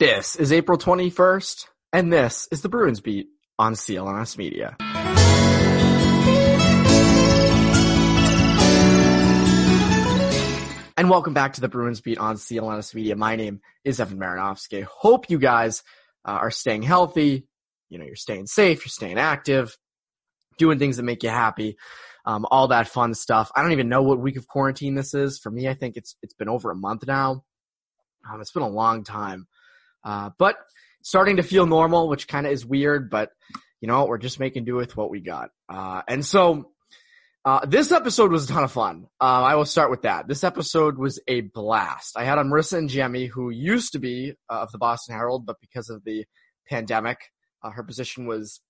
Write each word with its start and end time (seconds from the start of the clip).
This 0.00 0.36
is 0.36 0.52
April 0.52 0.78
21st, 0.78 1.66
and 1.92 2.12
this 2.12 2.46
is 2.52 2.62
the 2.62 2.68
Bruins 2.68 3.00
Beat 3.00 3.26
on 3.58 3.72
CLNS 3.72 4.38
Media. 4.38 4.76
And 10.96 11.10
welcome 11.10 11.34
back 11.34 11.54
to 11.54 11.60
the 11.60 11.66
Bruins 11.66 12.00
Beat 12.00 12.18
on 12.18 12.36
CLNS 12.36 12.94
Media. 12.94 13.16
My 13.16 13.34
name 13.34 13.60
is 13.82 13.98
Evan 13.98 14.20
Marinofsky. 14.20 14.84
Hope 14.84 15.30
you 15.30 15.38
guys 15.40 15.82
uh, 16.24 16.30
are 16.30 16.52
staying 16.52 16.82
healthy. 16.82 17.48
You 17.88 17.98
know, 17.98 18.04
you're 18.04 18.14
staying 18.14 18.46
safe, 18.46 18.84
you're 18.84 18.90
staying 18.90 19.18
active, 19.18 19.76
doing 20.58 20.78
things 20.78 20.98
that 20.98 21.02
make 21.02 21.24
you 21.24 21.30
happy, 21.30 21.76
um, 22.24 22.46
all 22.52 22.68
that 22.68 22.86
fun 22.86 23.14
stuff. 23.14 23.50
I 23.56 23.62
don't 23.62 23.72
even 23.72 23.88
know 23.88 24.02
what 24.02 24.20
week 24.20 24.36
of 24.36 24.46
quarantine 24.46 24.94
this 24.94 25.12
is. 25.12 25.40
For 25.40 25.50
me, 25.50 25.66
I 25.66 25.74
think 25.74 25.96
it's 25.96 26.14
it's 26.22 26.34
been 26.34 26.48
over 26.48 26.70
a 26.70 26.76
month 26.76 27.04
now. 27.04 27.42
Um, 28.32 28.40
it's 28.40 28.52
been 28.52 28.62
a 28.62 28.68
long 28.68 29.02
time. 29.02 29.48
Uh, 30.04 30.30
but 30.38 30.56
starting 31.02 31.36
to 31.36 31.42
feel 31.42 31.66
normal, 31.66 32.08
which 32.08 32.28
kind 32.28 32.46
of 32.46 32.52
is 32.52 32.64
weird, 32.64 33.10
but 33.10 33.30
you 33.80 33.88
know, 33.88 34.06
we're 34.06 34.18
just 34.18 34.40
making 34.40 34.64
do 34.64 34.74
with 34.74 34.96
what 34.96 35.10
we 35.10 35.20
got. 35.20 35.50
Uh, 35.68 36.02
and 36.08 36.24
so, 36.24 36.70
uh, 37.44 37.64
this 37.64 37.92
episode 37.92 38.32
was 38.32 38.44
a 38.44 38.52
ton 38.52 38.64
of 38.64 38.72
fun. 38.72 39.06
Uh, 39.20 39.24
I 39.24 39.54
will 39.54 39.64
start 39.64 39.90
with 39.90 40.02
that. 40.02 40.26
This 40.26 40.44
episode 40.44 40.98
was 40.98 41.20
a 41.28 41.42
blast. 41.42 42.18
I 42.18 42.24
had 42.24 42.36
on 42.36 42.48
Marisa 42.48 42.78
Ingemi, 42.78 43.28
who 43.28 43.50
used 43.50 43.92
to 43.92 43.98
be 43.98 44.34
uh, 44.50 44.60
of 44.62 44.72
the 44.72 44.78
Boston 44.78 45.14
Herald, 45.14 45.46
but 45.46 45.56
because 45.60 45.88
of 45.88 46.02
the 46.04 46.26
pandemic, 46.68 47.18
uh, 47.62 47.70
her 47.70 47.84
position 47.84 48.26
was 48.26 48.60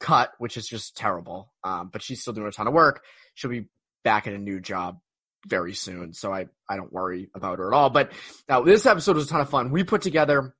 cut, 0.00 0.32
which 0.38 0.56
is 0.56 0.66
just 0.66 0.96
terrible. 0.96 1.52
Um, 1.64 1.88
but 1.92 2.02
she's 2.02 2.20
still 2.20 2.32
doing 2.32 2.48
a 2.48 2.52
ton 2.52 2.66
of 2.66 2.74
work. 2.74 3.02
She'll 3.34 3.50
be 3.50 3.68
back 4.04 4.26
in 4.26 4.34
a 4.34 4.38
new 4.38 4.60
job 4.60 4.98
very 5.46 5.74
soon, 5.74 6.12
so 6.12 6.32
I 6.32 6.46
I 6.68 6.76
don't 6.76 6.92
worry 6.92 7.30
about 7.34 7.58
her 7.58 7.72
at 7.72 7.76
all. 7.76 7.90
But 7.90 8.12
now 8.48 8.62
this 8.62 8.86
episode 8.86 9.16
was 9.16 9.26
a 9.26 9.28
ton 9.28 9.40
of 9.40 9.50
fun. 9.50 9.70
We 9.70 9.84
put 9.84 10.02
together 10.02 10.54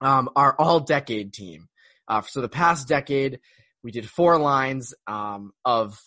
um, 0.00 0.28
our 0.36 0.54
all 0.58 0.80
decade 0.80 1.32
team. 1.32 1.68
Uh, 2.08 2.22
so 2.22 2.40
the 2.40 2.48
past 2.48 2.88
decade, 2.88 3.40
we 3.82 3.90
did 3.90 4.08
four 4.08 4.38
lines 4.38 4.94
um, 5.06 5.52
of 5.64 5.98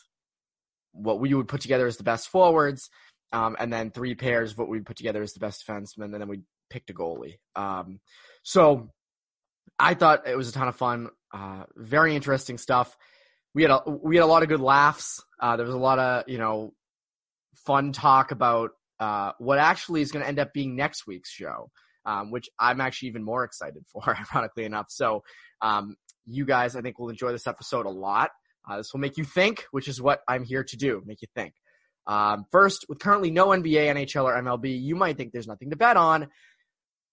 what 0.92 1.20
we 1.20 1.34
would 1.34 1.48
put 1.48 1.62
together 1.62 1.88
as 1.88 1.98
the 1.98 2.04
best 2.04 2.30
forwards, 2.30 2.90
um, 3.32 3.56
and 3.60 3.72
then 3.72 3.92
three 3.92 4.16
pairs 4.16 4.52
of 4.52 4.58
what 4.58 4.70
we 4.70 4.80
put 4.80 4.98
together 4.98 5.22
as 5.22 5.34
the 5.34 5.40
best 5.40 5.66
defensemen, 5.68 6.06
and 6.06 6.16
then 6.16 6.28
we 6.28 6.42
picked 6.70 6.90
a 6.90 6.94
goalie. 6.94 7.38
Um, 7.56 8.00
so 8.44 8.92
I 9.78 9.94
thought 9.94 10.28
it 10.28 10.38
was 10.38 10.50
a 10.50 10.54
ton 10.54 10.68
of 10.68 10.76
fun, 10.76 11.10
uh, 11.34 11.64
very 11.76 12.16
interesting 12.16 12.58
stuff. 12.58 12.96
We 13.54 13.64
had 13.64 13.72
a 13.72 13.82
we 13.88 14.16
had 14.16 14.24
a 14.24 14.28
lot 14.28 14.44
of 14.44 14.50
good 14.50 14.62
laughs. 14.62 15.24
Uh, 15.40 15.58
there 15.58 15.66
was 15.66 15.76
a 15.76 15.80
lot 15.80 16.00
of 16.00 16.30
you 16.30 16.38
know 16.38 16.74
fun 17.66 17.92
talk 17.92 18.32
about 18.32 18.72
uh, 19.00 19.32
what 19.40 19.60
actually 19.60 20.02
is 20.02 20.12
going 20.12 20.24
to 20.24 20.28
end 20.28 20.40
up 20.40 20.54
being 20.54 20.76
next 20.76 21.08
week's 21.08 21.30
show, 21.30 21.70
um, 22.06 22.32
which 22.32 22.50
I'm 22.60 22.82
actually 22.82 23.10
even 23.10 23.24
more 23.24 23.44
excited 23.44 23.84
for, 23.92 24.18
ironically 24.34 24.66
enough. 24.66 24.88
So, 24.90 25.24
um, 25.62 25.96
you 26.26 26.46
guys, 26.46 26.76
I 26.76 26.82
think, 26.82 27.00
will 27.00 27.10
enjoy 27.10 27.32
this 27.32 27.48
episode 27.48 27.86
a 27.86 27.90
lot. 27.90 28.32
Uh, 28.70 28.78
this 28.78 28.94
will 28.94 29.00
make 29.00 29.18
you 29.18 29.24
think, 29.24 29.66
which 29.72 29.88
is 29.88 30.02
what 30.02 30.22
I'm 30.28 30.44
here 30.44 30.64
to 30.64 30.78
do, 30.78 31.02
make 31.06 31.22
you 31.22 31.28
think. 31.36 31.54
Um, 32.06 32.46
first, 32.52 32.86
with 32.90 33.00
currently 33.00 33.32
no 33.32 33.48
NBA, 33.48 33.94
NHL, 33.94 34.26
or 34.26 34.36
MLB, 34.36 34.82
you 34.82 34.96
might 34.96 35.18
think 35.18 35.32
there's 35.32 35.48
nothing 35.48 35.70
to 35.70 35.76
bet 35.76 35.98
on, 35.98 36.28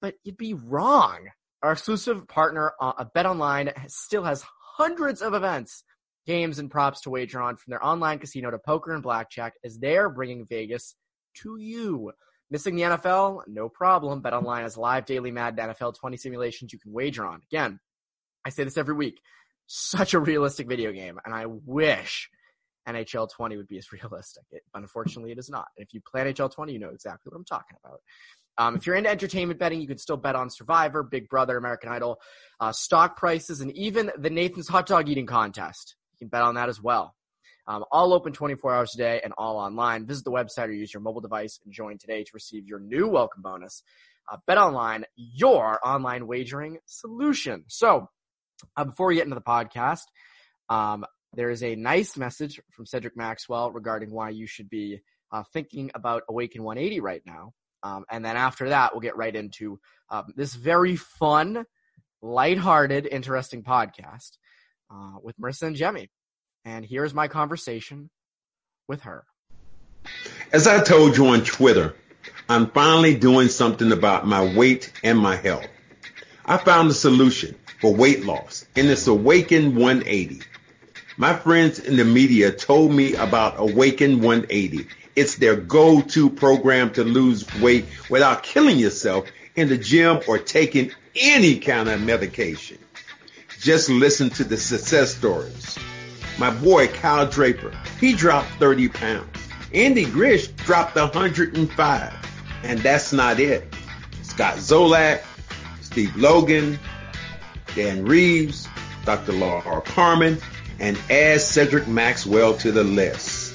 but 0.01 0.15
you'd 0.25 0.37
be 0.37 0.55
wrong. 0.55 1.29
Our 1.63 1.73
exclusive 1.73 2.29
partner, 2.29 2.73
uh, 2.81 3.05
Bet 3.15 3.27
Online, 3.27 3.73
still 3.89 4.25
has 4.25 4.45
hundreds 4.77 5.23
of 5.23 5.35
events 5.35 5.85
games 6.27 6.59
and 6.59 6.71
props 6.71 7.03
to 7.03 7.11
wager 7.11 7.41
on 7.41 7.57
from 7.57 7.71
their 7.71 7.85
online 7.85 8.19
casino 8.19 8.51
to 8.51 8.59
poker 8.59 8.93
and 8.93 9.03
blackjack 9.03 9.55
as 9.65 9.79
they're 9.79 10.09
bringing 10.09 10.47
Vegas 10.47 10.95
to 11.43 11.57
you. 11.59 12.13
Missing 12.51 12.77
the 12.77 12.83
NFL? 12.83 13.43
No 13.49 13.69
problem. 13.69 14.21
Bet 14.21 14.33
online 14.33 14.63
has 14.63 14.77
live 14.77 15.05
daily 15.05 15.33
Madden 15.33 15.69
NFL 15.69 15.99
20 15.99 16.17
simulations 16.17 16.73
you 16.73 16.79
can 16.79 16.93
wager 16.93 17.27
on. 17.27 17.41
Again, 17.51 17.81
I 18.45 18.51
say 18.51 18.65
this 18.65 18.77
every 18.77 18.95
week. 18.95 19.21
Such 19.67 20.15
a 20.15 20.21
realistic 20.21 20.69
video 20.69 20.93
game, 20.93 21.19
and 21.25 21.35
I 21.35 21.47
wish 21.47 22.31
NHL 22.89 23.29
20 23.29 23.57
would 23.57 23.67
be 23.67 23.79
as 23.79 23.93
realistic. 23.93 24.45
It, 24.53 24.63
unfortunately, 24.75 25.33
it 25.33 25.39
is 25.39 25.51
not. 25.51 25.67
If 25.77 25.93
you 25.93 26.01
play 26.01 26.23
NHL 26.23 26.53
20, 26.55 26.73
you 26.73 26.79
know 26.79 26.91
exactly 26.91 27.31
what 27.31 27.37
I'm 27.37 27.45
talking 27.45 27.77
about. 27.85 28.01
Um, 28.59 28.77
if 28.77 28.87
you're 28.87 28.97
into 28.97 29.11
entertainment 29.11 29.59
betting, 29.59 29.81
you 29.81 29.89
can 29.89 29.99
still 29.99 30.17
bet 30.17 30.35
on 30.35 30.49
Survivor, 30.49 31.03
Big 31.03 31.29
Brother, 31.29 31.59
American 31.59 31.91
Idol, 31.91 32.21
uh, 32.61 32.73
stock 32.73 33.17
prices, 33.17 33.61
and 33.61 33.71
even 33.77 34.11
the 34.17 34.31
Nathan's 34.31 34.69
hot 34.69 34.87
dog 34.87 35.09
eating 35.09 35.27
contest. 35.27 35.96
You 36.17 36.25
can 36.25 36.29
bet 36.29 36.43
on 36.43 36.55
that 36.55 36.71
as 36.71 36.81
well. 36.81 37.15
Um, 37.67 37.85
all 37.91 38.15
open 38.15 38.33
24 38.33 38.75
hours 38.75 38.95
a 38.95 38.99
day 38.99 39.21
and 39.23 39.35
all 39.37 39.59
online. 39.59 40.07
Visit 40.07 40.25
the 40.25 40.31
website 40.31 40.69
or 40.69 40.73
use 40.73 40.95
your 40.95 41.03
mobile 41.03 41.21
device 41.21 41.61
and 41.65 41.75
join 41.75 41.99
today 41.99 42.23
to 42.23 42.31
receive 42.33 42.67
your 42.67 42.79
new 42.79 43.09
welcome 43.09 43.43
bonus. 43.43 43.83
Uh, 44.31 44.39
bet 44.47 44.57
online, 44.57 45.05
your 45.17 45.79
online 45.87 46.27
wagering 46.27 46.79
solution. 46.87 47.65
So, 47.69 48.09
uh, 48.77 48.85
before 48.85 49.09
we 49.09 49.17
get 49.17 49.25
into 49.25 49.35
the 49.35 49.43
podcast, 49.43 50.05
um, 50.71 51.05
there 51.35 51.51
is 51.51 51.63
a 51.63 51.77
nice 51.77 52.17
message 52.17 52.61
from 52.71 52.87
Cedric 52.87 53.17
Maxwell 53.17 53.71
regarding 53.71 54.11
why 54.11 54.31
you 54.31 54.47
should 54.47 54.71
be 54.71 55.01
uh, 55.31 55.43
thinking 55.53 55.91
about 55.95 56.23
Awaken 56.31 56.63
180 56.63 57.01
right 57.01 57.23
now. 57.27 57.53
Um, 57.83 58.07
and 58.11 58.25
then 58.25 58.37
after 58.37 58.71
that, 58.71 58.95
we'll 58.95 59.03
get 59.03 59.17
right 59.17 59.35
into 59.35 59.79
um, 60.09 60.33
this 60.35 60.55
very 60.55 60.97
fun, 60.97 61.67
lighthearted, 62.23 63.07
interesting 63.07 63.63
podcast 63.63 64.39
uh, 64.91 65.19
with 65.23 65.39
Marisa 65.39 65.71
Ingemi. 65.75 66.09
And 66.65 66.85
here's 66.85 67.15
my 67.15 67.29
conversation 67.29 68.11
with 68.89 69.03
her. 69.03 69.25
As 70.53 70.67
I 70.67 70.83
told 70.83 71.17
you 71.17 71.27
on 71.29 71.45
Twitter, 71.45 71.95
I'm 72.49 72.71
finally 72.71 73.17
doing 73.17 73.49
something 73.49 73.91
about 73.93 74.27
my 74.27 74.55
weight 74.55 74.93
and 75.03 75.19
my 75.19 75.37
health. 75.37 75.67
I 76.45 76.57
found 76.59 76.91
a 76.91 76.95
solution 76.95 77.57
for 77.81 77.93
weight 77.93 78.25
loss, 78.25 78.65
and 78.77 78.89
it's 78.89 79.07
Awaken 79.07 79.75
180. 79.75 80.43
My 81.17 81.35
friends 81.35 81.79
in 81.79 81.97
the 81.97 82.05
media 82.05 82.53
told 82.53 82.93
me 82.93 83.15
about 83.15 83.59
Awaken 83.59 84.21
180. 84.21 84.87
It's 85.17 85.37
their 85.37 85.57
go-to 85.57 86.31
program 86.31 86.93
to 86.93 87.05
lose 87.05 87.47
weight 87.61 87.87
without 88.11 88.43
killing 88.43 88.79
yourself 88.79 89.27
in 89.57 89.69
the 89.69 89.79
gym 89.79 90.21
or 90.29 90.39
taking 90.39 90.93
any 91.17 91.59
kind 91.59 91.89
of 91.89 92.01
medication. 92.03 92.79
Just 93.67 93.91
listen 93.91 94.31
to 94.31 94.45
the 94.45 94.57
success 94.57 95.13
stories. 95.13 95.77
My 96.39 96.51
boy 96.51 96.87
Kyle 96.87 97.27
Draper, 97.27 97.73
he 97.99 98.13
dropped 98.13 98.49
30 98.61 98.91
pounds. 98.91 99.49
Andy 99.75 100.05
Gresh 100.05 100.47
dropped 100.47 100.95
105. 100.95 102.15
And 102.63 102.79
that's 102.79 103.13
not 103.13 103.41
it. 103.41 103.75
Scott 104.23 104.59
Zolak, 104.59 105.25
Steve 105.81 106.15
Logan, 106.15 106.79
Dan 107.75 108.05
Reeves, 108.05 108.69
Dr. 109.05 109.33
Laura 109.33 109.81
Carmen, 109.81 110.39
and 110.79 110.97
add 111.11 111.41
Cedric 111.41 111.89
Maxwell 111.89 112.55
to 112.59 112.71
the 112.71 112.85
list. 112.85 113.53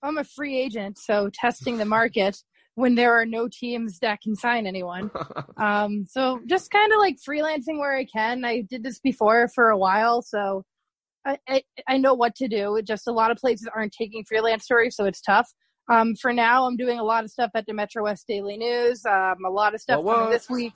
I'm 0.04 0.20
a 0.20 0.24
free 0.24 0.62
agent, 0.62 1.00
so 1.00 1.32
testing 1.34 1.80
the 1.80 1.86
market 1.86 2.38
when 2.78 2.94
there 2.94 3.20
are 3.20 3.26
no 3.26 3.48
teams 3.52 3.98
that 3.98 4.22
can 4.22 4.36
sign 4.36 4.68
anyone. 4.68 5.10
um, 5.58 6.06
so 6.08 6.40
just 6.46 6.70
kind 6.70 6.94
of 6.94 7.00
like 7.00 7.18
freelancing 7.28 7.80
where 7.80 7.98
I 7.98 8.06
can. 8.06 8.46
I 8.46 8.62
did 8.70 8.84
this 8.84 9.00
before 9.00 9.48
for 9.56 9.70
a 9.72 9.78
while, 9.78 10.22
so 10.22 10.64
I, 11.26 11.40
I, 11.50 11.64
I 11.90 11.98
know 11.98 12.14
what 12.14 12.36
to 12.36 12.48
do. 12.48 12.80
Just 12.86 13.08
a 13.08 13.12
lot 13.12 13.32
of 13.32 13.38
places 13.38 13.68
aren't 13.76 13.94
taking 13.94 14.24
freelance 14.26 14.64
stories, 14.66 14.96
so 14.96 15.06
it's 15.06 15.22
tough. 15.22 15.52
Um, 15.92 16.14
for 16.22 16.32
now, 16.32 16.68
I'm 16.68 16.78
doing 16.78 17.00
a 17.00 17.04
lot 17.04 17.24
of 17.24 17.32
stuff 17.32 17.50
at 17.56 17.66
the 17.66 17.74
Metro 17.74 18.04
West 18.04 18.26
Daily 18.28 18.58
News. 18.58 19.04
Um, 19.08 19.38
a 19.44 19.50
lot 19.50 19.74
of 19.74 19.82
stuff 19.82 20.06
coming 20.06 20.30
this 20.30 20.48
week. 20.48 20.74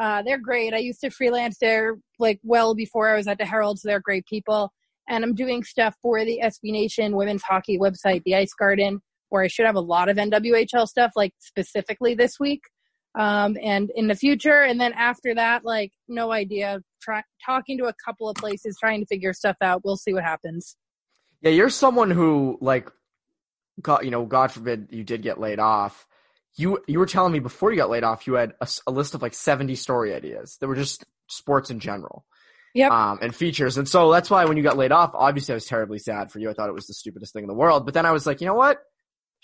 Uh, 0.00 0.22
they're 0.22 0.38
great. 0.38 0.72
I 0.72 0.78
used 0.78 1.00
to 1.00 1.10
freelance 1.10 1.56
there 1.60 1.96
like 2.20 2.38
well 2.44 2.76
before 2.76 3.12
I 3.12 3.16
was 3.16 3.26
at 3.26 3.38
the 3.38 3.44
Herald, 3.44 3.80
so 3.80 3.88
they're 3.88 3.98
great 3.98 4.26
people. 4.26 4.72
And 5.08 5.24
I'm 5.24 5.34
doing 5.34 5.64
stuff 5.64 5.96
for 6.00 6.24
the 6.24 6.40
SB 6.44 6.70
Nation 6.70 7.16
women's 7.16 7.42
hockey 7.42 7.76
website, 7.76 8.22
the 8.22 8.36
Ice 8.36 8.54
Garden 8.54 9.00
where 9.34 9.42
I 9.42 9.48
should 9.48 9.66
have 9.66 9.74
a 9.74 9.80
lot 9.80 10.08
of 10.08 10.16
NWHL 10.16 10.86
stuff, 10.86 11.10
like 11.16 11.34
specifically 11.40 12.14
this 12.14 12.38
week 12.38 12.62
um, 13.18 13.56
and 13.60 13.90
in 13.96 14.06
the 14.06 14.14
future. 14.14 14.62
And 14.62 14.80
then 14.80 14.92
after 14.92 15.34
that, 15.34 15.64
like, 15.64 15.90
no 16.06 16.30
idea. 16.30 16.80
Try, 17.02 17.24
talking 17.44 17.76
to 17.78 17.86
a 17.86 17.94
couple 18.06 18.28
of 18.28 18.36
places, 18.36 18.76
trying 18.78 19.00
to 19.00 19.06
figure 19.06 19.32
stuff 19.32 19.56
out. 19.60 19.82
We'll 19.84 19.96
see 19.96 20.14
what 20.14 20.22
happens. 20.22 20.76
Yeah, 21.40 21.50
you're 21.50 21.68
someone 21.68 22.12
who, 22.12 22.58
like, 22.60 22.88
God, 23.82 24.04
you 24.04 24.12
know, 24.12 24.24
God 24.24 24.52
forbid 24.52 24.88
you 24.90 25.02
did 25.02 25.22
get 25.22 25.40
laid 25.40 25.58
off. 25.58 26.06
You 26.56 26.78
you 26.86 27.00
were 27.00 27.06
telling 27.06 27.32
me 27.32 27.40
before 27.40 27.72
you 27.72 27.76
got 27.76 27.90
laid 27.90 28.04
off, 28.04 28.28
you 28.28 28.34
had 28.34 28.52
a, 28.60 28.68
a 28.86 28.92
list 28.92 29.16
of 29.16 29.22
like 29.22 29.34
70 29.34 29.74
story 29.74 30.14
ideas 30.14 30.56
that 30.60 30.68
were 30.68 30.76
just 30.76 31.04
sports 31.28 31.70
in 31.70 31.80
general. 31.80 32.24
Yep. 32.74 32.92
Um, 32.92 33.18
and 33.20 33.34
features. 33.34 33.76
And 33.76 33.88
so 33.88 34.12
that's 34.12 34.30
why 34.30 34.44
when 34.44 34.56
you 34.56 34.62
got 34.62 34.76
laid 34.76 34.92
off, 34.92 35.10
obviously 35.14 35.52
I 35.52 35.56
was 35.56 35.66
terribly 35.66 35.98
sad 35.98 36.30
for 36.30 36.38
you. 36.38 36.50
I 36.50 36.54
thought 36.54 36.68
it 36.68 36.74
was 36.74 36.86
the 36.86 36.94
stupidest 36.94 37.32
thing 37.32 37.42
in 37.44 37.48
the 37.48 37.54
world. 37.54 37.84
But 37.84 37.94
then 37.94 38.06
I 38.06 38.12
was 38.12 38.26
like, 38.26 38.40
you 38.40 38.46
know 38.46 38.54
what? 38.54 38.78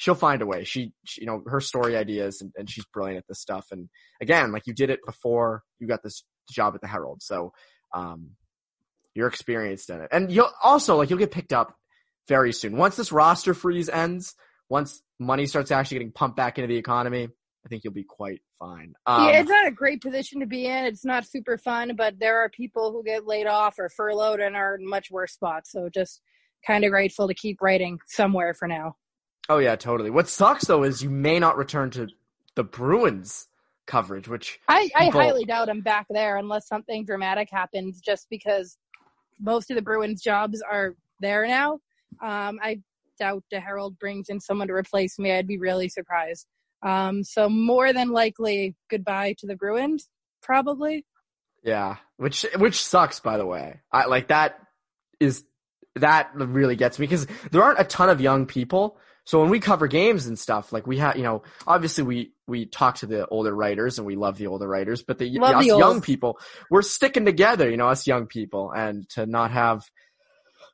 She'll 0.01 0.15
find 0.15 0.41
a 0.41 0.47
way. 0.47 0.65
She, 0.65 0.95
she 1.05 1.21
you 1.21 1.27
know, 1.27 1.43
her 1.47 1.61
story 1.61 1.95
ideas 1.95 2.41
and, 2.41 2.53
and, 2.57 2.71
she's 2.71 2.87
brilliant 2.87 3.19
at 3.19 3.29
this 3.29 3.39
stuff. 3.39 3.67
And 3.71 3.91
again, 4.23 4.51
like 4.51 4.67
you 4.67 4.73
did 4.73 4.89
it 4.89 5.01
before 5.05 5.63
you 5.79 5.87
got 5.87 6.03
this 6.03 6.25
job 6.51 6.75
at 6.75 6.81
the 6.81 6.87
Herald. 6.87 7.23
So, 7.23 7.53
um, 7.95 8.31
you're 9.15 9.29
experienced 9.29 9.91
in 9.91 10.01
it. 10.01 10.09
And 10.11 10.33
you'll 10.33 10.51
also, 10.63 10.97
like, 10.97 11.11
you'll 11.11 11.19
get 11.19 11.33
picked 11.33 11.53
up 11.53 11.77
very 12.29 12.53
soon. 12.53 12.79
Once 12.79 12.97
this 12.97 13.13
roster 13.13 13.53
freeze 13.53 13.91
ends, 13.91 14.35
once 14.71 15.03
money 15.19 15.45
starts 15.45 15.71
actually 15.71 15.97
getting 15.97 16.13
pumped 16.13 16.37
back 16.37 16.59
into 16.59 16.69
the 16.69 16.79
economy, 16.79 17.29
I 17.67 17.69
think 17.69 17.85
you'll 17.85 17.93
be 17.93 18.05
quite 18.05 18.41
fine. 18.59 18.95
Um, 19.05 19.27
yeah, 19.27 19.41
it's 19.41 19.51
not 19.51 19.67
a 19.67 19.73
great 19.73 20.01
position 20.01 20.41
to 20.41 20.47
be 20.47 20.65
in. 20.65 20.87
It's 20.87 21.05
not 21.05 21.27
super 21.27 21.59
fun, 21.59 21.95
but 21.95 22.19
there 22.19 22.39
are 22.39 22.49
people 22.49 22.91
who 22.91 23.05
get 23.05 23.27
laid 23.27 23.47
off 23.47 23.79
or 23.79 23.91
furloughed 23.91 24.41
and 24.41 24.57
are 24.57 24.77
in 24.77 24.89
much 24.89 25.11
worse 25.11 25.35
spots. 25.35 25.73
So 25.73 25.91
just 25.93 26.23
kind 26.67 26.85
of 26.85 26.91
grateful 26.91 27.29
to 27.29 27.35
keep 27.35 27.61
writing 27.61 27.99
somewhere 28.07 28.55
for 28.55 28.67
now. 28.67 28.95
Oh 29.49 29.59
yeah, 29.59 29.77
totally. 29.77 30.11
What 30.11 30.29
sucks 30.29 30.67
though 30.67 30.83
is 30.83 31.03
you 31.03 31.11
may 31.11 31.39
not 31.39 31.57
return 31.57 31.91
to 31.91 32.09
the 32.55 32.65
Bruins 32.65 33.49
coverage, 33.87 34.29
which 34.29 34.61
I, 34.69 34.89
I 34.95 35.09
highly 35.09 35.45
doubt 35.45 35.69
I'm 35.69 35.81
back 35.81 36.07
there 36.11 36.37
unless 36.37 36.69
something 36.69 37.05
dramatic 37.05 37.49
happens. 37.51 38.01
Just 38.01 38.29
because 38.31 38.79
most 39.41 39.71
of 39.71 39.77
the 39.77 39.83
Bruins 39.83 40.23
jobs 40.23 40.63
are 40.63 40.95
there 41.21 41.47
now. 41.47 41.81
Um, 42.23 42.59
I 42.63 42.81
doubt 43.19 43.45
the 43.51 43.61
Herald 43.61 43.99
brings 43.99 44.29
in 44.29 44.41
someone 44.41 44.69
to 44.69 44.75
replace 44.75 45.19
me. 45.19 45.33
I'd 45.33 45.47
be 45.47 45.59
really 45.59 45.89
surprised. 45.89 46.47
Um, 46.83 47.23
so 47.25 47.49
more 47.49 47.93
than 47.93 48.11
likely, 48.11 48.75
goodbye 48.89 49.35
to 49.39 49.47
the 49.47 49.57
Bruins, 49.57 50.09
probably. 50.43 51.05
Yeah, 51.63 51.97
which 52.17 52.47
which 52.57 52.83
sucks, 52.83 53.21
by 53.21 53.37
the 53.37 53.47
way. 53.47 53.81
I 53.93 54.07
like 54.07 54.29
that 54.29 54.59
is 55.19 55.45
that 55.97 56.31
really 56.35 56.77
gets 56.77 56.99
me 56.99 57.07
because 57.07 57.27
there 57.51 57.63
aren't 57.63 57.81
a 57.81 57.85
ton 57.85 58.09
of 58.09 58.21
young 58.21 58.47
people 58.47 58.97
so 59.25 59.41
when 59.41 59.51
we 59.51 59.61
cover 59.61 59.87
games 59.87 60.27
and 60.27 60.39
stuff, 60.39 60.73
like 60.73 60.87
we 60.87 60.99
have, 60.99 61.17
you 61.17 61.23
know, 61.23 61.43
obviously 61.67 62.05
we 62.05 62.33
we 62.47 62.67
talk 62.67 62.97
to 62.97 63.07
the 63.07 63.27
older 63.29 63.55
writers 63.55 63.99
and 63.99 64.07
we 64.07 64.17
love 64.17 64.39
the 64.39 64.49
older 64.49 64.67
writers, 64.67 65.03
but 65.03 65.19
the, 65.19 65.27
us 65.39 65.65
the 65.65 65.77
young 65.77 66.01
people, 66.01 66.39
we're 66.71 66.83
sticking 66.83 67.25
together, 67.25 67.71
you 67.71 67.77
know, 67.77 67.89
us 67.89 68.07
young 68.07 68.27
people, 68.27 68.73
and 68.73 69.09
to 69.11 69.27
not 69.27 69.51
have 69.51 69.85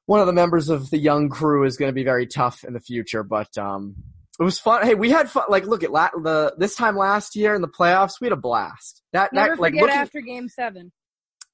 one 0.06 0.20
of 0.20 0.26
the 0.26 0.32
members 0.32 0.69
of 0.69 0.88
the 0.90 0.98
young 0.98 1.28
crew 1.28 1.64
is 1.64 1.76
going 1.76 1.90
to 1.90 1.94
be 1.94 2.04
very 2.04 2.26
tough 2.26 2.64
in 2.64 2.72
the 2.72 2.81
future. 2.81 3.22
But 3.22 3.58
um, 3.58 3.96
it 4.38 4.43
was 4.43 4.58
fun. 4.58 4.87
Hey, 4.87 4.94
we 4.94 5.10
had 5.10 5.31
fun. 5.31 5.44
Like, 5.48 5.66
look 5.66 5.82
at 5.82 5.90
la- 5.90 6.10
the 6.10 6.54
this 6.56 6.76
time 6.76 6.96
last 6.96 7.37
year 7.37 7.54
in 7.54 7.62
the 7.62 7.69
playoffs, 7.69 8.20
we 8.20 8.26
had 8.26 8.32
a 8.32 8.40
blast. 8.40 9.02
That 9.12 9.32
never 9.32 9.50
that, 9.50 9.56
forget 9.56 9.75
like 9.75 9.81
looking, 9.82 10.00
after 10.00 10.20
Game 10.20 10.48
Seven. 10.48 10.93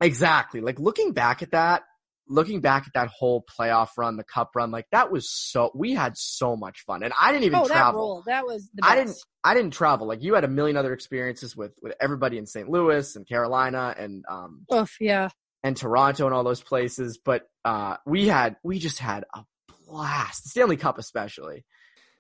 Exactly. 0.00 0.61
Like 0.61 0.79
looking 0.79 1.12
back 1.12 1.43
at 1.43 1.53
that, 1.53 1.83
looking 2.32 2.61
back 2.61 2.84
at 2.87 2.94
that 2.94 3.08
whole 3.08 3.44
playoff 3.44 3.90
run, 3.96 4.17
the 4.17 4.25
cup 4.25 4.50
run, 4.56 4.70
like 4.70 4.87
that 4.90 5.12
was 5.12 5.31
so 5.31 5.70
we 5.75 5.93
had 5.93 6.17
so 6.17 6.56
much 6.56 6.81
fun. 6.87 7.02
And 7.02 7.12
I 7.20 7.32
didn't 7.32 7.44
even 7.44 7.61
oh, 7.61 7.67
travel. 7.67 8.23
That, 8.26 8.32
that 8.32 8.46
was 8.46 8.70
I 8.82 8.96
didn't 8.96 9.17
I 9.44 9.55
didn't 9.55 9.73
travel. 9.73 10.06
Like 10.06 10.23
you 10.23 10.34
had 10.34 10.44
a 10.44 10.49
million 10.49 10.76
other 10.76 10.93
experiences 10.93 11.56
with 11.56 11.73
with 11.82 11.94
everybody 12.00 12.38
in 12.38 12.46
St. 12.46 12.69
Louis 12.69 13.14
and 13.14 13.29
Carolina 13.29 13.94
and 13.96 14.25
um 14.29 14.64
Oof, 14.73 14.96
yeah. 15.00 15.29
And 15.62 15.76
Toronto 15.76 16.26
and 16.26 16.34
all 16.34 16.44
those 16.44 16.62
places. 16.62 17.19
But 17.23 17.43
uh 17.64 17.96
we 18.06 18.29
had 18.29 18.56
we 18.64 18.79
just 18.79 18.99
had 18.99 19.25
a 19.34 19.44
blast. 19.86 20.44
The 20.44 20.48
Stanley 20.51 20.77
Cup 20.77 20.98
especially. 20.98 21.65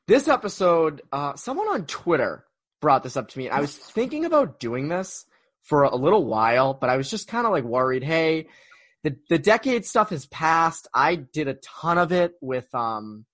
This 0.06 0.28
episode, 0.28 1.02
uh 1.10 1.34
someone 1.36 1.68
on 1.68 1.86
Twitter 1.86 2.44
brought 2.80 3.02
this 3.02 3.16
up 3.16 3.28
to 3.28 3.38
me. 3.38 3.48
I 3.48 3.60
was 3.60 3.74
thinking 3.74 4.24
about 4.24 4.60
doing 4.60 4.88
this 4.88 5.24
for 5.62 5.84
a 5.84 5.94
little 5.94 6.26
while, 6.26 6.74
but 6.74 6.90
I 6.90 6.96
was 6.96 7.08
just 7.08 7.28
kind 7.28 7.46
of 7.46 7.52
like 7.52 7.64
worried, 7.64 8.02
hey, 8.02 8.48
the 9.02 9.16
the 9.28 9.38
decade 9.38 9.84
stuff 9.84 10.10
has 10.10 10.26
passed. 10.26 10.88
I 10.94 11.16
did 11.16 11.48
a 11.48 11.54
ton 11.54 11.98
of 11.98 12.12
it 12.12 12.34
with 12.40 12.72
um 12.74 13.24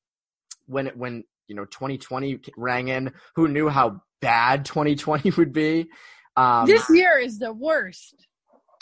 when 0.67 0.89
it 0.89 0.97
when 0.97 1.25
you 1.47 1.57
know 1.57 1.65
2020 1.65 2.41
rang 2.57 2.89
in. 2.89 3.13
Who 3.37 3.49
knew 3.49 3.69
how 3.69 4.03
bad 4.21 4.65
2020 4.65 5.31
would 5.33 5.53
be? 5.53 5.89
Um, 6.37 6.67
this 6.67 6.89
year 6.91 7.19
is 7.19 7.39
the 7.39 7.53
worst. 7.53 8.27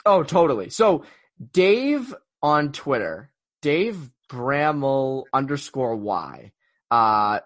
Oh, 0.04 0.22
totally. 0.22 0.70
So 0.70 1.04
Dave 1.52 2.14
on 2.42 2.72
Twitter, 2.72 3.30
Dave 3.62 4.10
Bramall 4.30 5.24
underscore 5.32 5.96
Y, 5.96 6.52
uh, 6.90 7.40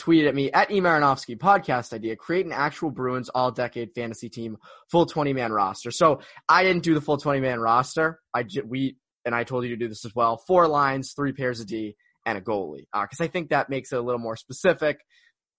tweeted 0.00 0.28
at 0.28 0.34
me 0.34 0.50
at 0.52 0.70
E. 0.70 0.80
Marinofsky 0.80 1.38
podcast 1.38 1.92
idea, 1.92 2.16
create 2.16 2.46
an 2.46 2.52
actual 2.52 2.90
Bruins 2.90 3.28
all 3.28 3.50
decade 3.50 3.90
fantasy 3.94 4.28
team, 4.28 4.56
full 4.90 5.06
20 5.06 5.32
man 5.32 5.52
roster. 5.52 5.90
So 5.90 6.20
I 6.48 6.64
didn't 6.64 6.82
do 6.82 6.94
the 6.94 7.00
full 7.00 7.18
20 7.18 7.40
man 7.40 7.60
roster. 7.60 8.20
I, 8.34 8.44
we, 8.64 8.96
and 9.24 9.34
I 9.34 9.44
told 9.44 9.64
you 9.64 9.70
to 9.70 9.76
do 9.76 9.88
this 9.88 10.04
as 10.04 10.14
well. 10.14 10.38
Four 10.46 10.68
lines, 10.68 11.12
three 11.12 11.32
pairs 11.32 11.60
of 11.60 11.66
D 11.66 11.96
and 12.24 12.38
a 12.38 12.40
goalie. 12.40 12.86
Uh, 12.92 13.06
cause 13.06 13.20
I 13.20 13.28
think 13.28 13.50
that 13.50 13.70
makes 13.70 13.92
it 13.92 13.96
a 13.96 14.02
little 14.02 14.20
more 14.20 14.36
specific, 14.36 15.00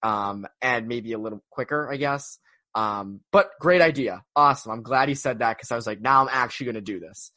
um, 0.03 0.45
and 0.61 0.87
maybe 0.87 1.13
a 1.13 1.19
little 1.19 1.43
quicker, 1.49 1.91
I 1.91 1.97
guess. 1.97 2.39
Um, 2.75 3.21
but 3.31 3.51
great 3.59 3.81
idea. 3.81 4.23
Awesome. 4.35 4.71
I'm 4.71 4.83
glad 4.83 5.09
he 5.09 5.15
said 5.15 5.39
that 5.39 5.57
because 5.57 5.71
I 5.71 5.75
was 5.75 5.87
like, 5.87 6.01
now 6.01 6.21
I'm 6.21 6.29
actually 6.31 6.65
going 6.65 6.75
to 6.75 6.81
do 6.81 6.99
this. 6.99 7.31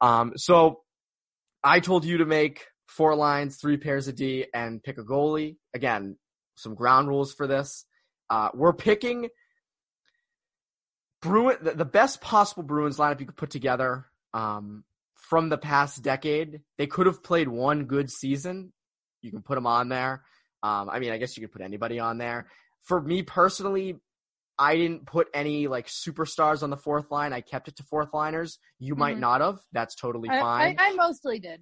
Um, 0.00 0.32
so 0.36 0.80
I 1.62 1.80
told 1.80 2.04
you 2.04 2.18
to 2.18 2.26
make 2.26 2.66
four 2.86 3.14
lines, 3.14 3.56
three 3.56 3.76
pairs 3.76 4.08
of 4.08 4.14
D, 4.14 4.46
and 4.54 4.82
pick 4.82 4.98
a 4.98 5.02
goalie. 5.02 5.56
Again, 5.74 6.16
some 6.56 6.74
ground 6.74 7.08
rules 7.08 7.32
for 7.32 7.46
this. 7.46 7.84
Uh, 8.28 8.48
we're 8.54 8.72
picking 8.72 9.28
Bruin 11.22 11.56
the, 11.62 11.72
the, 11.72 11.84
best 11.84 12.20
possible 12.20 12.62
Bruins 12.62 12.98
lineup 12.98 13.20
you 13.20 13.26
could 13.26 13.36
put 13.36 13.50
together 13.50 14.06
um, 14.34 14.84
from 15.14 15.48
the 15.48 15.58
past 15.58 16.02
decade. 16.02 16.60
They 16.78 16.86
could 16.86 17.06
have 17.06 17.22
played 17.22 17.48
one 17.48 17.84
good 17.84 18.10
season. 18.10 18.72
You 19.22 19.30
can 19.30 19.42
put 19.42 19.54
them 19.54 19.66
on 19.66 19.88
there. 19.88 20.24
Um, 20.62 20.90
I 20.90 20.98
mean, 20.98 21.12
I 21.12 21.18
guess 21.18 21.36
you 21.36 21.42
could 21.42 21.52
put 21.52 21.62
anybody 21.62 21.98
on 21.98 22.18
there. 22.18 22.48
For 22.82 23.00
me 23.00 23.22
personally, 23.22 23.96
I 24.58 24.76
didn't 24.76 25.06
put 25.06 25.28
any 25.34 25.68
like 25.68 25.86
superstars 25.86 26.62
on 26.62 26.70
the 26.70 26.76
fourth 26.76 27.10
line. 27.10 27.32
I 27.32 27.40
kept 27.40 27.68
it 27.68 27.76
to 27.76 27.82
fourth 27.82 28.12
liners. 28.12 28.58
You 28.78 28.94
mm-hmm. 28.94 29.00
might 29.00 29.18
not 29.18 29.40
have. 29.40 29.58
That's 29.72 29.94
totally 29.94 30.28
I, 30.30 30.40
fine. 30.40 30.76
I, 30.78 30.90
I, 30.90 30.94
mostly 30.94 31.38
did. 31.38 31.60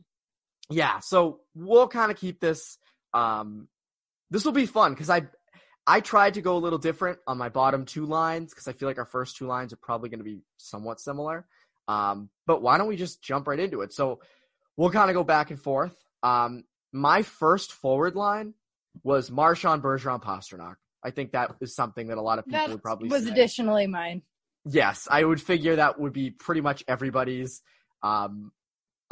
Yeah, 0.71 1.01
so 1.01 1.41
we'll 1.55 1.89
kind 1.89 2.11
of 2.11 2.17
keep 2.17 2.41
this. 2.41 2.79
Um, 3.13 3.69
this 4.35 4.45
will 4.45 4.53
be 4.53 4.67
fun 4.67 4.93
because 4.93 5.09
I 5.09 5.23
I 5.87 6.01
tried 6.01 6.35
to 6.35 6.43
go 6.43 6.57
a 6.57 6.59
little 6.59 6.79
different 6.79 7.21
on 7.25 7.39
my 7.39 7.51
bottom 7.51 7.85
two 7.85 8.05
lines 8.05 8.53
because 8.53 8.67
I 8.67 8.73
feel 8.73 8.89
like 8.89 8.99
our 8.99 9.07
first 9.07 9.37
two 9.37 9.47
lines 9.47 9.73
are 9.73 9.77
probably 9.77 10.09
going 10.09 10.19
to 10.19 10.25
be 10.25 10.41
somewhat 10.57 10.99
similar. 10.99 11.47
Um, 11.87 12.31
but 12.45 12.61
why 12.61 12.77
don't 12.77 12.89
we 12.89 12.97
just 12.97 13.23
jump 13.23 13.47
right 13.47 13.61
into 13.61 13.83
it? 13.83 13.93
So 13.93 14.19
we'll 14.77 14.91
kind 14.91 15.09
of 15.09 15.15
go 15.15 15.23
back 15.23 15.51
and 15.51 15.61
forth. 15.61 15.95
Um, 16.25 16.65
my 16.93 17.23
first 17.23 17.73
forward 17.73 18.17
line 18.17 18.55
was 19.05 19.31
Marchand 19.31 19.83
Bergeron 19.83 20.21
Pastrnak. 20.21 20.77
I 21.05 21.11
think 21.11 21.33
that 21.33 21.55
is 21.61 21.77
something 21.77 22.09
that 22.09 22.19
a 22.19 22.23
lot 22.23 22.41
of 22.41 22.47
people 22.47 22.59
that 22.59 22.71
would 22.71 22.83
probably 22.83 23.11
was 23.11 23.25
say. 23.25 23.31
additionally 23.31 23.87
mine. 23.87 24.23
Yes, 24.67 25.07
I 25.09 25.23
would 25.23 25.41
figure 25.41 25.77
that 25.77 26.01
would 26.01 26.13
be 26.13 26.31
pretty 26.31 26.61
much 26.61 26.83
everybody's. 26.89 27.63
Um, 28.03 28.51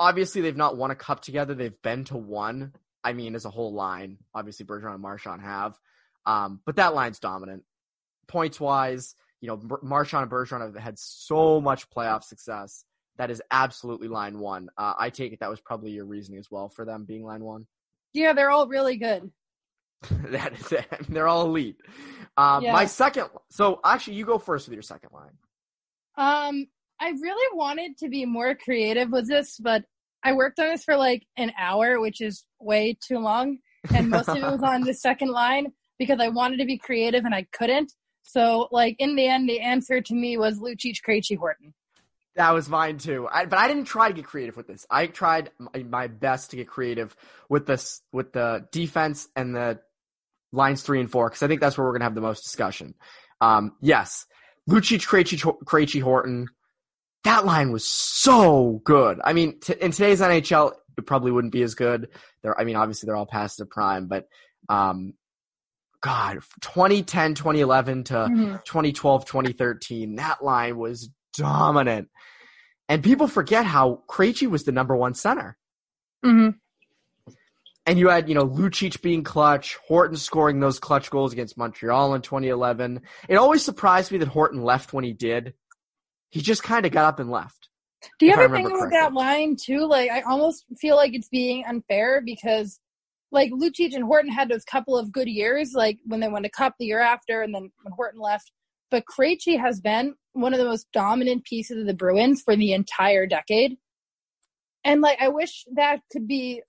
obviously, 0.01 0.41
they've 0.41 0.57
not 0.57 0.77
won 0.77 0.91
a 0.91 0.97
cup 0.97 1.21
together. 1.21 1.55
They've 1.55 1.81
been 1.81 2.05
to 2.07 2.17
one. 2.17 2.73
I 3.05 3.13
mean, 3.13 3.35
as 3.35 3.45
a 3.45 3.51
whole 3.51 3.73
line, 3.73 4.19
obviously 4.35 4.67
Bergeron 4.67 4.95
and 4.95 5.03
Marchand 5.03 5.43
have. 5.43 5.79
Um, 6.27 6.61
but 6.65 6.77
that 6.77 6.95
line's 6.95 7.19
dominant. 7.19 7.65
Points 8.29 8.61
wise, 8.61 9.15
you 9.41 9.49
know, 9.49 9.61
Marchand 9.83 10.23
and 10.23 10.31
Bergeron 10.31 10.61
have 10.61 10.77
had 10.77 10.99
so 10.99 11.61
much 11.61 11.91
playoff 11.91 12.25
success. 12.25 12.85
That 13.19 13.31
is 13.31 13.43
absolutely 13.51 14.09
line 14.09 14.39
one. 14.39 14.69
Uh, 14.79 14.95
I 14.99 15.11
take 15.11 15.33
it 15.33 15.41
that 15.41 15.51
was 15.51 15.61
probably 15.61 15.91
your 15.91 16.07
reasoning 16.07 16.39
as 16.39 16.51
well 16.51 16.69
for 16.69 16.85
them 16.85 17.05
being 17.05 17.25
line 17.25 17.45
one. 17.45 17.67
Yeah, 18.15 18.33
they're 18.33 18.51
all 18.51 18.69
really 18.69 18.97
good. 18.97 19.31
that 20.11 20.59
is 20.59 20.73
it. 20.73 20.87
they're 21.09 21.29
all 21.29 21.47
elite. 21.47 21.77
Um, 22.37 22.63
yeah. 22.63 22.73
My 22.73 22.87
second, 22.87 23.29
so 23.51 23.81
actually, 23.85 24.15
you 24.15 24.25
go 24.25 24.39
first 24.39 24.67
with 24.67 24.75
your 24.75 24.83
second 24.83 25.11
line. 25.13 25.37
Um, 26.17 26.67
I 27.01 27.11
really 27.11 27.57
wanted 27.57 27.99
to 27.99 28.09
be 28.09 28.25
more 28.25 28.55
creative 28.55 29.11
with 29.11 29.29
this, 29.29 29.59
but 29.59 29.85
I 30.25 30.33
worked 30.35 30.59
on 30.59 30.69
this 30.69 30.85
for 30.85 30.97
like 30.97 31.27
an 31.37 31.53
hour, 31.59 32.01
which 32.01 32.21
is 32.21 32.45
way 32.61 32.97
too 33.07 33.19
long, 33.19 33.59
and 33.95 34.11
most 34.11 34.29
of 34.29 34.37
it 34.37 34.43
was 34.43 34.63
on 34.63 34.83
the 34.83 34.95
second 34.95 35.31
line 35.31 35.73
because 35.99 36.21
I 36.21 36.29
wanted 36.29 36.59
to 36.59 36.65
be 36.65 36.79
creative 36.79 37.25
and 37.25 37.35
I 37.35 37.47
couldn't. 37.53 37.93
So, 38.23 38.69
like 38.71 38.97
in 38.99 39.17
the 39.17 39.27
end, 39.27 39.49
the 39.49 39.61
answer 39.61 40.01
to 40.01 40.15
me 40.15 40.37
was 40.37 40.59
Lucic, 40.59 40.99
Krejci, 41.07 41.37
Horton. 41.37 41.75
That 42.37 42.55
was 42.55 42.69
mine 42.69 42.99
too. 42.99 43.29
I, 43.31 43.45
but 43.45 43.59
I 43.59 43.69
didn't 43.69 43.85
try 43.85 44.09
to 44.09 44.15
get 44.15 44.25
creative 44.25 44.57
with 44.57 44.67
this. 44.67 44.87
I 44.89 45.07
tried 45.07 45.51
my, 45.75 46.07
best 46.07 46.51
to 46.51 46.57
get 46.57 46.67
creative 46.67 47.15
with 47.49 47.67
this 47.67 48.01
with 48.11 48.33
the 48.33 48.67
defense 48.73 49.29
and 49.37 49.55
the 49.55 49.81
lines 50.51 50.83
three 50.83 51.01
and 51.01 51.11
four 51.11 51.29
because 51.29 51.43
I 51.43 51.49
think 51.49 51.61
that's 51.61 51.77
where 51.77 51.87
we're 51.87 51.93
gonna 51.93 52.05
have 52.05 52.15
the 52.15 52.23
most 52.23 52.43
discussion. 52.43 52.95
Um, 53.41 53.73
yes, 53.81 54.25
Lucic, 54.69 55.07
Krejci, 55.07 55.39
Krejci, 55.65 56.01
Horton. 56.01 56.47
That 57.25 57.45
line 57.45 57.73
was 57.73 57.87
so 57.87 58.81
good. 58.85 59.21
I 59.23 59.33
mean, 59.33 59.61
t- 59.61 59.75
in 59.81 59.93
today's 59.93 60.21
NHL, 60.21 60.73
it 60.99 61.07
probably 61.07 61.31
wouldn't 61.31 61.53
be 61.53 61.63
as 61.63 61.75
good. 61.75 62.09
They're, 62.43 62.59
I 62.59 62.65
mean, 62.65 62.77
obviously 62.77 63.07
they're 63.07 63.17
all 63.17 63.27
past 63.27 63.59
the 63.59 63.67
prime, 63.67 64.09
but 64.09 64.29
um, 64.69 65.15
God, 66.01 66.41
2010, 66.61 67.35
2011 67.35 68.05
to 68.05 68.15
mm-hmm. 68.15 68.57
2012, 68.65 69.25
2013, 69.25 70.17
that 70.17 70.45
line 70.45 70.77
was 70.77 71.11
dominant. 71.33 72.09
And 72.89 73.03
people 73.03 73.29
forget 73.29 73.65
how 73.65 74.03
Krejci 74.09 74.51
was 74.51 74.65
the 74.65 74.73
number 74.73 74.97
one 74.97 75.15
center. 75.15 75.57
Mm-hmm. 76.25 76.51
And 77.87 77.99
you 77.99 78.09
had, 78.09 78.29
you 78.29 78.35
know, 78.35 78.47
Lucic 78.47 79.01
being 79.03 79.25
clutch, 79.25 79.77
Horton 79.87 80.17
scoring 80.17 80.61
those 80.61 80.79
clutch 80.79 81.11
goals 81.11 81.33
against 81.33 81.57
Montreal 81.57 82.15
in 82.15 82.23
2011. 82.23 83.01
It 83.29 83.37
always 83.37 83.65
surprised 83.65 84.13
me 84.13 84.19
that 84.19 84.29
Horton 84.29 84.63
left 84.63 84.93
when 84.93 85.05
he 85.05 85.13
did. 85.13 85.55
He 86.33 86.41
just 86.41 86.63
kind 86.63 86.87
of 86.87 86.93
got 86.93 87.05
up 87.05 87.21
and 87.21 87.31
left. 87.31 87.69
Do 88.19 88.27
you 88.27 88.33
ever 88.33 88.57
think 88.57 88.73
with 88.73 88.91
that 88.91 89.13
line 89.13 89.55
too? 89.55 89.87
Like, 89.87 90.11
I 90.11 90.23
almost 90.23 90.65
feel 90.81 90.97
like 90.97 91.15
it's 91.15 91.29
being 91.29 91.65
unfair 91.69 92.23
because 92.25 92.81
like 93.31 93.53
Lucic 93.53 93.95
and 93.95 94.05
Horton 94.05 94.33
had 94.33 94.49
those 94.49 94.65
couple 94.65 94.97
of 94.97 95.13
good 95.13 95.29
years, 95.29 95.73
like 95.75 95.99
when 96.05 96.21
they 96.21 96.29
won 96.29 96.45
a 96.47 96.51
cup 96.51 96.75
the 96.79 96.87
year 96.87 97.01
after, 97.01 97.43
and 97.43 97.55
then 97.55 97.71
when 97.83 97.93
Horton 97.95 98.21
left. 98.21 98.51
But 98.91 99.05
Krejci 99.05 99.61
has 99.61 99.81
been 99.81 100.15
one 100.33 100.55
of 100.55 100.59
the 100.59 100.65
most 100.65 100.87
dominant 100.93 101.45
pieces 101.45 101.79
of 101.79 101.87
the 101.87 101.95
Bruins 101.95 102.43
for 102.43 102.57
the 102.57 102.73
entire 102.73 103.27
decade, 103.27 103.77
and 104.85 105.03
like 105.03 105.21
I 105.21 105.29
wish 105.29 105.65
that 105.75 106.01
could 106.11 106.27
be 106.27 106.63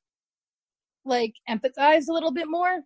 like 1.05 1.33
empathized 1.49 2.09
a 2.09 2.13
little 2.13 2.31
bit 2.31 2.47
more 2.49 2.81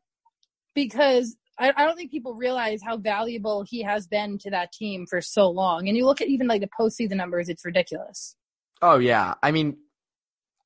because 0.75 1.35
I, 1.59 1.73
I 1.75 1.85
don't 1.85 1.95
think 1.95 2.11
people 2.11 2.35
realize 2.35 2.81
how 2.83 2.97
valuable 2.97 3.63
he 3.63 3.81
has 3.83 4.07
been 4.07 4.37
to 4.39 4.51
that 4.51 4.71
team 4.71 5.05
for 5.07 5.21
so 5.21 5.49
long. 5.49 5.87
And 5.87 5.97
you 5.97 6.05
look 6.05 6.21
at 6.21 6.27
even 6.27 6.47
like 6.47 6.61
the 6.61 6.69
postseason 6.79 7.15
numbers; 7.15 7.49
it's 7.49 7.65
ridiculous. 7.65 8.35
Oh 8.81 8.99
yeah, 8.99 9.35
I 9.41 9.51
mean 9.51 9.77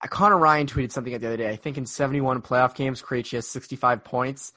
Conor 0.10 0.38
Ryan 0.38 0.67
tweeted 0.67 0.91
something 0.91 1.17
the 1.17 1.27
other 1.27 1.38
day. 1.38 1.50
I 1.50 1.55
think 1.55 1.77
in 1.77 1.86
71 1.86 2.41
playoff 2.41 2.75
games, 2.75 3.01
Krejci 3.01 3.33
has 3.33 3.48
65 3.48 4.03
points. 4.03 4.53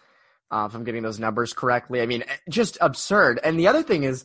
Uh, 0.50 0.66
if 0.68 0.74
I'm 0.74 0.84
getting 0.84 1.02
those 1.02 1.18
numbers 1.18 1.52
correctly, 1.52 2.00
I 2.00 2.06
mean, 2.06 2.22
eh, 2.22 2.36
just 2.48 2.78
absurd. 2.80 3.40
And 3.42 3.58
the 3.58 3.68
other 3.68 3.82
thing 3.82 4.04
is, 4.04 4.24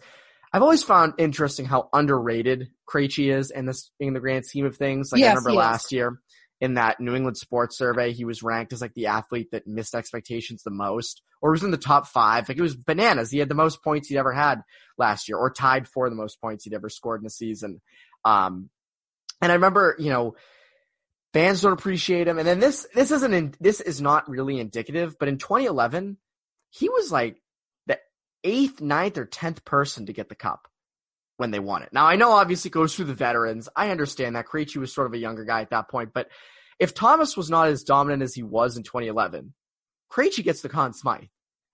I've 0.54 0.62
always 0.62 0.84
found 0.84 1.14
interesting 1.18 1.66
how 1.66 1.90
underrated 1.94 2.70
Krejci 2.88 3.34
is 3.34 3.52
in 3.52 3.66
this 3.66 3.92
in 4.00 4.14
the 4.14 4.20
grand 4.20 4.46
scheme 4.46 4.66
of 4.66 4.78
things. 4.78 5.12
Like 5.12 5.20
yes, 5.20 5.32
I 5.32 5.36
remember 5.36 5.54
last 5.54 5.86
is. 5.88 5.92
year 5.94 6.22
in 6.62 6.74
that 6.74 7.00
New 7.00 7.16
England 7.16 7.38
Sports 7.38 7.78
Survey, 7.78 8.12
he 8.12 8.26
was 8.26 8.44
ranked 8.44 8.74
as 8.74 8.82
like 8.82 8.94
the 8.94 9.08
athlete 9.08 9.52
that 9.52 9.68
missed 9.68 9.96
expectations 9.96 10.62
the 10.64 10.72
most, 10.72 11.22
or 11.42 11.52
was 11.52 11.64
in 11.64 11.72
the 11.72 11.78
top 11.78 12.08
five. 12.08 12.50
Like 12.50 12.58
it 12.58 12.62
was 12.62 12.76
bananas. 12.76 13.32
He 13.32 13.40
had 13.40 13.50
the 13.50 13.56
most 13.56 13.82
points 13.84 14.10
he'd 14.10 14.18
ever 14.18 14.34
had 14.34 14.62
last 14.98 15.30
year, 15.30 15.38
or 15.38 15.52
tied 15.52 15.88
for 15.88 16.10
the 16.10 16.16
most 16.16 16.42
points 16.42 16.66
he'd 16.66 16.74
ever 16.74 16.90
scored 16.90 17.22
in 17.22 17.28
a 17.28 17.32
season. 17.32 17.82
Um, 18.26 18.70
and 19.42 19.52
I 19.52 19.56
remember, 19.56 19.96
you 20.00 20.10
know, 20.10 20.36
fans 21.34 21.62
don't 21.62 21.74
appreciate 21.74 22.28
him. 22.28 22.38
And 22.38 22.48
then 22.48 22.60
this 22.60 22.88
this 22.94 23.12
isn't 23.12 23.34
in, 23.34 23.54
this 23.62 23.80
is 23.80 24.02
not 24.02 24.30
really 24.30 24.60
indicative, 24.60 25.18
but 25.18 25.30
in 25.30 25.38
2011, 25.38 26.18
he 26.72 26.90
was 26.90 27.12
like 27.12 27.42
the 27.88 28.00
eighth, 28.44 28.82
ninth, 28.82 29.18
or 29.18 29.26
tenth 29.26 29.64
person 29.64 30.08
to 30.08 30.14
get 30.14 30.28
the 30.28 30.36
cup 30.36 30.68
when 31.40 31.52
they 31.52 31.60
won 31.60 31.84
it. 31.84 31.90
Now 31.92 32.06
I 32.06 32.16
know 32.16 32.32
obviously 32.32 32.70
it 32.70 32.74
goes 32.74 32.96
through 32.96 33.06
the 33.06 33.14
veterans. 33.14 33.70
I 33.76 33.90
understand 33.90 34.36
that 34.36 34.48
Krejci 34.48 34.78
was 34.78 34.94
sort 34.94 35.08
of 35.08 35.14
a 35.14 35.18
younger 35.18 35.46
guy 35.46 35.62
at 35.62 35.72
that 35.72 35.90
point, 35.90 36.12
but 36.14 36.30
if 36.80 36.94
Thomas 36.94 37.36
was 37.36 37.50
not 37.50 37.68
as 37.68 37.84
dominant 37.84 38.24
as 38.24 38.34
he 38.34 38.44
was 38.44 38.78
in 38.78 38.84
2011, 38.84 39.54
Krejci 40.12 40.44
gets 40.44 40.62
the 40.62 40.70
Conn 40.70 40.94
Smythe, 40.94 41.28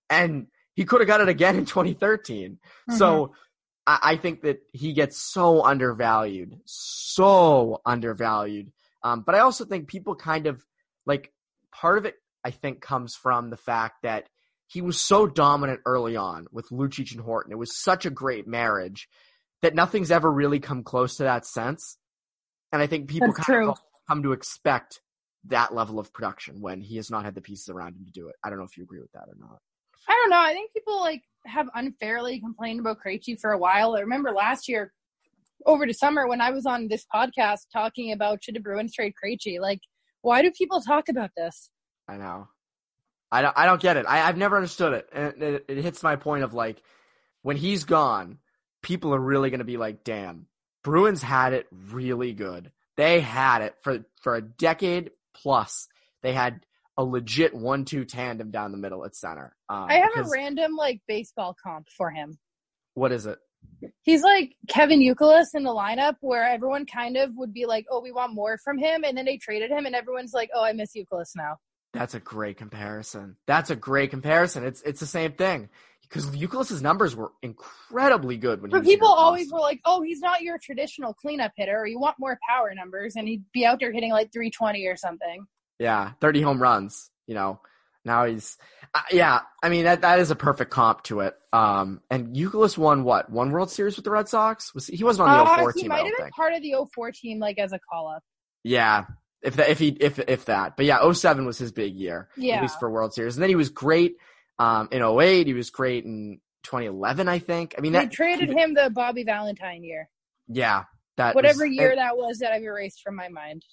and 0.10 0.48
he 0.74 0.86
could 0.86 1.01
have 1.01 1.07
got 1.07 1.22
it 1.22 1.29
again 1.29 1.57
in 1.57 1.65
2013. 1.65 2.51
Mm-hmm. 2.51 2.98
So. 2.98 3.34
I 3.88 4.15
think 4.15 4.41
that 4.41 4.63
he 4.74 4.93
gets 4.93 5.15
so 5.22 5.63
undervalued, 5.63 6.60
so 6.65 7.81
undervalued 7.86 8.72
um, 9.05 9.22
but 9.22 9.36
I 9.36 9.39
also 9.39 9.65
think 9.65 9.88
people 9.88 10.15
kind 10.15 10.48
of 10.48 10.65
like 11.05 11.31
part 11.72 12.00
of 12.00 12.05
it. 12.05 12.15
I 12.43 12.50
think 12.50 12.81
comes 12.81 13.15
from 13.15 13.51
the 13.51 13.57
fact 13.57 14.01
that 14.01 14.27
he 14.67 14.81
was 14.81 15.00
so 15.00 15.27
dominant 15.27 15.81
early 15.86 16.15
on 16.15 16.48
with 16.51 16.69
Lucic 16.69 17.12
and 17.12 17.22
Horton. 17.22 17.51
It 17.51 17.57
was 17.57 17.77
such 17.77 18.07
a 18.07 18.10
great 18.10 18.48
marriage 18.48 19.07
that 19.65 19.74
nothing's 19.74 20.12
ever 20.12 20.31
really 20.31 20.60
come 20.60 20.84
close 20.84 21.17
to 21.17 21.24
that 21.24 21.43
sense. 21.43 21.98
And 22.72 22.84
I 22.84 22.88
think 22.88 23.10
people 23.10 23.29
That's 23.29 23.48
kind 23.48 23.63
true. 23.63 23.69
of 23.72 23.79
come 24.07 24.22
to 24.22 24.31
expect 24.31 25.01
that 25.45 25.74
level 25.74 25.98
of 26.00 26.13
production 26.13 26.62
when 26.62 26.81
he 26.81 26.98
has 26.98 27.10
not 27.10 27.25
had 27.25 27.34
the 27.34 27.41
pieces 27.41 27.69
around 27.69 27.95
him 27.95 28.05
to 28.05 28.12
do 28.12 28.27
it. 28.27 28.36
I 28.43 28.50
don't 28.50 28.60
know 28.60 28.65
if 28.65 28.77
you 28.77 28.84
agree 28.84 29.00
with 29.00 29.12
that 29.13 29.24
or 29.27 29.36
not. 29.39 29.57
I 30.07 30.13
don't 30.13 30.29
know. 30.29 30.39
I 30.39 30.53
think 30.53 30.72
people 30.72 31.00
like 31.00 31.24
have 31.48 31.67
unfairly 31.74 32.39
complained 32.39 32.79
about 32.79 32.98
Krejci 33.03 33.41
for 33.41 33.53
a 33.53 33.57
while. 33.57 33.95
I 33.95 34.01
remember 34.01 34.31
last 34.31 34.69
year 34.69 34.93
over 35.65 35.88
the 35.88 35.93
summer 35.93 36.27
when 36.27 36.41
I 36.41 36.51
was 36.51 36.67
on 36.67 36.88
this 36.88 37.03
podcast 37.12 37.62
talking 37.74 38.12
about 38.12 38.43
should 38.43 38.55
the 38.55 38.60
Bruins 38.60 38.93
trade 38.93 39.13
Krejci. 39.24 39.60
Like, 39.60 39.79
why 40.22 40.43
do 40.43 40.51
people 40.51 40.79
talk 40.79 41.10
about 41.10 41.31
this? 41.36 41.72
I 42.07 42.17
know. 42.17 42.50
I 43.31 43.41
don't, 43.41 43.57
I 43.57 43.65
don't 43.65 43.81
get 43.81 43.98
it. 43.98 44.05
I, 44.07 44.17
have 44.17 44.38
never 44.38 44.57
understood 44.57 44.93
it. 44.93 45.10
And 45.12 45.41
it, 45.41 45.65
it 45.67 45.77
hits 45.79 46.03
my 46.03 46.17
point 46.17 46.43
of 46.43 46.53
like, 46.53 46.84
when 47.41 47.57
he's 47.57 47.84
gone, 47.84 48.38
people 48.86 49.15
are 49.15 49.20
really 49.20 49.50
going 49.50 49.60
to 49.60 49.65
be 49.65 49.77
like, 49.77 50.04
damn, 50.04 50.46
Bruins 50.84 51.24
had 51.24 51.54
it 51.54 51.65
really 51.72 52.34
good. 52.34 52.72
They 52.98 53.20
had 53.20 53.63
it 53.63 53.74
for, 53.82 54.06
for 54.22 54.36
a 54.36 54.42
decade 54.42 55.10
plus. 55.34 55.88
They 56.22 56.34
had 56.34 56.63
a 56.96 57.04
legit 57.04 57.56
one-two 57.56 58.06
tandem 58.06 58.51
down 58.51 58.72
the 58.72 58.77
middle 58.77 59.04
at 59.04 59.15
center. 59.15 59.56
Um, 59.70 59.88
I 59.89 59.96
have 59.96 60.12
because, 60.13 60.32
a 60.32 60.32
random 60.32 60.75
like 60.75 61.01
baseball 61.08 61.56
comp 61.62 61.88
for 61.98 62.12
him. 62.12 62.38
What 62.94 63.12
is 63.12 63.25
it? 63.25 63.39
He's 64.04 64.22
like 64.22 64.56
Kevin 64.70 65.00
Youkilis 65.00 65.56
in 65.56 65.63
the 65.63 65.72
lineup, 65.72 66.18
where 66.22 66.48
everyone 66.48 66.86
kind 66.86 67.18
of 67.18 67.32
would 67.36 67.51
be 67.51 67.65
like, 67.65 67.88
"Oh, 67.89 68.00
we 68.00 68.12
want 68.12 68.36
more 68.36 68.60
from 68.63 68.77
him," 68.77 69.04
and 69.04 69.18
then 69.18 69.25
they 69.25 69.38
traded 69.38 69.72
him, 69.72 69.88
and 69.88 69.96
everyone's 69.96 70.34
like, 70.34 70.51
"Oh, 70.54 70.63
I 70.63 70.72
miss 70.74 70.96
Youkilis 70.96 71.32
now." 71.36 71.58
That's 71.96 72.14
a 72.14 72.20
great 72.20 72.58
comparison. 72.58 73.38
That's 73.48 73.70
a 73.70 73.75
great 73.75 74.10
comparison. 74.12 74.64
It's 74.64 74.82
it's 74.82 75.00
the 75.00 75.06
same 75.06 75.34
thing 75.34 75.70
because 76.02 76.28
Youkilis's 76.36 76.82
numbers 76.82 77.16
were 77.16 77.32
incredibly 77.42 78.38
good 78.38 78.62
when. 78.62 78.72
But 78.72 78.84
he 78.84 78.90
was 78.90 78.96
people 78.96 79.08
always 79.08 79.52
were 79.52 79.60
like, 79.60 79.82
"Oh, 79.86 80.02
he's 80.02 80.20
not 80.20 80.42
your 80.42 80.58
traditional 80.58 81.14
cleanup 81.14 81.54
hitter. 81.56 81.80
Or 81.80 81.88
you 81.88 82.00
want 82.00 82.18
more 82.20 82.38
power 82.48 82.74
numbers?" 82.75 83.16
And 83.16 83.28
he'd 83.28 83.44
be 83.54 83.66
out 83.66 83.80
there 83.80 83.92
hitting 83.92 84.12
like 84.12 84.32
320 84.32 84.86
or 84.88 84.96
something. 84.96 85.46
Yeah, 85.80 86.12
30 86.22 86.42
home 86.42 86.62
runs, 86.62 87.10
you 87.28 87.36
know. 87.36 87.60
Now 88.06 88.25
he's 88.25 88.58
uh, 88.94 89.02
yeah, 89.12 89.42
I 89.64 89.70
mean 89.70 89.86
that 89.86 90.02
that 90.02 90.20
is 90.20 90.30
a 90.30 90.36
perfect 90.36 90.70
comp 90.70 91.02
to 91.06 91.22
it. 91.22 91.36
Um 91.52 92.02
and 92.12 92.36
Youkilis 92.36 92.78
won 92.78 93.04
what? 93.04 93.32
One 93.32 93.52
World 93.52 93.72
Series 93.72 93.96
with 93.96 94.06
the 94.06 94.12
Red 94.12 94.30
Sox? 94.30 94.75
Was 94.75 94.86
he 94.88 95.04
wasn't 95.04 95.28
on 95.28 95.38
the 95.44 95.52
Uh, 95.52 95.56
04 95.58 95.72
he 95.72 95.82
team, 95.82 95.92
I 95.92 95.96
might 95.96 96.06
have 96.06 96.18
been 96.18 96.25
think. 96.25 96.36
part 96.36 96.54
of 96.54 96.62
the 96.62 96.75
04 96.94 97.12
team, 97.12 97.40
like 97.40 97.58
as 97.58 97.74
a 97.74 97.80
call 97.92 98.08
up. 98.10 98.24
Yeah. 98.64 99.06
If 99.46 99.56
that 99.58 99.70
if 99.70 99.80
he 99.80 99.90
if 99.90 100.20
if 100.20 100.46
that. 100.46 100.75
But 100.78 100.86
yeah, 100.86 101.12
07 101.12 101.46
was 101.46 101.58
his 101.58 101.72
big 101.72 101.94
year. 101.94 102.30
Yeah. 102.36 102.56
At 102.58 102.62
least 102.64 102.80
for 102.80 102.90
World 102.90 103.14
Series. 103.14 103.36
And 103.36 103.44
then 103.44 103.50
he 103.50 103.56
was 103.56 103.70
great 103.70 104.16
um 104.60 104.90
in 104.92 105.02
08, 105.04 105.48
he 105.48 105.54
was 105.54 105.70
great 105.70 106.06
in 106.06 106.40
2011, 106.64 107.28
I 107.28 107.40
think. 107.40 107.75
I 107.78 107.82
mean 107.82 107.92
They 107.94 108.00
that 108.00 108.12
traded 108.12 108.50
him 108.50 108.74
the 108.74 108.90
Bobby 108.90 109.24
Valentine 109.24 109.84
year, 109.84 110.10
yeah, 110.48 110.86
that 111.18 111.36
whatever 111.36 111.66
was- 111.68 111.75
year 111.75 111.92
and- 111.92 112.00
that 112.00 112.18
was 112.18 112.40
that 112.40 112.52
I've 112.52 112.64
erased 112.64 113.02
from 113.04 113.16
my 113.16 113.30
mind. 113.30 113.64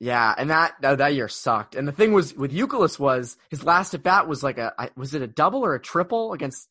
Yeah, 0.00 0.34
and 0.36 0.50
that 0.50 0.72
that, 0.80 0.98
that 0.98 1.14
year 1.14 1.28
sucked. 1.28 1.76
And 1.76 1.86
the 1.86 1.92
thing 1.92 2.12
was 2.12 2.34
with 2.34 2.52
Youkilis 2.52 2.98
was 2.98 3.36
his 3.50 3.62
last 3.62 3.94
at 3.94 4.02
bat 4.02 4.26
was 4.26 4.42
like 4.42 4.58
a 4.58 4.72
was 4.96 5.14
it 5.14 5.22
a 5.22 5.28
double 5.28 5.64
or 5.64 5.74
a 5.74 5.80
triple 5.80 6.32
against 6.32 6.68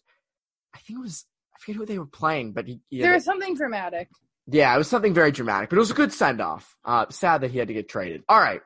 I 0.73 0.79
think 0.79 0.99
it 0.99 1.01
was 1.01 1.25
I 1.55 1.59
forget 1.59 1.75
who 1.77 1.85
they 1.85 1.99
were 1.99 2.05
playing, 2.07 2.53
but 2.53 2.67
he, 2.67 2.81
he 2.89 3.01
There 3.01 3.13
was 3.13 3.23
something 3.23 3.55
dramatic. 3.55 4.09
Yeah, 4.47 4.73
it 4.73 4.77
was 4.77 4.89
something 4.89 5.13
very 5.13 5.31
dramatic, 5.31 5.69
but 5.69 5.77
it 5.77 5.79
was 5.79 5.91
a 5.91 5.95
good 5.95 6.11
send 6.11 6.41
off. 6.41 6.75
Uh, 6.83 7.05
sad 7.09 7.41
that 7.41 7.51
he 7.51 7.57
had 7.57 7.67
to 7.67 7.73
get 7.73 7.87
traded. 7.87 8.23
All 8.27 8.39
right, 8.39 8.61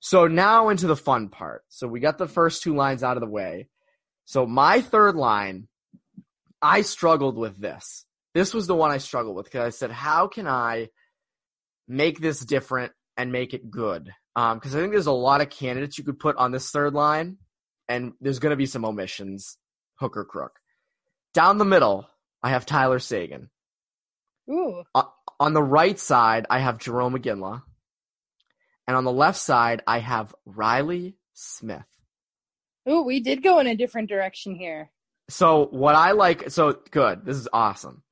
so 0.00 0.26
now 0.26 0.68
into 0.68 0.86
the 0.86 0.96
fun 0.96 1.28
part. 1.28 1.62
So 1.68 1.86
we 1.86 2.00
got 2.00 2.18
the 2.18 2.28
first 2.28 2.62
two 2.62 2.74
lines 2.74 3.02
out 3.02 3.16
of 3.16 3.20
the 3.20 3.28
way. 3.28 3.68
So 4.24 4.46
my 4.46 4.80
third 4.80 5.14
line, 5.14 5.68
I 6.60 6.82
struggled 6.82 7.38
with 7.38 7.56
this. 7.58 8.04
This 8.34 8.52
was 8.52 8.66
the 8.66 8.74
one 8.74 8.90
I 8.90 8.98
struggled 8.98 9.36
with 9.36 9.46
because 9.46 9.64
I 9.64 9.70
said, 9.70 9.90
how 9.90 10.26
can 10.26 10.46
I 10.46 10.88
make 11.88 12.18
this 12.20 12.40
different 12.40 12.92
and 13.16 13.32
make 13.32 13.54
it 13.54 13.70
good? 13.70 14.12
Because 14.34 14.74
I 14.74 14.80
think 14.80 14.92
there's 14.92 15.06
a 15.06 15.12
lot 15.12 15.40
of 15.40 15.48
candidates 15.48 15.96
you 15.96 16.04
could 16.04 16.18
put 16.18 16.36
on 16.36 16.52
this 16.52 16.70
third 16.70 16.92
line, 16.92 17.38
and 17.88 18.12
there's 18.20 18.40
going 18.40 18.50
to 18.50 18.56
be 18.56 18.66
some 18.66 18.84
omissions, 18.84 19.56
hook 19.94 20.16
or 20.16 20.24
crook. 20.24 20.58
Down 21.32 21.56
the 21.56 21.64
middle, 21.64 22.06
I 22.42 22.50
have 22.50 22.66
Tyler 22.66 22.98
Seguin. 22.98 23.48
Ooh, 24.50 24.84
On 25.40 25.52
the 25.52 25.62
right 25.62 25.98
side, 25.98 26.46
I 26.48 26.60
have 26.60 26.78
Jarome 26.78 27.16
Iginla. 27.16 27.62
And 28.86 28.96
on 28.96 29.04
the 29.04 29.12
left 29.12 29.38
side, 29.38 29.82
I 29.86 29.98
have 29.98 30.34
Reilly 30.44 31.16
Smith. 31.34 31.84
ooh, 32.88 33.02
we 33.02 33.20
did 33.20 33.42
go 33.42 33.58
in 33.58 33.66
a 33.66 33.74
different 33.76 34.08
direction 34.08 34.54
here. 34.54 34.90
So 35.28 35.66
what 35.66 35.96
I 35.96 36.12
like, 36.12 36.50
so 36.50 36.78
good. 36.90 37.24
This 37.24 37.36
is 37.36 37.48
awesome. 37.52 38.02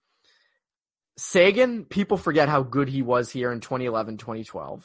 Seguin, 1.17 1.85
people 1.85 2.17
forget 2.17 2.49
how 2.49 2.62
good 2.64 2.88
he 2.88 3.03
was 3.03 3.31
here 3.31 3.53
in 3.53 3.61
2011, 3.61 4.17
2012. 4.19 4.85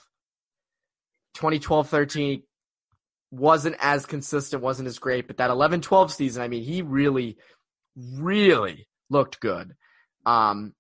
2012, 1.34 1.90
13 1.90 2.44
wasn't 3.32 3.76
as 3.80 4.06
consistent, 4.06 4.62
wasn't 4.62 4.88
as 4.88 5.00
great, 5.00 5.28
but 5.28 5.38
that 5.38 5.50
11, 5.50 5.82
12 5.82 6.12
season, 6.12 6.44
I 6.44 6.48
mean, 6.48 6.64
he 6.64 6.82
really, 6.82 7.38
really 7.96 8.88
looked 9.10 9.40
good. 9.40 9.74
Um, 10.26 10.74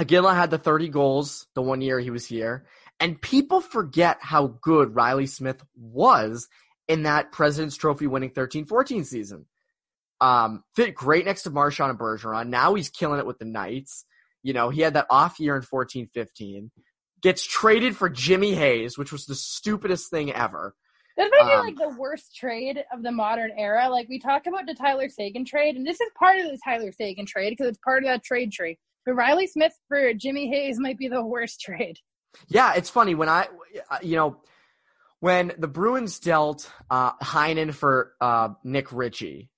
Iginla 0.00 0.34
had 0.34 0.50
the 0.50 0.58
30 0.58 0.88
goals 0.88 1.46
the 1.54 1.62
one 1.62 1.82
year 1.82 2.00
he 2.00 2.10
was 2.10 2.26
here, 2.26 2.66
and 2.98 3.20
people 3.20 3.60
forget 3.60 4.18
how 4.20 4.46
good 4.60 4.94
Reilly 4.94 5.26
Smith 5.26 5.62
was 5.76 6.48
in 6.88 7.02
that 7.04 7.32
President's 7.32 7.76
Trophy 7.76 8.06
winning 8.06 8.30
13, 8.30 8.64
14 8.64 9.04
season. 9.04 9.46
Um, 10.20 10.64
fit 10.74 10.94
great 10.94 11.24
next 11.26 11.42
to 11.42 11.50
Marchand 11.50 11.90
and 11.90 11.98
Bergeron. 11.98 12.48
Now 12.48 12.74
he's 12.74 12.88
killing 12.88 13.20
it 13.20 13.26
with 13.26 13.38
the 13.38 13.44
Knights. 13.44 14.04
You 14.42 14.54
know, 14.54 14.70
he 14.70 14.80
had 14.80 14.94
that 14.94 15.06
off 15.10 15.38
year 15.38 15.54
in 15.56 15.62
14 15.62 16.08
15. 16.12 16.70
Gets 17.22 17.44
traded 17.46 17.96
for 17.96 18.08
Jimmy 18.08 18.54
Hayes, 18.54 18.96
which 18.96 19.12
was 19.12 19.26
the 19.26 19.34
stupidest 19.34 20.10
thing 20.10 20.32
ever. 20.32 20.74
This 21.16 21.30
might 21.30 21.46
be 21.46 21.52
Um, 21.52 21.66
like 21.66 21.76
the 21.76 22.00
worst 22.00 22.34
trade 22.34 22.82
of 22.92 23.02
the 23.02 23.12
modern 23.12 23.50
era. 23.58 23.90
Like 23.90 24.08
we 24.08 24.18
talk 24.18 24.46
about 24.46 24.64
the 24.64 24.74
Tyler 24.74 25.10
Seguin 25.10 25.44
trade, 25.44 25.76
and 25.76 25.86
this 25.86 26.00
is 26.00 26.10
part 26.18 26.38
of 26.38 26.46
the 26.46 26.58
Tyler 26.64 26.92
Seguin 26.92 27.26
trade 27.26 27.50
because 27.50 27.66
it's 27.66 27.78
part 27.84 28.02
of 28.02 28.08
that 28.08 28.24
trade 28.24 28.52
tree. 28.52 28.78
But 29.06 29.14
Reilly 29.14 29.46
Smith 29.46 29.72
for 29.88 30.12
Jimmy 30.14 30.48
Hayes 30.48 30.78
might 30.78 30.98
be 30.98 31.08
the 31.08 31.24
worst 31.24 31.60
trade. 31.64 31.96
Yeah, 32.48 32.74
it's 32.74 32.90
funny 32.90 33.14
when 33.14 33.28
I, 33.28 33.48
you 34.02 34.16
know, 34.16 34.36
when 35.18 35.52
the 35.58 35.68
Bruins 35.68 36.18
dealt 36.20 36.70
uh, 36.90 37.12
Heinen 37.22 37.74
for 37.74 38.12
uh, 38.20 38.50
Nick 38.64 38.92
Ritchie, 38.92 39.50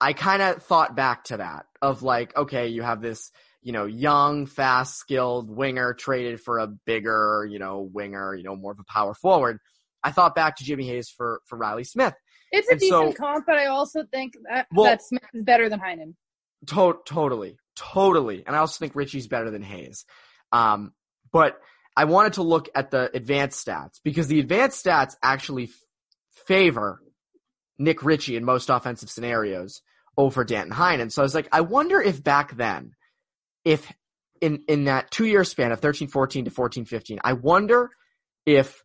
I 0.00 0.12
kind 0.14 0.42
of 0.42 0.62
thought 0.62 0.96
back 0.96 1.24
to 1.24 1.36
that 1.38 1.66
of 1.80 2.02
like, 2.02 2.36
okay, 2.36 2.68
you 2.68 2.82
have 2.82 3.00
this, 3.02 3.30
you 3.62 3.72
know, 3.72 3.84
young, 3.86 4.46
fast, 4.46 4.96
skilled 4.96 5.50
winger 5.50 5.94
traded 5.94 6.40
for 6.40 6.58
a 6.58 6.66
bigger, 6.66 7.46
you 7.50 7.58
know, 7.58 7.88
winger, 7.92 8.34
you 8.34 8.44
know, 8.44 8.56
more 8.56 8.72
of 8.72 8.78
a 8.78 8.84
power 8.92 9.14
forward. 9.14 9.58
I 10.02 10.10
thought 10.10 10.34
back 10.34 10.56
to 10.56 10.64
Jimmy 10.64 10.86
Hayes 10.88 11.08
for 11.08 11.40
for 11.46 11.56
Reilly 11.58 11.84
Smith. 11.84 12.14
It's 12.52 12.68
a 12.68 12.72
And 12.72 12.80
so- 12.82 13.00
decent 13.02 13.18
comp, 13.18 13.44
but 13.46 13.56
I 13.56 13.66
also 13.66 14.04
think 14.12 14.34
that, 14.48 14.66
Well- 14.72 14.84
that 14.86 15.02
Smith 15.02 15.22
is 15.34 15.42
better 15.44 15.68
than 15.68 15.80
Heinen. 15.80 16.14
To- 16.68 16.98
totally, 17.04 17.58
totally. 17.76 18.44
And 18.46 18.56
I 18.56 18.60
also 18.60 18.78
think 18.78 18.94
Ritchie's 18.94 19.28
better 19.28 19.50
than 19.50 19.62
Hayes. 19.62 20.04
Um, 20.52 20.92
but 21.32 21.58
I 21.96 22.04
wanted 22.04 22.34
to 22.34 22.42
look 22.42 22.68
at 22.74 22.90
the 22.90 23.10
advanced 23.14 23.66
stats 23.66 24.00
because 24.02 24.28
the 24.28 24.40
advanced 24.40 24.84
stats 24.84 25.16
actually 25.22 25.64
f- 25.64 25.70
favor 26.46 27.00
Nick 27.78 28.02
Ritchie 28.02 28.36
in 28.36 28.44
most 28.44 28.70
offensive 28.70 29.10
scenarios 29.10 29.82
over 30.16 30.44
Danton 30.44 30.74
Heinen. 30.74 31.12
So 31.12 31.22
I 31.22 31.24
was 31.24 31.34
like, 31.34 31.48
I 31.52 31.60
wonder 31.62 32.00
if 32.00 32.22
back 32.22 32.56
then, 32.56 32.92
if 33.64 33.92
in, 34.40 34.62
in 34.68 34.84
that 34.84 35.10
two 35.10 35.26
year 35.26 35.44
span 35.44 35.72
of 35.72 35.80
13, 35.80 36.08
14 36.08 36.46
to 36.46 36.50
14, 36.50 36.84
15, 36.84 37.18
I 37.24 37.32
wonder 37.34 37.90
if 38.44 38.82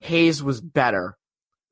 Hayes 0.00 0.42
was 0.42 0.60
better 0.60 1.16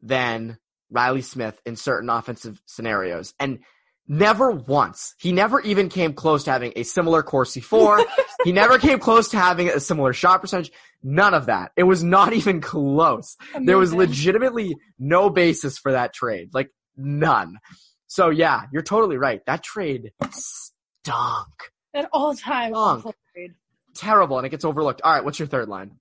than 0.03 0.59
Reilly 0.91 1.23
Smith 1.23 1.61
in 1.65 1.77
certain 1.77 2.11
offensive 2.11 2.61
scenarios. 2.67 3.35
And 3.39 3.61
never 4.09 4.51
once, 4.51 5.15
he 5.19 5.33
never 5.33 5.61
even 5.61 5.89
came 5.89 6.15
close 6.15 6.45
to 6.45 6.51
having 6.51 6.73
a 6.75 6.83
similar 6.83 7.23
Corsi 7.23 7.61
For. 7.61 8.05
he 8.45 8.53
never 8.53 8.79
came 8.79 8.99
close 8.99 9.29
to 9.31 9.39
having 9.39 9.69
a 9.69 9.79
similar 9.79 10.13
shot 10.13 10.41
percentage. 10.41 10.73
None 11.03 11.35
of 11.35 11.47
that. 11.47 11.73
It 11.77 11.85
was 11.85 12.03
not 12.03 12.33
even 12.35 12.61
close. 12.61 13.37
There 13.61 13.79
was 13.79 13.95
legitimately 13.95 14.77
no 14.99 15.31
basis 15.31 15.79
for 15.79 15.93
that 15.93 16.13
trade. 16.15 16.51
Like 16.53 16.71
none. 16.97 17.59
So 18.07 18.31
yeah, 18.31 18.63
you're 18.73 18.83
totally 18.83 19.19
right. 19.19 19.45
That 19.47 19.63
trade 19.63 20.13
stunk. 20.31 21.53
At 21.95 22.09
all 22.13 22.35
time 22.35 22.73
trade. 23.35 23.55
Terrible 23.95 24.39
and 24.39 24.47
it 24.47 24.51
gets 24.51 24.65
overlooked. 24.65 25.03
All 25.03 25.13
right, 25.13 25.25
what's 25.25 25.39
your 25.39 25.49
third 25.49 25.69
line? 25.69 25.93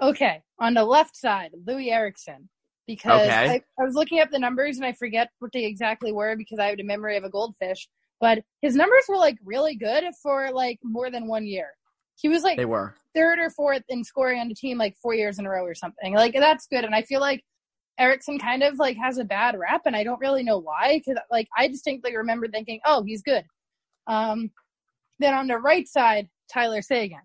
Okay, 0.00 0.42
on 0.60 0.74
the 0.74 0.84
left 0.84 1.16
side, 1.16 1.50
Loui 1.66 1.90
Eriksson. 1.90 2.48
Because 2.88 3.20
Okay. 3.28 3.48
I, 3.50 3.62
I 3.80 3.84
was 3.84 3.94
looking 3.94 4.18
up 4.18 4.30
the 4.32 4.38
numbers 4.40 4.78
and 4.78 4.86
I 4.86 4.92
forget 4.94 5.28
what 5.38 5.52
they 5.52 5.66
exactly 5.66 6.10
were 6.10 6.34
because 6.36 6.58
I 6.58 6.66
have 6.70 6.80
a 6.80 6.82
memory 6.82 7.16
of 7.16 7.22
a 7.22 7.28
goldfish. 7.30 7.86
But 8.20 8.42
his 8.62 8.74
numbers 8.74 9.04
were 9.08 9.18
like 9.18 9.36
really 9.44 9.76
good 9.76 10.02
for 10.22 10.50
like 10.50 10.80
more 10.82 11.10
than 11.10 11.28
one 11.28 11.46
year. 11.46 11.68
He 12.16 12.28
was 12.28 12.42
like 12.42 12.56
They 12.56 12.64
were. 12.64 12.94
third 13.14 13.38
or 13.38 13.50
fourth 13.50 13.82
in 13.90 14.02
scoring 14.02 14.40
on 14.40 14.48
the 14.48 14.54
team 14.54 14.78
like 14.78 14.96
four 15.00 15.14
years 15.14 15.38
in 15.38 15.46
a 15.46 15.50
row 15.50 15.62
or 15.64 15.74
something. 15.74 16.14
Like 16.14 16.32
that's 16.32 16.66
good. 16.66 16.84
And 16.84 16.94
I 16.94 17.02
feel 17.02 17.20
like 17.20 17.44
Eriksson 17.98 18.38
kind 18.38 18.62
of 18.62 18.78
like 18.78 18.96
has 18.96 19.18
a 19.18 19.24
bad 19.24 19.56
rap, 19.58 19.82
and 19.84 19.94
I 19.94 20.02
don't 20.02 20.18
really 20.20 20.42
know 20.42 20.58
why. 20.58 20.98
Because 21.04 21.20
like 21.30 21.46
I 21.56 21.68
distinctly 21.68 22.16
remember 22.16 22.48
thinking, 22.48 22.80
oh, 22.86 23.04
he's 23.04 23.22
good. 23.22 23.44
Um, 24.06 24.50
then 25.18 25.34
on 25.34 25.46
the 25.46 25.58
right 25.58 25.86
side, 25.86 26.28
Tyler 26.52 26.80
Seguin 26.80 27.20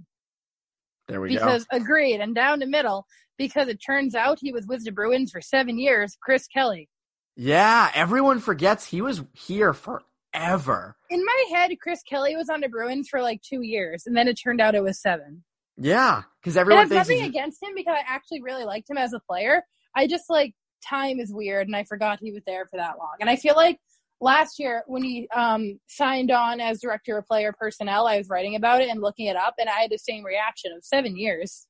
There 1.08 1.22
we 1.22 1.30
go. 1.30 1.36
because 1.36 1.66
agreed, 1.72 2.20
and 2.20 2.36
down 2.36 2.60
the 2.60 2.68
middle 2.68 3.08
because 3.38 3.68
it 3.68 3.78
turns 3.86 4.16
out 4.16 4.40
he 4.42 4.52
was 4.52 4.68
with 4.68 4.84
the 4.84 4.92
Bruins 4.92 5.32
for 5.32 5.42
seven 5.42 5.78
years. 5.78 6.18
Chris 6.22 6.48
Kelly. 6.48 6.90
Yeah, 7.36 7.90
everyone 7.96 8.40
forgets 8.40 8.86
he 8.86 9.02
was 9.02 9.24
here 9.34 9.74
forever. 9.74 10.96
In 11.10 11.26
my 11.26 11.46
head, 11.54 11.72
Chris 11.82 12.02
Kelly 12.04 12.36
was 12.36 12.50
on 12.50 12.62
the 12.62 12.70
Bruins 12.70 13.08
for 13.10 13.22
like 13.22 13.42
two 13.42 13.62
years, 13.62 14.04
and 14.06 14.16
then 14.16 14.28
it 14.28 14.36
turned 14.36 14.62
out 14.62 14.76
it 14.76 14.84
was 14.84 15.02
seven. 15.02 15.44
Yeah, 15.78 16.24
because 16.42 16.56
And 16.56 16.62
everyone 16.62 16.84
it's 16.84 16.92
thinks 16.92 17.10
nothing 17.10 17.26
against 17.26 17.64
him 17.64 17.72
because 17.76 17.96
I 17.98 18.04
actually 18.08 18.42
really 18.42 18.66
liked 18.66 18.90
him 18.90 18.98
as 18.98 19.14
a 19.14 19.20
player. 19.20 19.64
I 19.96 20.08
just 20.08 20.30
like 20.30 20.54
time 20.88 21.20
is 21.20 21.34
weird, 21.34 21.68
and 21.68 21.76
I 21.76 21.84
forgot 21.84 22.20
he 22.22 22.32
was 22.32 22.44
there 22.46 22.68
for 22.68 22.78
that 22.78 22.98
long. 23.00 23.16
And 23.20 23.30
I 23.30 23.36
feel 23.36 23.56
like 23.56 23.80
last 24.22 24.60
year 24.60 24.84
when 24.88 25.04
he 25.04 25.28
um, 25.36 25.80
signed 25.88 26.32
on 26.32 26.60
as 26.60 26.82
director 26.82 27.18
of 27.18 27.26
player 27.26 27.54
personnel, 27.58 28.08
I 28.08 28.18
was 28.18 28.30
writing 28.30 28.56
about 28.56 28.82
it 28.82 28.90
and 28.90 29.02
looking 29.02 29.26
it 29.26 29.36
up, 29.36 29.56
and 29.58 29.70
I 29.70 29.82
had 29.82 29.92
the 29.92 29.98
same 29.98 30.24
reaction 30.24 30.72
of 30.76 30.84
seven 30.84 31.18
years. 31.18 31.68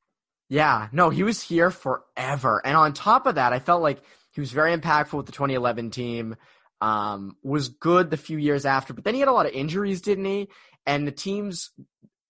Yeah, 0.54 0.88
no, 0.92 1.10
he 1.10 1.24
was 1.24 1.42
here 1.42 1.72
forever. 1.72 2.62
And 2.64 2.78
on 2.78 2.94
top 2.94 3.26
of 3.26 3.36
that, 3.36 3.54
I 3.54 3.58
felt 3.58 3.82
like 3.82 4.04
he 4.34 4.40
was 4.40 4.52
very 4.52 4.78
impactful 4.78 5.14
with 5.14 5.26
the 5.26 5.32
2011 5.32 5.90
team. 5.90 6.36
Um, 6.80 7.38
was 7.42 7.70
good 7.70 8.12
the 8.12 8.18
few 8.18 8.38
years 8.38 8.64
after, 8.64 8.94
but 8.94 9.04
then 9.04 9.16
he 9.16 9.20
had 9.20 9.30
a 9.30 9.34
lot 9.34 9.48
of 9.48 9.54
injuries, 9.54 10.02
didn't 10.02 10.26
he? 10.26 10.50
And 10.86 11.08
the 11.08 11.12
teams 11.12 11.72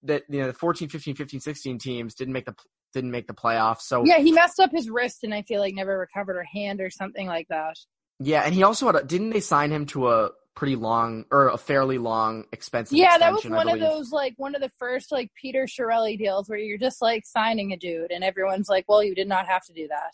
that 0.04 0.24
you 0.30 0.40
know, 0.40 0.48
the 0.48 0.54
14, 0.54 0.88
15, 0.88 1.16
15, 1.16 1.42
16 1.42 1.80
teams 1.80 2.16
didn't 2.16 2.34
make 2.34 2.46
the 2.46 2.56
didn't 2.94 3.12
make 3.12 3.28
the 3.28 3.34
playoffs. 3.34 3.82
So 3.82 4.06
Yeah, 4.06 4.20
he 4.20 4.32
messed 4.32 4.62
up 4.62 4.72
his 4.72 4.90
wrist 4.90 5.26
and 5.26 5.34
I 5.34 5.42
feel 5.42 5.60
like 5.60 5.74
never 5.74 5.98
recovered 5.98 6.36
her 6.36 6.46
hand 6.46 6.80
or 6.80 6.90
something 6.92 7.28
like 7.28 7.48
that. 7.50 7.76
yeah, 8.22 8.44
and 8.46 8.54
he 8.54 8.64
also 8.64 8.86
had 8.86 8.96
a, 8.96 9.04
didn't 9.04 9.32
they 9.32 9.42
sign 9.42 9.70
him 9.70 9.86
to 9.88 10.10
a 10.10 10.30
pretty 10.56 10.76
long 10.76 11.26
or 11.32 11.50
a 11.50 11.58
fairly 11.58 11.98
long 11.98 12.46
expensive 12.52 12.98
Yeah, 12.98 13.18
that 13.18 13.34
was 13.34 13.46
one 13.46 13.70
of 13.70 13.80
those 13.80 14.12
like 14.12 14.34
one 14.38 14.56
of 14.56 14.62
the 14.62 14.72
first 14.78 15.12
like 15.12 15.32
Peter 15.40 15.66
Chiarelli 15.66 16.18
deals 16.18 16.48
where 16.50 16.60
you're 16.60 16.78
just 16.78 17.02
like 17.02 17.26
signing 17.26 17.74
a 17.74 17.78
dude 17.78 18.12
and 18.12 18.24
everyone's 18.24 18.70
like, 18.70 18.86
Well, 18.88 19.04
you 19.04 19.16
did 19.16 19.28
not 19.28 19.48
have 19.48 19.66
to 19.66 19.74
do 19.74 19.88
that. 19.88 20.14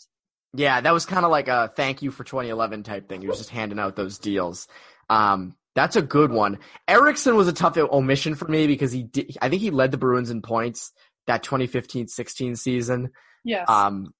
Yeah, 0.54 0.82
that 0.82 0.94
was 0.94 1.06
kind 1.06 1.26
of 1.26 1.32
like 1.32 1.48
a 1.48 1.72
thank 1.76 2.02
you 2.02 2.12
for 2.12 2.24
2011 2.24 2.84
type 2.84 3.08
thing. 3.08 3.22
He 3.22 3.28
was 3.28 3.38
just 3.38 3.50
handing 3.50 3.80
out 3.80 3.96
those 3.96 4.18
deals. 4.18 4.68
Um, 5.10 5.56
that's 5.76 5.96
a 5.96 6.02
good 6.02 6.32
one. 6.32 6.60
Eriksson 6.88 7.36
was 7.36 7.48
a 7.48 7.54
tough 7.54 7.78
omission 7.78 8.36
for 8.36 8.48
me 8.48 8.68
because 8.68 8.92
he 8.92 9.04
did, 9.04 9.38
I 9.42 9.50
think 9.50 9.62
he 9.62 9.70
led 9.70 9.92
the 9.92 9.98
Bruins 9.98 10.30
in 10.30 10.42
points 10.42 10.92
that 11.28 11.44
2015-16 11.44 12.58
season. 12.58 13.12
Yes. 13.44 13.70
Um, 13.70 14.14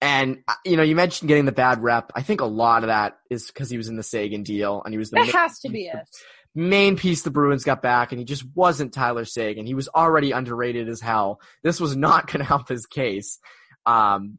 and 0.00 0.38
uh, 0.46 0.54
you 0.64 0.76
know, 0.76 0.82
you 0.82 0.94
mentioned 0.96 1.28
getting 1.28 1.44
the 1.46 1.52
bad 1.52 1.82
rep. 1.82 2.12
I 2.14 2.22
think 2.22 2.40
a 2.40 2.46
lot 2.46 2.82
of 2.82 2.88
that 2.88 3.18
is 3.30 3.46
because 3.46 3.70
he 3.70 3.76
was 3.76 3.88
in 3.88 3.96
the 3.96 4.02
Seguin 4.02 4.42
deal 4.42 4.82
and 4.84 4.92
he 4.92 4.98
was 4.98 5.10
the 5.10 5.16
that 5.16 5.26
main, 5.26 5.32
has 5.32 5.58
to 5.60 5.68
be 5.68 5.86
it. 5.86 6.08
main 6.54 6.96
piece 6.96 7.22
the 7.22 7.30
Bruins 7.30 7.64
got 7.64 7.82
back, 7.82 8.12
and 8.12 8.18
he 8.18 8.24
just 8.24 8.44
wasn't 8.54 8.92
Tyler 8.92 9.24
Seguin. 9.24 9.66
He 9.66 9.74
was 9.74 9.88
already 9.88 10.32
underrated 10.32 10.88
as 10.88 11.00
hell. 11.00 11.40
This 11.62 11.80
was 11.80 11.96
not 11.96 12.26
going 12.32 12.40
to 12.40 12.46
help 12.46 12.68
his 12.68 12.86
case. 12.86 13.38
Um, 13.84 14.38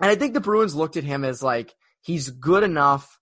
and 0.00 0.10
I 0.10 0.14
think 0.14 0.34
the 0.34 0.40
Bruins 0.40 0.74
looked 0.74 0.96
at 0.96 1.04
him 1.04 1.24
as 1.24 1.42
like 1.42 1.74
he's 2.00 2.30
good 2.30 2.64
enough 2.64 3.18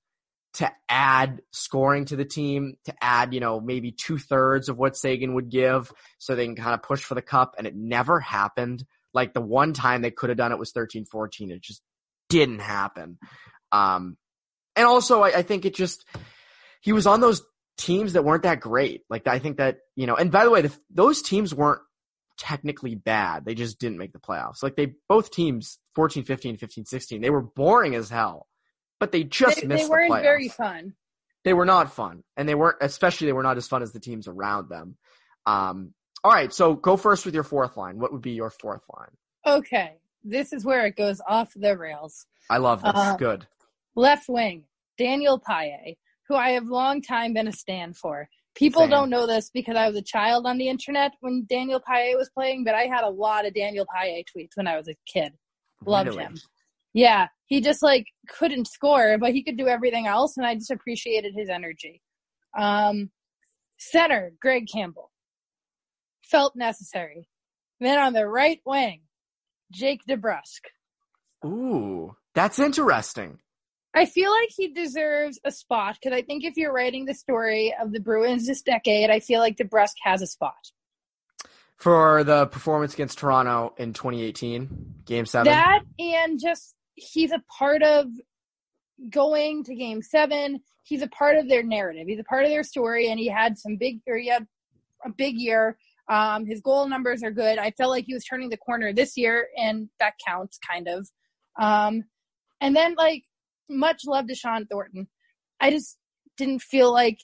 to 0.54 0.70
add 0.88 1.42
scoring 1.52 2.06
to 2.06 2.16
the 2.16 2.24
team, 2.24 2.74
to 2.84 2.94
add, 3.00 3.32
you 3.32 3.40
know, 3.40 3.60
maybe 3.60 3.92
two 3.92 4.18
thirds 4.18 4.68
of 4.68 4.76
what 4.76 4.96
Seguin 4.96 5.34
would 5.34 5.50
give 5.50 5.92
so 6.18 6.34
they 6.34 6.46
can 6.46 6.56
kind 6.56 6.74
of 6.74 6.82
push 6.82 7.02
for 7.02 7.14
the 7.14 7.22
cup. 7.22 7.54
And 7.56 7.66
it 7.66 7.76
never 7.76 8.18
happened. 8.18 8.84
Like 9.12 9.34
the 9.34 9.40
one 9.40 9.72
time 9.72 10.02
they 10.02 10.10
could 10.10 10.28
have 10.30 10.38
done 10.38 10.52
it 10.52 10.58
was 10.58 10.72
13 10.72 11.04
14. 11.04 11.50
It 11.50 11.62
just 11.62 11.82
didn't 12.28 12.60
happen. 12.60 13.18
Um, 13.72 14.16
and 14.76 14.86
also 14.86 15.22
I, 15.22 15.38
I 15.38 15.42
think 15.42 15.64
it 15.64 15.74
just, 15.74 16.04
he 16.80 16.92
was 16.92 17.06
on 17.06 17.20
those 17.20 17.42
teams 17.76 18.12
that 18.12 18.24
weren't 18.24 18.44
that 18.44 18.60
great. 18.60 19.02
Like 19.10 19.26
I 19.26 19.38
think 19.38 19.56
that, 19.58 19.78
you 19.96 20.06
know, 20.06 20.14
and 20.14 20.30
by 20.30 20.44
the 20.44 20.50
way, 20.50 20.62
the, 20.62 20.72
those 20.90 21.22
teams 21.22 21.54
weren't 21.54 21.80
technically 22.38 22.94
bad. 22.94 23.44
They 23.44 23.54
just 23.54 23.78
didn't 23.78 23.98
make 23.98 24.12
the 24.12 24.18
playoffs. 24.18 24.62
Like 24.62 24.76
they, 24.76 24.94
both 25.08 25.30
teams, 25.30 25.78
14, 25.94 26.24
15, 26.24 26.56
15, 26.56 26.84
16, 26.86 27.20
they 27.20 27.30
were 27.30 27.42
boring 27.42 27.94
as 27.94 28.08
hell, 28.08 28.46
but 28.98 29.12
they 29.12 29.24
just 29.24 29.60
They, 29.60 29.66
missed 29.66 29.84
they 29.84 29.90
weren't 29.90 30.14
the 30.14 30.20
very 30.20 30.48
fun. 30.48 30.94
they 31.44 31.52
were 31.52 31.66
not 31.66 31.92
fun, 31.92 32.22
and 32.36 32.48
they 32.48 32.54
weren't 32.54 32.76
especially 32.80 33.26
they 33.26 33.32
were 33.32 33.42
not 33.42 33.56
as 33.58 33.68
fun 33.68 33.82
as 33.82 33.92
the 33.92 34.00
teams 34.00 34.26
around 34.28 34.68
them. 34.70 34.96
Um, 35.46 35.94
all 36.24 36.32
right, 36.32 36.52
so 36.52 36.74
go 36.74 36.96
first 36.96 37.24
with 37.24 37.34
your 37.34 37.44
fourth 37.44 37.76
line. 37.76 37.98
What 37.98 38.12
would 38.12 38.22
be 38.22 38.32
your 38.32 38.50
fourth 38.50 38.82
line? 38.96 39.10
Okay. 39.46 39.94
This 40.22 40.52
is 40.52 40.64
where 40.64 40.84
it 40.86 40.96
goes 40.96 41.20
off 41.26 41.52
the 41.56 41.76
rails. 41.76 42.26
I 42.50 42.58
love 42.58 42.82
this. 42.82 42.92
Uh, 42.94 43.16
Good. 43.16 43.46
Left 43.96 44.28
wing, 44.28 44.64
Daniel 44.98 45.38
Paille, 45.38 45.94
who 46.28 46.34
I 46.34 46.50
have 46.50 46.66
long 46.66 47.00
time 47.00 47.32
been 47.32 47.48
a 47.48 47.52
stand 47.52 47.96
for. 47.96 48.28
People 48.54 48.82
Same. 48.82 48.90
don't 48.90 49.10
know 49.10 49.26
this 49.26 49.50
because 49.54 49.76
I 49.76 49.86
was 49.86 49.96
a 49.96 50.02
child 50.02 50.46
on 50.46 50.58
the 50.58 50.68
internet 50.68 51.12
when 51.20 51.46
Daniel 51.48 51.80
Paille 51.80 52.18
was 52.18 52.28
playing, 52.30 52.64
but 52.64 52.74
I 52.74 52.82
had 52.82 53.04
a 53.04 53.08
lot 53.08 53.46
of 53.46 53.54
Daniel 53.54 53.86
Paille 53.94 54.22
tweets 54.24 54.56
when 54.56 54.66
I 54.66 54.76
was 54.76 54.88
a 54.88 54.96
kid. 55.10 55.32
Loved 55.86 56.08
Really? 56.10 56.22
him. 56.24 56.36
Yeah, 56.92 57.28
he 57.46 57.60
just 57.60 57.82
like 57.82 58.04
couldn't 58.28 58.66
score, 58.66 59.16
but 59.18 59.32
he 59.32 59.42
could 59.42 59.56
do 59.56 59.68
everything 59.68 60.06
else, 60.06 60.36
and 60.36 60.44
I 60.44 60.54
just 60.56 60.70
appreciated 60.72 61.34
his 61.34 61.48
energy. 61.48 62.02
Um, 62.58 63.10
center, 63.78 64.32
Greg 64.40 64.66
Campbell. 64.70 65.10
Felt 66.30 66.54
necessary. 66.56 67.28
Then 67.80 67.98
on 67.98 68.12
the 68.12 68.26
right 68.26 68.60
wing, 68.64 69.00
Jake 69.72 70.02
DeBrusk. 70.08 70.60
Ooh, 71.44 72.14
that's 72.34 72.58
interesting. 72.58 73.38
I 73.94 74.04
feel 74.04 74.30
like 74.30 74.50
he 74.56 74.68
deserves 74.68 75.40
a 75.44 75.50
spot 75.50 75.98
because 76.00 76.16
I 76.16 76.22
think 76.22 76.44
if 76.44 76.56
you're 76.56 76.72
writing 76.72 77.06
the 77.06 77.14
story 77.14 77.74
of 77.80 77.92
the 77.92 78.00
Bruins 78.00 78.46
this 78.46 78.62
decade, 78.62 79.10
I 79.10 79.18
feel 79.20 79.40
like 79.40 79.56
DeBrusk 79.56 79.94
has 80.04 80.22
a 80.22 80.26
spot. 80.26 80.70
For 81.76 82.22
the 82.22 82.46
performance 82.46 82.94
against 82.94 83.18
Toronto 83.18 83.74
in 83.78 83.94
2018, 83.94 85.02
Game 85.06 85.26
Seven. 85.26 85.50
That 85.50 85.80
and 85.98 86.38
just 86.38 86.74
he's 86.94 87.32
a 87.32 87.42
part 87.58 87.82
of 87.82 88.06
going 89.08 89.64
to 89.64 89.74
Game 89.74 90.02
Seven. 90.02 90.60
He's 90.82 91.02
a 91.02 91.08
part 91.08 91.38
of 91.38 91.48
their 91.48 91.62
narrative. 91.62 92.06
He's 92.06 92.20
a 92.20 92.24
part 92.24 92.44
of 92.44 92.50
their 92.50 92.62
story, 92.62 93.10
and 93.10 93.18
he 93.18 93.28
had 93.28 93.58
some 93.58 93.76
big 93.76 94.00
or 94.06 94.18
he 94.18 94.28
had 94.28 94.46
a 95.04 95.10
big 95.10 95.36
year. 95.36 95.78
Um, 96.10 96.44
his 96.44 96.60
goal 96.60 96.88
numbers 96.88 97.22
are 97.22 97.30
good. 97.30 97.58
I 97.58 97.70
felt 97.70 97.90
like 97.90 98.04
he 98.06 98.14
was 98.14 98.24
turning 98.24 98.50
the 98.50 98.56
corner 98.56 98.92
this 98.92 99.16
year, 99.16 99.46
and 99.56 99.88
that 100.00 100.14
counts 100.26 100.58
kind 100.68 100.88
of. 100.88 101.08
Um, 101.58 102.02
and 102.60 102.74
then 102.74 102.96
like 102.96 103.22
much 103.68 104.02
love 104.06 104.26
to 104.26 104.34
Shawn 104.34 104.66
Thornton. 104.66 105.06
I 105.60 105.70
just 105.70 105.96
didn't 106.36 106.62
feel 106.62 106.92
like 106.92 107.18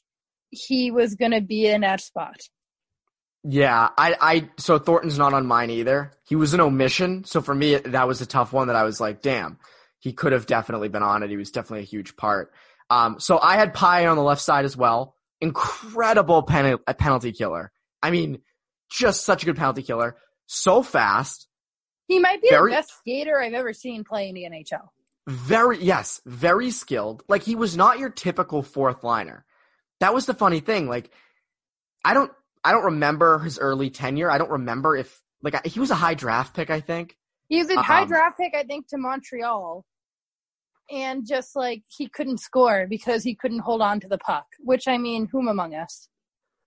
he 0.50 0.92
was 0.92 1.16
gonna 1.16 1.40
be 1.40 1.66
in 1.66 1.80
that 1.80 2.00
spot. 2.00 2.36
Yeah, 3.42 3.88
I, 3.98 4.16
I, 4.20 4.50
so 4.56 4.78
Thornton's 4.78 5.18
not 5.18 5.32
on 5.32 5.46
mine 5.46 5.70
either. 5.70 6.12
He 6.24 6.34
was 6.34 6.54
an 6.54 6.60
omission, 6.60 7.24
so 7.24 7.40
for 7.40 7.54
me, 7.54 7.76
that 7.76 8.08
was 8.08 8.20
a 8.20 8.26
tough 8.26 8.52
one 8.52 8.68
that 8.68 8.76
I 8.76 8.84
was 8.84 9.00
like, 9.00 9.22
damn, 9.22 9.58
he 10.00 10.12
could 10.12 10.32
have 10.32 10.46
definitely 10.46 10.88
been 10.88 11.02
on 11.02 11.22
it. 11.22 11.30
He 11.30 11.36
was 11.36 11.50
definitely 11.50 11.82
a 11.82 11.86
huge 11.86 12.16
part. 12.16 12.52
Um, 12.90 13.18
so 13.18 13.38
I 13.40 13.56
had 13.56 13.74
Paille 13.74 14.10
on 14.10 14.16
the 14.16 14.22
left 14.22 14.40
side 14.40 14.64
as 14.64 14.76
well. 14.76 15.16
Incredible 15.40 16.42
pen- 16.42 16.78
penalty 16.98 17.32
killer. 17.32 17.72
I 18.02 18.10
mean, 18.10 18.38
just 18.90 19.24
such 19.24 19.42
a 19.42 19.46
good 19.46 19.56
penalty 19.56 19.82
killer. 19.82 20.16
So 20.46 20.82
fast, 20.82 21.48
He 22.08 22.20
might 22.20 22.40
be 22.40 22.48
Very- 22.50 22.70
the 22.70 22.76
best 22.76 22.96
skater 22.98 23.40
I've 23.42 23.52
ever 23.54 23.72
seen 23.72 24.04
play 24.04 24.28
in 24.28 24.34
the 24.36 24.44
NHL. 24.44 24.90
very, 25.26 25.82
yes, 25.82 26.20
very 26.24 26.70
skilled. 26.70 27.24
Like 27.28 27.42
he 27.42 27.56
was 27.56 27.76
not 27.76 27.98
your 27.98 28.10
typical 28.10 28.62
fourth 28.62 29.02
liner. 29.02 29.44
That 29.98 30.14
was 30.14 30.24
the 30.26 30.34
funny 30.34 30.60
thing. 30.60 30.88
Like, 30.88 31.10
I 32.04 32.14
don't, 32.14 32.30
I 32.62 32.70
don't 32.70 32.84
remember 32.84 33.40
his 33.40 33.58
early 33.58 33.90
tenure. 33.90 34.30
I 34.30 34.38
don't 34.38 34.50
remember 34.50 34.94
if, 34.96 35.20
like, 35.42 35.54
I- 35.56 35.68
he 35.68 35.80
was 35.80 35.90
a 35.90 35.96
high 35.96 36.14
draft 36.14 36.54
pick, 36.54 36.70
I 36.70 36.80
think. 36.80 37.16
He 37.48 37.58
was 37.58 37.70
a 37.70 37.82
high 37.82 38.02
Um, 38.02 38.08
draft 38.08 38.38
pick, 38.38 38.54
I 38.54 38.62
think, 38.62 38.86
to 38.88 38.98
Montreal. 38.98 39.84
And 40.90 41.26
just 41.26 41.56
like 41.56 41.82
he 41.88 42.08
couldn't 42.08 42.38
score 42.38 42.86
because 42.88 43.24
he 43.24 43.34
couldn't 43.34 43.60
hold 43.60 43.80
on 43.82 43.98
to 44.00 44.08
the 44.08 44.18
puck, 44.18 44.46
which 44.60 44.86
I 44.86 44.98
mean, 44.98 45.26
whom 45.26 45.48
among 45.48 45.74
us? 45.74 46.08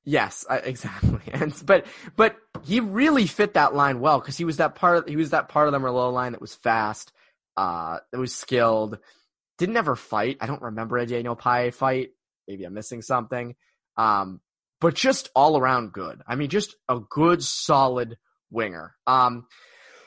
Yes, 0.05 0.45
exactly. 0.49 1.21
And 1.31 1.53
but 1.65 1.85
but 2.15 2.35
he 2.63 2.79
really 2.79 3.27
fit 3.27 3.53
that 3.53 3.75
line 3.75 3.99
well 3.99 4.19
because 4.19 4.37
he 4.37 4.45
was 4.45 4.57
that 4.57 4.75
part. 4.75 4.97
Of, 4.97 5.07
he 5.07 5.15
was 5.15 5.31
that 5.31 5.49
part 5.49 5.67
of 5.67 5.73
the 5.73 5.79
Merlot 5.79 6.13
line 6.13 6.33
that 6.33 6.41
was 6.41 6.55
fast, 6.55 7.11
uh, 7.57 7.99
that 8.11 8.19
was 8.19 8.33
skilled. 8.35 8.97
Didn't 9.57 9.77
ever 9.77 9.95
fight. 9.95 10.37
I 10.39 10.47
don't 10.47 10.61
remember 10.61 10.97
a 10.97 11.05
Daniel 11.05 11.35
Paille 11.35 11.71
fight. 11.71 12.09
Maybe 12.47 12.63
I'm 12.63 12.73
missing 12.73 13.01
something. 13.01 13.55
Um, 13.97 14.39
but 14.79 14.95
just 14.95 15.29
all 15.35 15.57
around 15.57 15.91
good. 15.91 16.21
I 16.25 16.35
mean, 16.35 16.49
just 16.49 16.75
a 16.87 16.99
good, 16.99 17.43
solid 17.43 18.17
winger. 18.49 18.95
Um, 19.05 19.47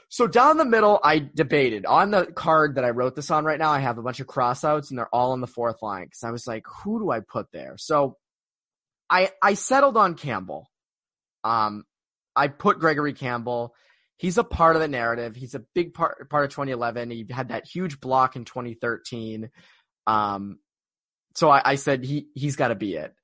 so 0.09 0.27
down 0.27 0.57
the 0.57 0.65
middle, 0.65 0.99
I 1.03 1.19
debated 1.19 1.87
on 1.87 2.11
the 2.11 2.27
card 2.27 2.75
that 2.75 2.85
I 2.85 2.91
wrote 2.91 3.15
this 3.15 3.31
on 3.31 3.45
right 3.45 3.59
now. 3.59 3.71
I 3.71 3.81
have 3.81 3.99
a 3.99 4.03
bunch 4.03 4.21
of 4.21 4.27
crossouts 4.27 4.91
and 4.91 4.99
they're 4.99 5.15
all 5.15 5.33
on 5.33 5.41
the 5.41 5.47
fourth 5.47 5.83
line 5.83 6.05
because 6.05 6.23
I 6.23 6.31
was 6.31 6.47
like, 6.47 6.65
who 6.83 6.99
do 6.99 7.11
I 7.11 7.21
put 7.21 7.47
there? 7.53 7.77
So 7.79 8.17
I 9.13 9.31
I 9.43 9.55
settled 9.55 9.97
on 9.97 10.15
Campbell. 10.15 10.71
Um, 11.45 11.85
I 12.35 12.49
put 12.49 12.79
Gregory 12.79 13.13
Campbell. 13.13 13.75
He's 14.17 14.39
a 14.39 14.45
part 14.45 14.75
of 14.75 14.81
the 14.81 14.89
narrative. 14.89 15.37
He's 15.37 15.55
a 15.55 15.63
big 15.75 15.93
part 15.93 16.31
part 16.31 16.45
of 16.45 16.51
2011. 16.51 17.11
He 17.11 17.27
had 17.31 17.49
that 17.49 17.67
huge 17.67 18.01
block 18.01 18.37
in 18.37 18.45
2013. 18.45 19.51
Um, 20.07 20.59
so 21.35 21.51
I, 21.51 21.63
I 21.65 21.75
said 21.75 22.05
he 22.05 22.29
he's 22.35 22.57
got 22.57 22.69
to 22.69 22.75
be 22.75 22.95
it. 22.95 23.15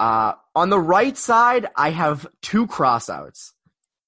Uh, 0.00 0.32
on 0.54 0.70
the 0.70 0.80
right 0.80 1.16
side, 1.16 1.68
I 1.76 1.90
have 1.90 2.26
two 2.42 2.66
crossouts. 2.66 3.52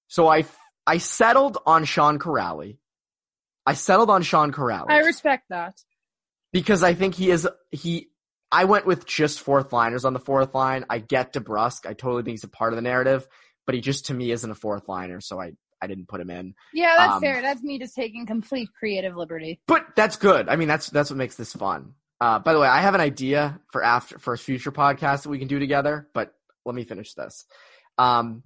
So 0.08 0.28
I 0.28 0.44
I 0.86 0.98
settled 0.98 1.58
on 1.66 1.84
Sean 1.84 2.18
Kuraly. 2.18 2.78
I 3.64 3.74
settled 3.74 4.10
on 4.10 4.22
Sean 4.22 4.52
Kuraly 4.52 4.86
I 4.88 5.00
respect 5.00 5.44
that. 5.50 5.74
because 6.52 6.82
I 6.82 6.94
think 6.94 7.14
he 7.14 7.30
is 7.30 7.48
he. 7.70 8.08
I 8.52 8.64
went 8.64 8.86
with 8.86 9.06
just 9.06 9.40
fourth 9.40 9.72
liners 9.72 10.04
on 10.04 10.12
the 10.12 10.20
fourth 10.20 10.54
line. 10.54 10.84
I 10.88 10.98
get 10.98 11.32
DeBrusk. 11.32 11.86
I 11.86 11.94
totally 11.94 12.22
think 12.22 12.34
he's 12.34 12.44
a 12.44 12.48
part 12.48 12.72
of 12.72 12.76
the 12.76 12.82
narrative, 12.82 13.26
but 13.66 13.74
he 13.74 13.80
just 13.80 14.06
to 14.06 14.14
me 14.14 14.30
isn't 14.30 14.50
a 14.50 14.54
fourth 14.54 14.88
liner, 14.88 15.20
so 15.20 15.40
I 15.40 15.52
I 15.82 15.88
didn't 15.88 16.08
put 16.08 16.20
him 16.20 16.30
in. 16.30 16.54
Yeah, 16.72 16.94
that's 16.96 17.12
Um, 17.14 17.20
fair. 17.20 17.42
That's 17.42 17.62
me 17.62 17.78
just 17.78 17.94
taking 17.94 18.24
complete 18.26 18.70
creative 18.78 19.14
liberty. 19.16 19.60
But 19.66 19.94
that's 19.94 20.16
good. 20.16 20.48
I 20.48 20.56
mean, 20.56 20.68
that's 20.68 20.88
that's 20.90 21.10
what 21.10 21.16
makes 21.18 21.36
this 21.36 21.52
fun. 21.52 21.94
Uh, 22.18 22.38
by 22.38 22.54
the 22.54 22.58
way, 22.60 22.66
I 22.68 22.80
have 22.80 22.94
an 22.94 23.00
idea 23.02 23.60
for 23.72 23.84
after 23.84 24.18
for 24.18 24.32
a 24.32 24.38
future 24.38 24.72
podcast 24.72 25.24
that 25.24 25.28
we 25.28 25.38
can 25.38 25.48
do 25.48 25.58
together. 25.58 26.08
But 26.14 26.32
let 26.64 26.74
me 26.74 26.84
finish 26.84 27.12
this. 27.14 27.44
Um, 27.98 28.42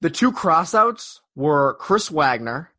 the 0.00 0.08
two 0.10 0.32
crossouts 0.32 1.18
were 1.34 1.74
Chris 1.78 2.10
Wagner 2.10 2.70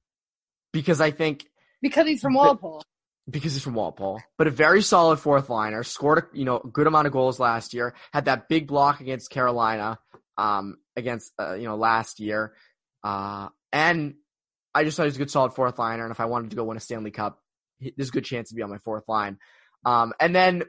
because 0.74 1.00
I 1.02 1.12
think 1.12 1.46
Because 1.84 2.08
he's 2.08 2.22
from 2.22 2.34
Walpole. 2.34 2.84
Because 3.32 3.54
he's 3.54 3.64
from 3.64 3.74
Walpole, 3.74 4.22
but 4.38 4.48
a 4.48 4.52
very 4.52 4.82
solid 4.82 5.18
fourth 5.18 5.50
liner. 5.50 5.84
Scored 5.84 6.20
a 6.20 6.38
you 6.38 6.46
know 6.46 6.62
a 6.64 6.68
good 6.68 6.88
amount 6.88 7.08
of 7.08 7.14
goals 7.14 7.40
last 7.40 7.74
year. 7.74 7.96
Had 8.14 8.26
that 8.26 8.50
big 8.50 8.68
block 8.68 9.02
against 9.02 9.30
Carolina, 9.30 10.00
um, 10.38 10.78
against 10.96 11.32
uh, 11.40 11.54
you 11.54 11.66
know 11.66 11.76
last 11.76 12.20
year, 12.20 12.54
uh, 13.04 13.50
and 13.72 14.16
I 14.74 14.84
just 14.84 14.98
thought 14.98 15.04
he 15.04 15.08
was 15.08 15.16
a 15.16 15.20
good 15.20 15.32
solid 15.32 15.54
fourth 15.54 15.80
liner, 15.80 16.04
and 16.04 16.12
if 16.12 16.20
I 16.20 16.26
wanted 16.26 16.52
to 16.52 16.56
go 16.56 16.64
win 16.64 16.78
a 16.78 16.82
Stanley 16.82 17.12
Cup, 17.12 17.42
there's 17.98 18.10
a 18.10 18.14
good 18.14 18.26
chance 18.26 18.50
to 18.50 18.56
be 18.56 18.62
on 18.62 18.70
my 18.70 18.78
fourth 18.80 19.08
line. 19.08 19.38
Um, 19.86 20.14
and 20.20 20.36
then 20.36 20.64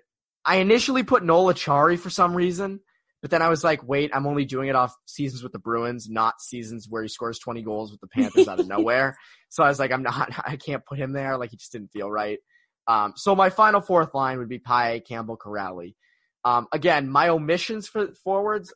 I 0.44 0.57
initially 0.57 1.03
put 1.03 1.25
Noel 1.25 1.53
Acciari 1.53 1.98
for 1.98 2.11
some 2.11 2.35
reason, 2.35 2.81
but 3.20 3.31
then 3.31 3.42
I 3.42 3.48
was 3.48 3.62
like, 3.62 3.87
wait, 3.87 4.11
I'm 4.12 4.27
only 4.27 4.44
doing 4.44 4.68
it 4.68 4.75
off 4.75 4.94
seasons 5.07 5.42
with 5.42 5.53
the 5.53 5.59
Bruins, 5.59 6.09
not 6.11 6.40
seasons 6.40 6.88
where 6.88 7.03
he 7.03 7.09
scores 7.09 7.38
20 7.38 7.62
goals 7.62 7.92
with 7.92 8.01
the 8.01 8.09
Panthers 8.09 8.48
out 8.48 8.59
of 8.59 8.66
nowhere. 8.68 9.16
So 9.48 9.62
I 9.62 9.68
was 9.68 9.79
like, 9.79 9.92
I'm 9.92 10.03
not, 10.03 10.33
I 10.44 10.57
can't 10.57 10.85
put 10.85 10.98
him 10.98 11.12
there. 11.12 11.38
Like 11.38 11.51
he 11.51 11.57
just 11.57 11.72
didn't 11.72 11.92
feel 11.92 12.11
right. 12.11 12.38
Um, 12.87 13.14
so 13.16 13.35
my 13.35 13.51
final 13.51 13.81
fourth 13.81 14.14
line 14.14 14.38
would 14.38 14.49
be 14.49 14.59
Paille, 14.59 15.01
Campbell, 15.01 15.38
Kuraly. 15.38 15.95
Um, 16.45 16.66
again, 16.73 17.09
my 17.09 17.29
omissions 17.29 17.87
for 17.87 18.12
forwards, 18.25 18.75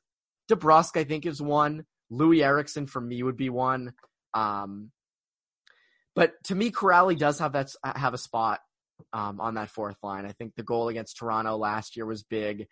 DeBrusk, 0.51 0.99
I 0.99 1.05
think 1.05 1.27
is 1.27 1.42
one. 1.42 1.85
Loui 2.12 2.42
Eriksson 2.42 2.87
for 2.87 3.01
me 3.01 3.23
would 3.23 3.37
be 3.37 3.51
one. 3.51 3.92
Um, 4.35 4.92
but 6.14 6.33
to 6.45 6.55
me, 6.55 6.71
Kuraly 6.71 7.19
does 7.19 7.40
have 7.40 7.53
that 7.53 7.73
have 7.85 8.14
a 8.14 8.19
spot 8.19 8.61
um, 9.12 9.40
on 9.40 9.55
that 9.55 9.71
fourth 9.71 9.97
line. 10.03 10.25
I 10.25 10.33
think 10.33 10.55
the 10.55 10.62
goal 10.62 10.88
against 10.88 11.19
Toronto 11.19 11.57
last 11.57 11.97
year 11.97 12.07
was 12.07 12.23
big. 12.23 12.69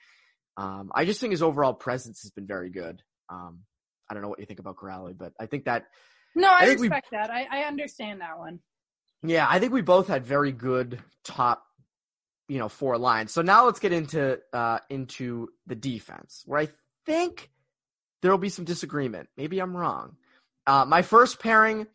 Um, 0.56 0.92
I 0.94 1.04
just 1.04 1.20
think 1.20 1.32
his 1.32 1.42
overall 1.42 1.74
presence 1.74 2.22
has 2.22 2.30
been 2.30 2.46
very 2.46 2.70
good. 2.70 3.02
Um, 3.28 3.60
I 4.08 4.14
don't 4.14 4.22
know 4.22 4.28
what 4.28 4.38
you 4.38 4.46
think 4.46 4.60
about 4.60 4.76
Kuraly, 4.76 5.16
but 5.16 5.32
I 5.40 5.46
think 5.46 5.64
that. 5.64 5.86
No, 6.36 6.48
I, 6.48 6.60
I 6.60 6.72
respect 6.72 7.08
we, 7.10 7.18
that. 7.18 7.30
I, 7.30 7.46
I 7.50 7.64
understand 7.64 8.20
that 8.20 8.38
one. 8.38 8.60
Yeah, 9.24 9.46
I 9.48 9.58
think 9.58 9.72
we 9.72 9.80
both 9.80 10.08
had 10.08 10.26
very 10.26 10.52
good 10.52 11.02
top, 11.24 11.64
you 12.46 12.58
know, 12.58 12.68
four 12.68 12.98
lines. 12.98 13.32
So 13.32 13.40
now 13.40 13.64
let's 13.64 13.80
get 13.80 13.92
into 13.92 14.38
uh, 14.52 14.78
into 14.90 15.48
the 15.66 15.74
defense, 15.74 16.42
where 16.44 16.60
I 16.60 16.68
think 17.06 17.50
there 18.20 18.30
will 18.30 18.38
be 18.38 18.50
some 18.50 18.66
disagreement. 18.66 19.28
Maybe 19.36 19.58
I'm 19.60 19.76
wrong. 19.76 20.16
Uh, 20.66 20.84
my 20.86 21.02
first 21.02 21.40
pairing, 21.40 21.86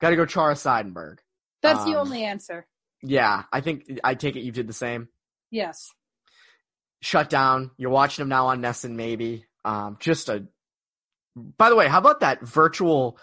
got 0.00 0.10
to 0.10 0.16
go 0.16 0.26
Chara 0.26 0.54
Seidenberg. 0.54 1.18
That's 1.62 1.80
um, 1.80 1.90
the 1.90 1.98
only 1.98 2.24
answer. 2.24 2.66
Yeah, 3.02 3.44
I 3.52 3.60
think 3.60 4.00
I 4.02 4.14
take 4.14 4.34
it 4.34 4.40
you 4.40 4.52
did 4.52 4.66
the 4.66 4.72
same. 4.72 5.08
Yes. 5.50 5.92
Shut 7.00 7.30
down. 7.30 7.70
You're 7.76 7.90
watching 7.90 8.22
him 8.22 8.28
now 8.28 8.48
on 8.48 8.60
NESN, 8.60 8.92
maybe. 8.92 9.46
Um, 9.64 9.96
just 10.00 10.28
a. 10.28 10.46
By 11.36 11.70
the 11.70 11.76
way, 11.76 11.86
how 11.86 11.98
about 11.98 12.20
that 12.20 12.40
virtual 12.42 13.18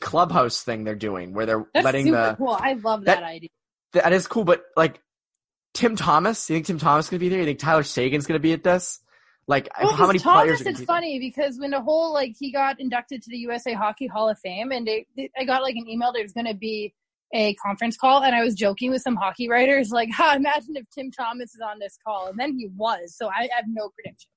clubhouse 0.00 0.62
thing 0.62 0.84
they're 0.84 0.94
doing 0.94 1.32
where 1.32 1.46
they're 1.46 1.66
That's 1.74 1.84
letting 1.84 2.06
super 2.06 2.30
the 2.30 2.36
cool. 2.36 2.58
I 2.60 2.74
love 2.74 3.04
that, 3.04 3.20
that, 3.20 3.22
idea. 3.22 3.48
That 3.92 4.12
is 4.12 4.26
cool, 4.26 4.44
but 4.44 4.64
like 4.76 5.00
Tim 5.74 5.96
Thomas, 5.96 6.48
you 6.48 6.56
think 6.56 6.66
Tim 6.66 6.78
Thomas 6.78 7.06
is 7.06 7.10
gonna 7.10 7.20
be 7.20 7.28
there? 7.28 7.40
You 7.40 7.46
think 7.46 7.58
Tyler 7.58 7.82
Seguin's 7.82 8.26
gonna 8.26 8.38
be 8.38 8.52
at 8.52 8.62
this? 8.62 9.00
Like 9.46 9.68
oh, 9.80 9.86
well, 9.86 9.94
how 9.94 10.06
many 10.06 10.18
Thomas, 10.18 10.60
players? 10.60 10.78
It's 10.78 10.84
funny 10.84 11.18
because 11.18 11.58
when 11.58 11.70
the 11.70 11.80
whole 11.80 12.12
like 12.12 12.34
he 12.38 12.52
got 12.52 12.80
inducted 12.80 13.22
to 13.22 13.30
the 13.30 13.38
USA 13.38 13.72
Hockey 13.72 14.06
Hall 14.06 14.28
of 14.28 14.38
Fame, 14.38 14.72
and 14.72 14.86
they, 14.86 15.06
they 15.16 15.30
I 15.38 15.44
got 15.44 15.62
like 15.62 15.76
an 15.76 15.88
email. 15.88 16.12
There's 16.12 16.32
gonna 16.32 16.54
be 16.54 16.94
a 17.34 17.54
conference 17.54 17.96
call 17.96 18.22
and 18.22 18.34
I 18.34 18.42
was 18.42 18.54
joking 18.54 18.90
with 18.90 19.02
some 19.02 19.16
hockey 19.16 19.48
writers 19.48 19.90
like, 19.90 20.10
ha, 20.10 20.34
imagine 20.36 20.76
if 20.76 20.86
Tim 20.90 21.10
Thomas 21.10 21.54
is 21.54 21.60
on 21.60 21.78
this 21.78 21.98
call. 22.04 22.28
And 22.28 22.38
then 22.38 22.56
he 22.56 22.68
was. 22.74 23.14
So 23.16 23.28
I 23.28 23.48
have 23.54 23.66
no 23.68 23.90
predictions. 23.90 24.32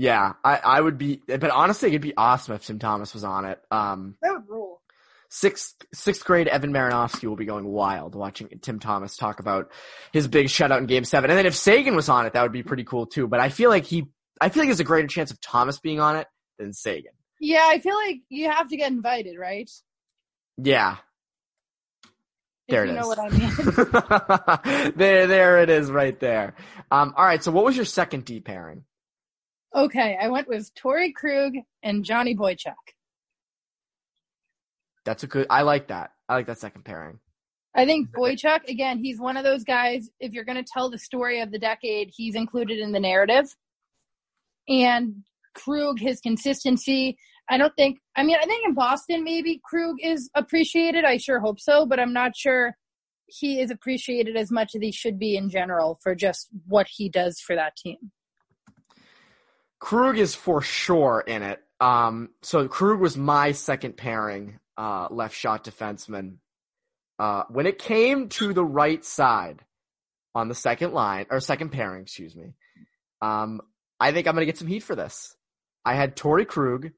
Yeah, 0.00 0.32
I, 0.42 0.56
I 0.56 0.80
would 0.80 0.96
be, 0.96 1.20
but 1.26 1.50
honestly, 1.50 1.90
it'd 1.90 2.00
be 2.00 2.16
awesome 2.16 2.54
if 2.54 2.64
Tim 2.64 2.78
Thomas 2.78 3.12
was 3.12 3.22
on 3.22 3.44
it. 3.44 3.60
Um, 3.70 4.16
that 4.22 4.32
would 4.32 4.48
rule. 4.48 4.80
Sixth, 5.28 5.74
sixth 5.92 6.24
grade 6.24 6.48
Evan 6.48 6.72
Marinofsky 6.72 7.28
will 7.28 7.36
be 7.36 7.44
going 7.44 7.66
wild 7.66 8.14
watching 8.14 8.48
Tim 8.62 8.78
Thomas 8.78 9.18
talk 9.18 9.40
about 9.40 9.70
his 10.10 10.26
big 10.26 10.46
shutout 10.46 10.78
in 10.78 10.86
game 10.86 11.04
seven. 11.04 11.28
And 11.28 11.36
then 11.36 11.44
if 11.44 11.54
Seguin 11.54 11.96
was 11.96 12.08
on 12.08 12.24
it, 12.24 12.32
that 12.32 12.40
would 12.40 12.50
be 12.50 12.62
pretty 12.62 12.84
cool 12.84 13.04
too. 13.08 13.28
But 13.28 13.40
I 13.40 13.50
feel 13.50 13.68
like 13.68 13.84
he, 13.84 14.06
I 14.40 14.48
feel 14.48 14.62
like 14.62 14.68
there's 14.68 14.80
a 14.80 14.84
greater 14.84 15.06
chance 15.06 15.32
of 15.32 15.40
Thomas 15.42 15.78
being 15.80 16.00
on 16.00 16.16
it 16.16 16.26
than 16.58 16.72
Seguin. 16.72 17.12
Yeah, 17.38 17.66
I 17.66 17.78
feel 17.78 17.94
like 17.94 18.22
you 18.30 18.50
have 18.50 18.68
to 18.68 18.78
get 18.78 18.90
invited, 18.90 19.36
right? 19.38 19.70
Yeah, 20.56 20.96
there 22.70 22.84
it 22.84 22.90
is. 22.90 22.96
know 22.96 23.06
what 23.06 23.18
I 23.18 23.28
mean. 24.88 24.92
there, 24.96 25.26
there 25.26 25.62
it 25.62 25.68
is 25.68 25.90
right 25.90 26.18
there. 26.18 26.54
Um, 26.90 27.12
all 27.18 27.24
right. 27.26 27.44
So 27.44 27.52
what 27.52 27.66
was 27.66 27.76
your 27.76 27.84
second 27.84 28.24
D 28.24 28.40
pairing? 28.40 28.84
Okay. 29.74 30.18
I 30.20 30.28
went 30.28 30.48
with 30.48 30.74
Torey 30.74 31.14
Krug 31.14 31.54
and 31.82 32.04
Johnny 32.04 32.34
Boychuk. 32.36 32.74
That's 35.04 35.22
a 35.22 35.26
good, 35.26 35.46
I 35.48 35.62
like 35.62 35.88
that. 35.88 36.12
I 36.28 36.34
like 36.34 36.46
that 36.46 36.58
second 36.58 36.84
pairing. 36.84 37.18
I 37.74 37.86
think 37.86 38.10
Boychuk, 38.10 38.68
again, 38.68 38.98
he's 38.98 39.20
one 39.20 39.36
of 39.36 39.44
those 39.44 39.62
guys, 39.62 40.10
if 40.18 40.32
you're 40.32 40.44
going 40.44 40.62
to 40.62 40.70
tell 40.70 40.90
the 40.90 40.98
story 40.98 41.40
of 41.40 41.52
the 41.52 41.58
decade, 41.58 42.10
he's 42.12 42.34
included 42.34 42.80
in 42.80 42.92
the 42.92 43.00
narrative. 43.00 43.54
And 44.68 45.24
Krug, 45.54 46.00
his 46.00 46.20
consistency, 46.20 47.16
I 47.48 47.58
don't 47.58 47.74
think. 47.76 47.98
I 48.16 48.22
mean, 48.22 48.36
I 48.40 48.46
think 48.46 48.66
in 48.66 48.74
Boston 48.74 49.24
maybe 49.24 49.60
Krug 49.64 49.96
is 50.02 50.30
appreciated. 50.34 51.04
I 51.04 51.16
sure 51.16 51.40
hope 51.40 51.60
so, 51.60 51.86
but 51.86 51.98
I'm 52.00 52.12
not 52.12 52.36
sure 52.36 52.76
he 53.26 53.60
is 53.60 53.70
appreciated 53.70 54.36
as 54.36 54.50
much 54.50 54.74
as 54.74 54.82
he 54.82 54.92
should 54.92 55.18
be 55.18 55.36
in 55.36 55.48
general 55.48 55.98
for 56.02 56.14
just 56.14 56.48
what 56.66 56.88
he 56.88 57.08
does 57.08 57.40
for 57.40 57.54
that 57.56 57.76
team. 57.76 58.12
Krug 59.80 60.18
is 60.18 60.34
for 60.34 60.62
sure 60.62 61.24
in 61.26 61.42
it. 61.42 61.60
Um, 61.80 62.30
so 62.42 62.68
Krug 62.68 63.00
was 63.00 63.16
my 63.16 63.52
second 63.52 63.96
pairing, 63.96 64.60
uh, 64.76 65.08
left 65.10 65.34
shot 65.34 65.64
defenseman. 65.64 66.36
Uh, 67.18 67.44
when 67.48 67.66
it 67.66 67.78
came 67.78 68.28
to 68.28 68.52
the 68.52 68.64
right 68.64 69.04
side 69.04 69.64
on 70.34 70.48
the 70.48 70.54
second 70.54 70.92
line 70.92 71.26
or 71.30 71.40
second 71.40 71.70
pairing, 71.70 72.02
excuse 72.02 72.36
me, 72.36 72.52
um, 73.20 73.60
I 73.98 74.12
think 74.12 74.26
I'm 74.26 74.34
going 74.34 74.42
to 74.42 74.46
get 74.46 74.58
some 74.58 74.68
heat 74.68 74.82
for 74.82 74.94
this. 74.94 75.34
I 75.84 75.94
had 75.94 76.16
Torey 76.16 76.46
Krug 76.46 76.90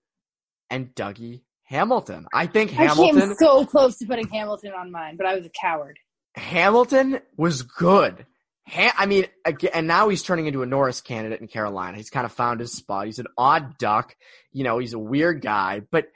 and 0.71 0.95
Dougie 0.95 1.43
Hamilton. 1.65 2.27
I 2.35 2.47
think 2.47 2.71
Hamilton. 2.71 3.19
I 3.19 3.27
came 3.27 3.35
so 3.37 3.65
close 3.65 3.97
to 3.99 4.07
putting 4.07 4.29
Hamilton 4.29 4.73
on 4.77 4.91
mine, 4.91 5.17
but 5.17 5.27
I 5.27 5.37
was 5.37 5.47
a 5.47 5.51
coward. 5.51 5.99
Hamilton 6.35 7.21
was 7.37 7.63
good. 7.63 8.27
Ha- 8.69 8.95
I 8.97 9.07
mean, 9.07 9.27
and 9.73 9.87
now 9.87 10.09
he's 10.09 10.23
turning 10.23 10.47
into 10.47 10.63
a 10.63 10.67
Norris 10.67 11.01
candidate 11.01 11.41
in 11.41 11.49
Carolina. 11.49 11.97
He's 11.97 12.11
kind 12.11 12.25
of 12.25 12.33
found 12.33 12.61
his 12.61 12.73
spot. 12.73 13.07
He's 13.07 13.19
an 13.19 13.27
odd 13.37 13.79
duck. 13.79 14.15
You 14.53 14.65
know, 14.65 14.79
he's 14.79 14.95
a 14.95 14.99
weird 14.99 15.43
guy, 15.43 15.81
but 15.91 16.07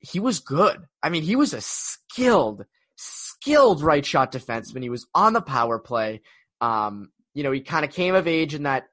he 0.00 0.20
was 0.20 0.40
good. 0.40 0.78
I 1.02 1.10
mean, 1.10 1.22
he 1.22 1.36
was 1.36 1.54
a 1.54 1.60
skilled, 1.60 2.64
skilled 2.96 3.82
right 3.82 4.04
shot 4.04 4.32
defenseman. 4.32 4.82
He 4.82 4.90
was 4.90 5.06
on 5.14 5.32
the 5.32 5.42
power 5.42 5.78
play. 5.78 6.22
Um, 6.60 7.10
you 7.34 7.42
know, 7.42 7.52
he 7.52 7.60
kind 7.60 7.84
of 7.84 7.92
came 7.92 8.14
of 8.14 8.26
age 8.26 8.54
in 8.54 8.64
that 8.64 8.84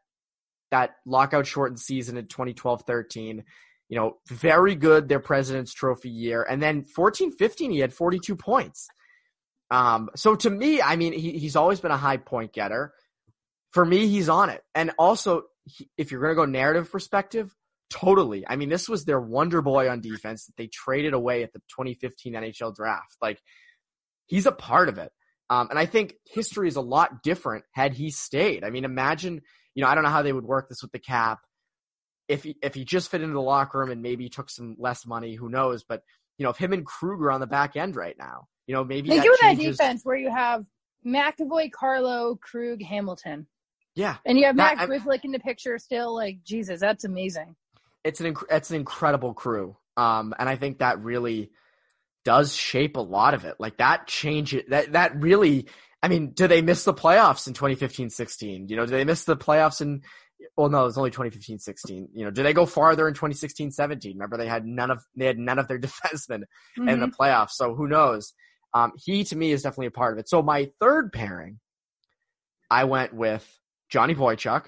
that 0.72 0.92
lockout 1.06 1.48
shortened 1.48 1.80
season 1.80 2.16
in 2.16 2.28
2012-13 2.28 3.42
you 3.90 3.98
know, 3.98 4.18
very 4.28 4.76
good 4.76 5.10
their 5.10 5.20
President's 5.20 5.74
Trophy 5.74 6.10
year. 6.10 6.44
And 6.44 6.62
then 6.62 6.86
14 6.86 7.32
15, 7.32 7.72
he 7.72 7.80
had 7.80 7.94
42 7.94 8.36
points. 8.36 8.88
Um, 9.72 10.10
so 10.16 10.36
to 10.36 10.50
me, 10.50 10.82
I 10.82 10.96
mean, 10.96 11.14
he, 11.14 11.38
he's 11.38 11.56
always 11.56 11.80
been 11.80 11.92
a 11.92 11.98
high 11.98 12.18
point 12.18 12.54
getter. 12.54 12.94
For 13.72 13.86
me, 13.86 14.08
he's 14.08 14.30
on 14.30 14.50
it. 14.50 14.64
And 14.74 14.92
also, 14.98 15.44
he, 15.66 15.90
if 15.98 16.12
you're 16.12 16.22
going 16.22 16.32
to 16.32 16.36
go 16.36 16.46
narrative 16.46 16.92
perspective, 16.92 17.54
totally. 17.90 18.46
I 18.48 18.56
mean, 18.56 18.70
this 18.70 18.90
was 18.90 19.06
their 19.06 19.20
wonder 19.20 19.62
boy 19.62 19.90
on 19.90 20.02
defense 20.02 20.46
that 20.46 20.58
they 20.58 20.68
traded 20.68 21.14
away 21.14 21.44
at 21.44 21.54
the 21.54 21.60
2015 21.60 22.34
NHL 22.34 22.76
draft. 22.76 23.16
Like, 23.22 23.40
he's 24.26 24.46
a 24.46 24.52
part 24.52 24.90
of 24.90 24.98
it. 24.98 25.12
Um, 25.52 25.68
and 25.70 25.80
I 25.80 25.86
think 25.86 26.16
history 26.26 26.68
is 26.68 26.76
a 26.76 26.82
lot 26.82 27.24
different 27.24 27.66
had 27.72 27.94
he 27.94 28.12
stayed. 28.12 28.64
I 28.64 28.70
mean, 28.70 28.86
imagine, 28.86 29.42
you 29.74 29.84
know, 29.84 29.90
I 29.90 29.96
don't 29.96 30.04
know 30.04 30.12
how 30.12 30.22
they 30.22 30.34
would 30.34 30.46
work 30.46 30.70
this 30.70 30.82
with 30.82 30.92
the 30.92 31.00
cap 31.00 31.40
if 32.28 32.44
he, 32.44 32.56
if 32.62 32.76
he 32.76 32.86
just 32.86 33.10
fit 33.10 33.22
into 33.22 33.34
the 33.34 33.42
locker 33.42 33.80
room 33.80 33.90
and 33.90 34.04
maybe 34.04 34.30
took 34.30 34.50
some 34.50 34.76
less 34.78 35.06
money, 35.06 35.34
who 35.34 35.50
knows? 35.50 35.84
But 35.84 36.04
you 36.38 36.44
know, 36.44 36.52
if 36.52 36.58
him 36.58 36.72
and 36.72 36.86
Kruger 36.86 37.32
on 37.32 37.42
the 37.42 37.48
back 37.48 37.76
end 37.76 37.96
right 37.96 38.16
now, 38.18 38.48
you 38.70 38.76
know, 38.76 38.84
maybe 38.84 39.10
they 39.10 39.20
do 39.20 39.36
that 39.42 39.58
defense 39.58 40.02
where 40.04 40.16
you 40.16 40.30
have 40.30 40.64
McAvoy, 41.04 41.72
Carlo, 41.72 42.38
Krug, 42.40 42.84
Hamilton. 42.84 43.48
Yeah, 43.96 44.18
and 44.28 44.38
you 44.38 44.46
have 44.46 44.58
that, 44.58 44.78
Matt 44.78 44.88
Grzelcyk 44.88 45.26
in 45.26 45.32
the 45.32 45.40
picture 45.40 45.80
still. 45.80 46.14
Like 46.14 46.44
Jesus, 46.44 46.80
that's 46.80 47.04
amazing. 47.04 47.56
It's 48.04 48.22
an 48.22 48.32
inc- 48.32 48.46
it's 48.52 48.70
an 48.70 48.76
incredible 48.76 49.34
crew, 49.34 49.76
um, 49.98 50.36
and 50.38 50.48
I 50.48 50.56
think 50.56 50.78
that 50.78 51.02
really 51.02 51.50
does 52.24 52.54
shape 52.54 52.96
a 52.96 53.02
lot 53.02 53.34
of 53.34 53.44
it. 53.44 53.56
Like 53.58 53.78
that 53.78 54.06
change 54.06 54.54
it 54.54 54.70
that 54.70 54.92
that 54.92 55.20
really. 55.20 55.66
I 56.04 56.08
mean, 56.08 56.30
do 56.30 56.48
they 56.48 56.62
miss 56.62 56.84
the 56.86 56.94
playoffs 56.94 57.48
in 57.48 57.54
2015-16? 57.54 58.70
You 58.70 58.78
know, 58.78 58.86
do 58.86 58.92
they 58.92 59.04
miss 59.04 59.26
the 59.26 59.36
playoffs 59.36 59.82
in 59.82 60.04
well, 60.56 60.70
no, 60.70 60.84
it 60.84 60.86
was 60.86 60.98
only 60.98 61.10
2015, 61.10 61.60
16. 61.60 62.10
You 62.14 62.24
know, 62.24 62.32
did 62.32 62.46
they 62.46 62.54
go 62.54 62.66
farther 62.66 63.08
in 63.08 63.14
2016, 63.14 63.72
17? 63.72 64.14
Remember 64.14 64.38
they 64.38 64.48
had 64.48 64.66
none 64.66 64.92
of, 64.92 65.04
they 65.16 65.26
had 65.26 65.38
none 65.38 65.60
of 65.60 65.68
their 65.68 65.80
defensemen 65.80 66.44
mm-hmm. 66.78 66.88
in 66.88 67.00
the 67.00 67.08
mm-hmm. 67.08 67.22
playoffs. 67.22 67.52
So 67.52 67.76
who 67.76 67.88
knows? 67.88 68.34
Um, 68.74 68.94
he 68.98 69.24
to 69.26 69.36
me 69.36 69.52
is 69.52 69.64
definitely 69.64 69.88
a 69.88 69.92
part 69.92 70.14
of 70.14 70.20
it. 70.20 70.30
So 70.30 70.42
my 70.42 70.72
third 70.80 71.12
pairing, 71.12 71.60
I 72.70 72.84
went 72.84 73.14
with 73.14 73.48
Johnny 73.90 74.16
Boychuk 74.16 74.66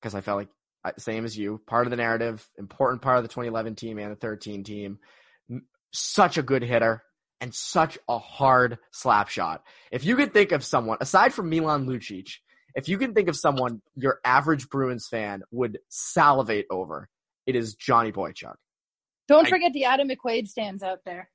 because 0.00 0.14
I 0.14 0.20
felt 0.20 0.38
like 0.38 0.48
uh, 0.84 0.92
same 0.98 1.24
as 1.24 1.36
you, 1.36 1.60
part 1.66 1.86
of 1.86 1.90
the 1.90 1.96
narrative, 1.96 2.46
important 2.56 3.02
part 3.02 3.18
of 3.18 3.24
the 3.24 3.28
2011 3.28 3.74
team 3.74 3.98
and 3.98 4.12
the 4.12 4.16
13 4.16 4.64
team. 4.64 4.98
Such 5.92 6.38
a 6.38 6.42
good 6.42 6.62
hitter 6.62 7.02
and 7.40 7.54
such 7.54 7.98
a 8.08 8.18
hard 8.18 8.78
slap 8.92 9.28
shot. 9.28 9.62
If 9.90 10.04
you 10.04 10.16
could 10.16 10.32
think 10.32 10.52
of 10.52 10.64
someone 10.64 10.98
aside 11.00 11.32
from 11.34 11.50
Milan 11.50 11.86
Lucic 11.86 12.30
if 12.78 12.88
you 12.88 12.96
can 12.96 13.12
think 13.12 13.28
of 13.28 13.36
someone 13.36 13.82
your 13.96 14.20
average 14.24 14.68
Bruins 14.68 15.08
fan 15.08 15.42
would 15.50 15.78
salivate 15.88 16.66
over, 16.70 17.08
it 17.44 17.56
is 17.56 17.74
Johnny 17.74 18.12
Boychuk. 18.12 18.54
Don't 19.26 19.46
I- 19.46 19.50
forget 19.50 19.72
the 19.72 19.84
Adam 19.84 20.08
McQuaid 20.08 20.46
stands 20.46 20.82
out 20.82 21.00
there. 21.04 21.28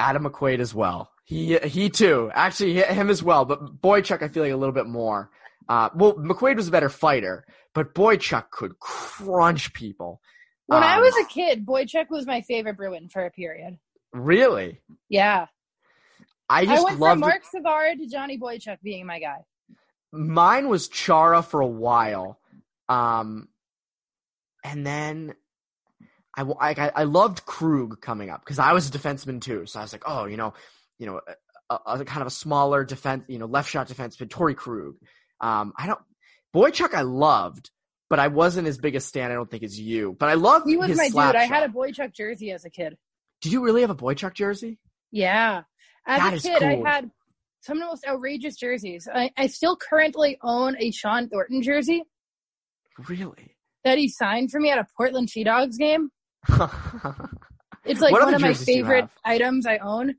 Adam 0.00 0.24
McQuaid 0.24 0.58
as 0.58 0.74
well. 0.74 1.10
He 1.24 1.56
he 1.58 1.90
too. 1.90 2.30
Actually, 2.34 2.74
him 2.82 3.08
as 3.10 3.22
well. 3.22 3.44
But 3.44 3.80
Boychuk, 3.80 4.22
I 4.22 4.28
feel 4.28 4.42
like 4.42 4.52
a 4.52 4.56
little 4.56 4.74
bit 4.74 4.86
more. 4.86 5.30
Uh, 5.68 5.90
well, 5.94 6.14
McQuaid 6.14 6.56
was 6.56 6.66
a 6.68 6.72
better 6.72 6.88
fighter, 6.88 7.44
but 7.74 7.94
Boychuk 7.94 8.50
could 8.50 8.78
crunch 8.80 9.72
people. 9.72 10.20
When 10.66 10.82
I 10.82 10.96
Um, 10.96 11.02
was 11.02 11.14
a 11.16 11.24
kid, 11.26 11.64
Boychuk 11.66 12.10
was 12.10 12.26
my 12.26 12.40
favorite 12.40 12.76
Bruin 12.76 13.08
for 13.08 13.24
a 13.24 13.30
period. 13.30 13.78
really, 14.12 14.80
Yeah. 15.08 15.46
I 16.48 16.62
I 16.62 16.66
just 16.66 16.82
went 16.84 16.94
from 16.98 17.00
loved. 17.00 17.20
Marc 17.20 17.44
Savard 17.44 17.98
to 17.98 18.06
Johnny 18.08 18.36
Boychuk 18.36 18.78
being 18.82 19.06
my 19.06 19.20
guy. 19.20 19.44
Mine 20.12 20.68
was 20.68 20.88
Chara 20.88 21.42
for 21.42 21.60
a 21.60 21.66
while, 21.66 22.40
um, 22.88 23.48
and 24.64 24.84
then 24.84 25.34
I 26.36 26.42
I, 26.60 26.92
I- 26.96 27.04
loved 27.04 27.44
Krug 27.46 28.00
coming 28.00 28.30
up 28.30 28.40
because 28.44 28.58
I 28.58 28.72
was 28.72 28.88
a 28.88 28.92
defenseman 28.92 29.40
too. 29.40 29.66
So 29.66 29.78
I 29.80 29.82
was 29.82 29.92
like, 29.92 30.04
oh, 30.06 30.26
you 30.26 30.36
know, 30.36 30.54
you 30.98 31.06
know, 31.06 31.20
a, 31.70 31.74
a, 31.86 31.98
a 32.00 32.04
kind 32.04 32.20
of 32.22 32.26
a 32.28 32.30
smaller 32.30 32.84
defense, 32.84 33.24
you 33.28 33.38
know, 33.38 33.46
left 33.46 33.70
shot 33.70 33.88
defenseman, 33.88 34.28
Torey 34.28 34.56
Krug. 34.56 34.94
Um, 35.40 35.72
I 35.76 35.86
don't 35.86 36.00
Boychuk 36.54 36.94
I 36.94 37.02
loved, 37.02 37.70
but 38.08 38.18
I 38.18 38.28
wasn't 38.28 38.68
as 38.68 38.78
big 38.78 38.94
a 38.96 39.00
stan. 39.00 39.30
I 39.30 39.34
don't 39.34 39.50
think 39.50 39.62
as 39.62 39.78
you, 39.78 40.16
but 40.18 40.28
I 40.28 40.34
loved 40.34 40.68
He 40.68 40.76
was 40.76 40.88
his 40.88 40.98
my 40.98 41.04
dude. 41.04 41.12
slap 41.12 41.34
I 41.34 41.44
had 41.44 41.62
a 41.62 41.66
shot. 41.66 41.74
Boychuk 41.76 42.14
jersey 42.14 42.50
as 42.52 42.64
a 42.64 42.70
kid. 42.70 42.96
Did 43.40 43.52
you 43.52 43.64
really 43.64 43.80
have 43.80 43.90
a 43.90 43.94
Boychuk 43.94 44.34
jersey? 44.34 44.78
Yeah. 45.10 45.62
As 46.06 46.20
That 46.20 46.34
a 46.34 46.40
kid, 46.40 46.58
cool. 46.60 46.86
I 46.86 46.90
had 46.90 47.10
some 47.62 47.76
of 47.78 47.82
the 47.82 47.86
most 47.86 48.06
outrageous 48.06 48.56
jerseys. 48.56 49.08
I, 49.12 49.30
I 49.36 49.46
still 49.48 49.76
currently 49.76 50.38
own 50.42 50.76
a 50.78 50.90
Shawn 50.90 51.28
Thornton 51.28 51.62
jersey 51.62 52.04
Really? 53.08 53.56
that 53.84 53.96
he 53.98 54.08
signed 54.08 54.50
for 54.50 54.60
me 54.60 54.70
at 54.70 54.78
a 54.78 54.86
Portland 54.96 55.30
Sea 55.30 55.44
Dogs 55.44 55.76
game. 55.78 56.10
It's 57.84 58.00
like 58.00 58.12
What 58.12 58.22
one 58.22 58.34
of 58.34 58.40
my 58.42 58.48
jerseys 58.48 58.66
do 58.66 58.72
you 58.72 58.82
favorite 58.84 59.08
items 59.24 59.66
I 59.66 59.78
own. 59.78 60.14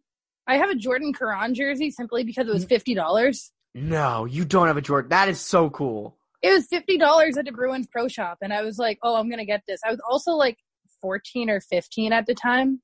I 0.47 0.57
have 0.57 0.69
a 0.71 0.75
Jordan 0.75 1.13
Caron 1.13 1.53
jersey 1.53 1.91
simply 1.91 2.23
because 2.23 2.47
Mm. 2.47 2.49
it 2.49 2.53
was 2.53 2.65
fifty 2.65 2.95
dollars. 2.95 3.51
no, 3.75 4.25
you 4.25 4.45
don't 4.45 4.67
have 4.67 4.77
a 4.77 4.81
Jordan. 4.81 5.10
That 5.10 5.29
is 5.29 5.39
so 5.39 5.69
cool. 5.69 6.17
It 6.41 6.51
was 6.51 6.65
fifty 6.67 6.97
dollars 6.97 7.38
at 7.38 7.45
the 7.45 7.51
Bruins 7.51 7.88
Pro 7.91 8.07
Shop, 8.07 8.39
and 8.41 8.51
I 8.51 8.63
was 8.63 8.79
like, 8.79 8.97
"Oh, 9.03 9.15
I'm 9.15 9.29
gonna 9.29 9.45
get 9.45 9.62
this." 9.67 9.79
I 9.86 9.91
was 9.91 9.99
also 10.10 10.31
like 10.31 10.57
fourteen 11.01 11.51
or 11.51 11.62
fifteen 11.62 12.12
at 12.13 12.25
the 12.25 12.34
time. 12.34 12.81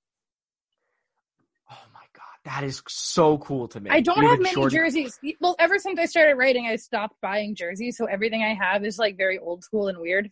Oh 1.72 1.76
my 1.94 2.06
god, 2.14 2.24
that 2.46 2.64
is 2.64 2.84
so 2.88 3.40
cool 3.40 3.68
to 3.70 3.80
me. 3.80 3.90
I 3.90 4.00
don't 4.02 4.22
You 4.22 4.28
have 4.28 4.40
a 4.40 4.44
many 4.44 4.54
Jordan- 4.56 4.78
jerseys. 4.78 5.20
Well, 5.42 5.56
ever 5.58 5.80
since 5.80 6.00
I 6.00 6.06
started 6.06 6.36
writing, 6.36 6.68
I 6.68 6.76
stopped 6.76 7.16
buying 7.22 7.56
jerseys, 7.56 7.98
so 7.98 8.06
everything 8.06 8.44
I 8.44 8.54
have 8.54 8.86
is 8.86 9.00
like 9.00 9.18
very 9.18 9.40
old 9.40 9.64
school 9.64 9.88
and 9.88 9.98
weird. 9.98 10.32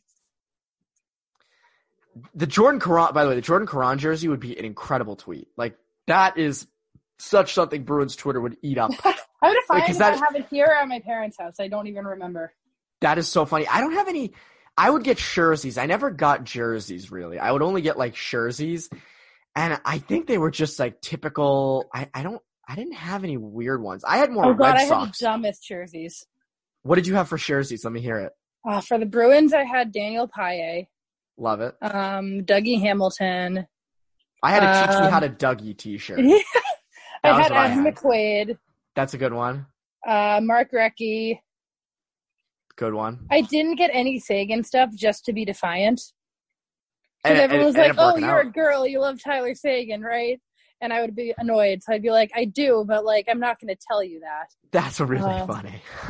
The 2.33 2.47
Jordan 2.47 2.79
Caron, 2.79 3.13
by 3.13 3.23
the 3.23 3.29
way, 3.29 3.35
the 3.35 3.41
Jordan 3.41 3.67
Caron 3.67 3.97
jersey 3.99 4.27
would 4.27 4.39
be 4.39 4.57
an 4.57 4.65
incredible 4.65 5.15
tweet. 5.15 5.47
Like 5.57 5.77
that 6.07 6.37
is 6.37 6.67
such 7.19 7.53
something 7.53 7.83
Bruins 7.83 8.15
Twitter 8.15 8.39
would 8.41 8.57
eat 8.61 8.77
up. 8.77 8.91
I 9.41 9.49
would 9.49 9.57
find 9.67 9.81
Because 9.83 9.97
if 9.97 10.01
I 10.01 10.11
that- 10.11 10.19
have 10.19 10.35
it 10.35 10.47
here 10.49 10.65
at 10.81 10.87
my 10.87 10.99
parents' 10.99 11.37
house. 11.37 11.55
I 11.59 11.67
don't 11.67 11.87
even 11.87 12.05
remember. 12.05 12.53
that 13.01 13.17
is 13.17 13.27
so 13.27 13.45
funny. 13.45 13.67
I 13.67 13.81
don't 13.81 13.93
have 13.93 14.07
any. 14.07 14.33
I 14.77 14.89
would 14.89 15.03
get 15.03 15.17
jerseys. 15.17 15.77
I 15.77 15.85
never 15.85 16.09
got 16.11 16.43
jerseys 16.43 17.11
really. 17.11 17.39
I 17.39 17.51
would 17.51 17.61
only 17.61 17.81
get 17.81 17.97
like 17.97 18.13
jerseys, 18.15 18.89
and 19.55 19.79
I 19.85 19.99
think 19.99 20.27
they 20.27 20.37
were 20.37 20.51
just 20.51 20.79
like 20.79 20.99
typical. 21.01 21.85
I, 21.93 22.09
I 22.13 22.23
don't. 22.23 22.41
I 22.67 22.75
didn't 22.75 22.93
have 22.95 23.23
any 23.23 23.37
weird 23.37 23.81
ones. 23.81 24.03
I 24.05 24.17
had 24.17 24.31
more 24.31 24.45
Oh 24.45 24.53
god, 24.53 24.73
Red 24.73 24.75
I 24.77 24.81
had 24.83 25.11
dumbest 25.13 25.63
jerseys. 25.67 26.25
What 26.83 26.95
did 26.95 27.07
you 27.07 27.15
have 27.15 27.29
for 27.29 27.37
jerseys? 27.37 27.83
Let 27.85 27.93
me 27.93 28.01
hear 28.01 28.17
it. 28.19 28.31
Uh, 28.67 28.81
for 28.81 28.97
the 28.97 29.05
Bruins, 29.05 29.53
I 29.53 29.63
had 29.63 29.91
Daniel 29.91 30.27
Paille, 30.27 30.87
Love 31.37 31.61
it. 31.61 31.75
um, 31.81 32.41
Dougie 32.45 32.79
Hamilton. 32.79 33.67
I 34.43 34.51
had 34.51 34.63
a 34.63 34.87
teach 34.87 34.99
me 34.99 35.05
Um, 35.07 35.11
how 35.11 35.19
to 35.19 35.29
Dougie 35.29 35.77
T-shirt. 35.77 36.19
I 37.23 37.41
had 37.41 37.51
had. 37.51 37.77
McQuaid, 37.79 38.57
That's 38.95 39.13
a 39.13 39.17
good 39.17 39.33
one. 39.33 39.65
uh, 40.07 40.39
Mark 40.43 40.71
Recchi. 40.71 41.39
Good 42.77 42.93
one. 42.93 43.25
I 43.31 43.41
didn't 43.41 43.75
get 43.77 43.89
any 43.93 44.19
Seguin 44.19 44.63
stuff 44.63 44.89
just 44.95 45.25
to 45.25 45.33
be 45.33 45.45
defiant. 45.45 46.01
And 47.23 47.33
Because 47.35 47.43
everyone 47.43 47.65
was 47.67 47.75
like, 47.77 47.95
"Oh, 47.97 48.17
you're 48.17 48.39
out. 48.41 48.45
a 48.45 48.49
girl. 48.49 48.85
You 48.85 48.99
love 48.99 49.17
Tyler 49.23 49.55
Seguin, 49.55 50.01
right?" 50.01 50.39
And 50.81 50.91
I 50.93 51.01
would 51.01 51.15
be 51.15 51.33
annoyed. 51.37 51.81
So 51.81 51.93
I'd 51.93 52.01
be 52.03 52.11
like, 52.11 52.31
"I 52.35 52.45
do, 52.45 52.83
but 52.87 53.03
like, 53.05 53.25
I'm 53.29 53.39
not 53.39 53.59
going 53.59 53.73
to 53.73 53.81
tell 53.89 54.03
you 54.03 54.19
that." 54.19 54.47
That's 54.71 54.99
really 54.99 55.23
Uh, 55.33 55.47
funny. 55.47 55.81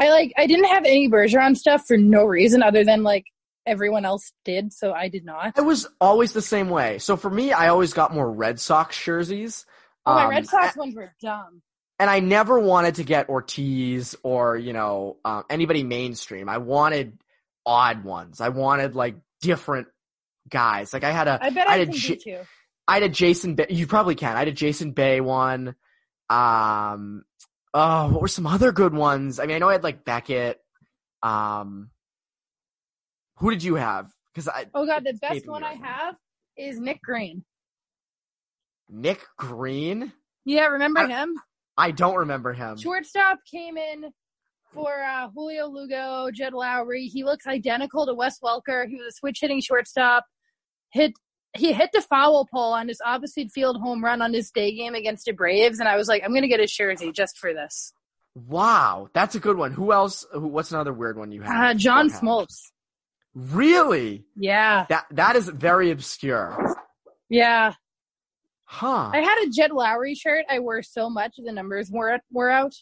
I 0.00 0.08
like. 0.10 0.32
I 0.38 0.46
didn't 0.46 0.64
have 0.64 0.84
any 0.86 1.08
Bergeron 1.08 1.54
stuff 1.56 1.86
for 1.86 1.96
no 1.96 2.24
reason 2.24 2.62
other 2.62 2.82
than 2.84 3.02
like 3.04 3.26
everyone 3.66 4.04
else 4.04 4.32
did, 4.44 4.72
so 4.72 4.92
I 4.92 5.08
did 5.08 5.24
not. 5.24 5.58
I 5.58 5.62
was 5.62 5.86
always 6.00 6.32
the 6.32 6.42
same 6.42 6.68
way. 6.68 6.98
So 6.98 7.16
for 7.16 7.30
me, 7.30 7.52
I 7.52 7.68
always 7.68 7.92
got 7.92 8.12
more 8.14 8.30
Red 8.30 8.60
Sox 8.60 9.02
jerseys. 9.02 9.66
Oh, 10.06 10.14
my 10.14 10.24
Um, 10.24 10.30
Red 10.30 10.46
Sox 10.46 10.76
ones 10.76 10.94
were 10.94 11.14
dumb. 11.22 11.62
and 11.98 12.10
I 12.10 12.20
never 12.20 12.58
wanted 12.58 12.96
to 12.96 13.04
get 13.04 13.28
Ortiz 13.28 14.14
or 14.22 14.56
you 14.56 14.72
know 14.72 15.16
uh, 15.24 15.42
anybody 15.48 15.82
mainstream. 15.82 16.48
I 16.48 16.58
wanted 16.58 17.18
odd 17.66 18.04
ones. 18.04 18.40
I 18.40 18.50
wanted 18.50 18.94
like 18.94 19.16
different 19.40 19.88
guys. 20.48 20.92
Like 20.92 21.04
I 21.04 21.10
had 21.10 21.28
a 21.28 21.38
I 21.42 21.50
bet 21.50 21.68
I 21.68 21.74
I, 21.74 21.78
had 21.78 21.88
can 21.88 21.96
J- 21.96 22.14
beat. 22.24 22.38
I 22.86 22.94
had 22.94 23.02
a 23.04 23.08
Jason. 23.08 23.54
Bay, 23.54 23.66
you 23.70 23.86
probably 23.86 24.14
can. 24.14 24.36
I 24.36 24.40
had 24.40 24.48
a 24.48 24.52
Jason 24.52 24.92
Bay 24.92 25.20
one. 25.22 25.74
Um. 26.28 27.24
Oh, 27.72 28.08
what 28.12 28.20
were 28.22 28.28
some 28.28 28.46
other 28.46 28.70
good 28.72 28.94
ones? 28.94 29.40
I 29.40 29.46
mean, 29.46 29.56
I 29.56 29.58
know 29.58 29.68
I 29.68 29.72
had 29.72 29.82
like 29.82 30.04
Beckett. 30.04 30.60
Um. 31.22 31.90
Who 33.36 33.50
did 33.50 33.62
you 33.62 33.74
have? 33.76 34.10
Because 34.32 34.48
I 34.48 34.66
Oh 34.74 34.86
god, 34.86 35.04
the 35.04 35.14
best 35.14 35.46
one 35.46 35.62
I 35.64 35.74
now. 35.74 35.82
have 35.84 36.14
is 36.56 36.78
Nick 36.78 37.00
Green. 37.02 37.44
Nick 38.88 39.24
Green. 39.38 40.12
Yeah, 40.44 40.66
remember 40.66 41.00
I- 41.00 41.08
him? 41.08 41.34
I 41.76 41.90
don't 41.90 42.14
remember 42.16 42.52
him. 42.52 42.76
Shortstop 42.76 43.40
came 43.50 43.76
in 43.76 44.12
for 44.72 45.02
uh, 45.02 45.28
Julio 45.34 45.66
Lugo, 45.66 46.30
Jed 46.32 46.52
Lowrie. 46.52 47.08
He 47.08 47.24
looks 47.24 47.48
identical 47.48 48.06
to 48.06 48.14
Wes 48.14 48.38
Welker. 48.40 48.86
He 48.88 48.94
was 48.94 49.06
a 49.08 49.12
switch 49.12 49.38
hitting 49.40 49.60
shortstop. 49.60 50.24
Hit 50.92 51.14
he 51.56 51.72
hit 51.72 51.90
the 51.92 52.00
foul 52.00 52.46
pole 52.52 52.72
on 52.72 52.86
his 52.88 53.00
opposite 53.04 53.50
field 53.50 53.80
home 53.80 54.04
run 54.04 54.22
on 54.22 54.32
his 54.32 54.50
day 54.52 54.74
game 54.74 54.94
against 54.94 55.24
the 55.24 55.32
Braves, 55.32 55.78
and 55.80 55.88
I 55.88 55.96
was 55.96 56.06
like, 56.08 56.22
I'm 56.24 56.32
gonna 56.34 56.46
get 56.48 56.60
a 56.60 56.66
jersey 56.66 57.10
just 57.12 57.38
for 57.38 57.52
this. 57.52 57.92
Wow, 58.36 59.08
that's 59.14 59.34
a 59.36 59.40
good 59.40 59.56
one. 59.56 59.72
Who 59.72 59.92
else? 59.92 60.24
Who, 60.32 60.46
what's 60.48 60.70
another 60.72 60.92
weird 60.92 61.16
one 61.16 61.30
you 61.32 61.42
have? 61.42 61.70
Uh, 61.70 61.74
John? 61.74 62.10
Smoltz. 62.10 62.70
Really? 63.34 64.24
Yeah, 64.36 64.86
That 64.88 65.06
that 65.12 65.36
is 65.36 65.48
very 65.48 65.90
obscure. 65.90 66.76
yeah. 67.28 67.72
Huh? 68.66 69.10
I 69.12 69.18
had 69.20 69.44
a 69.46 69.50
Jed 69.50 69.70
Lowrie 69.72 70.16
shirt 70.18 70.44
I 70.48 70.58
wore 70.60 70.82
so 70.82 71.08
much 71.10 71.34
the 71.36 71.52
numbers 71.52 71.90
were 71.90 72.18
were 72.32 72.50
out. 72.50 72.72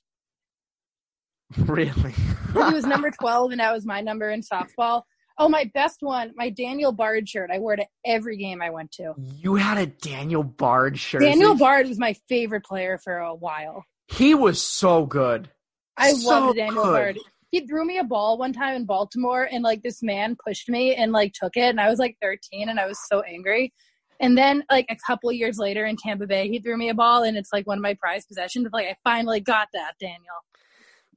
really? 1.58 2.12
He 2.12 2.58
was 2.58 2.84
number 2.86 3.10
12, 3.10 3.52
and 3.52 3.60
that 3.60 3.72
was 3.72 3.84
my 3.84 4.00
number 4.00 4.30
in 4.30 4.40
softball. 4.42 5.02
Oh, 5.38 5.48
my 5.48 5.70
best 5.74 5.98
one, 6.00 6.32
my 6.36 6.50
Daniel 6.50 6.92
Bard 6.92 7.28
shirt. 7.28 7.50
I 7.52 7.58
wore 7.58 7.76
to 7.76 7.84
every 8.06 8.36
game 8.36 8.60
I 8.62 8.70
went 8.70 8.92
to. 8.92 9.14
you 9.38 9.54
had 9.56 9.78
a 9.78 9.86
Daniel 9.86 10.42
Bard 10.44 10.98
shirt. 10.98 11.22
Daniel 11.22 11.54
Bard 11.56 11.88
was 11.88 11.98
my 11.98 12.14
favorite 12.28 12.64
player 12.64 12.98
for 13.02 13.16
a 13.18 13.34
while. 13.34 13.84
He 14.08 14.34
was 14.34 14.62
so 14.62 15.06
good. 15.06 15.50
I 15.96 16.12
So 16.12 16.28
loved 16.28 16.56
Daniel 16.58 16.84
good. 16.84 16.92
Bard. 16.92 17.18
He 17.52 17.66
threw 17.66 17.84
me 17.84 17.98
a 17.98 18.04
ball 18.04 18.38
one 18.38 18.54
time 18.54 18.74
in 18.74 18.86
Baltimore, 18.86 19.46
and 19.52 19.62
like 19.62 19.82
this 19.82 20.02
man 20.02 20.36
pushed 20.44 20.70
me 20.70 20.94
and 20.94 21.12
like 21.12 21.34
took 21.34 21.54
it, 21.56 21.68
and 21.68 21.80
I 21.80 21.90
was 21.90 21.98
like 21.98 22.16
13, 22.22 22.70
and 22.70 22.80
I 22.80 22.86
was 22.86 22.98
so 23.08 23.20
angry. 23.20 23.72
And 24.20 24.38
then 24.38 24.64
like 24.70 24.86
a 24.88 24.96
couple 25.06 25.28
of 25.28 25.36
years 25.36 25.58
later 25.58 25.84
in 25.84 25.96
Tampa 25.96 26.26
Bay, 26.26 26.48
he 26.48 26.60
threw 26.60 26.78
me 26.78 26.88
a 26.88 26.94
ball, 26.94 27.24
and 27.24 27.36
it's 27.36 27.52
like 27.52 27.66
one 27.66 27.76
of 27.76 27.82
my 27.82 27.94
prized 28.00 28.28
possessions. 28.28 28.68
Like 28.72 28.86
I 28.86 28.96
finally 29.04 29.40
got 29.40 29.68
that, 29.74 29.92
Daniel. 30.00 30.18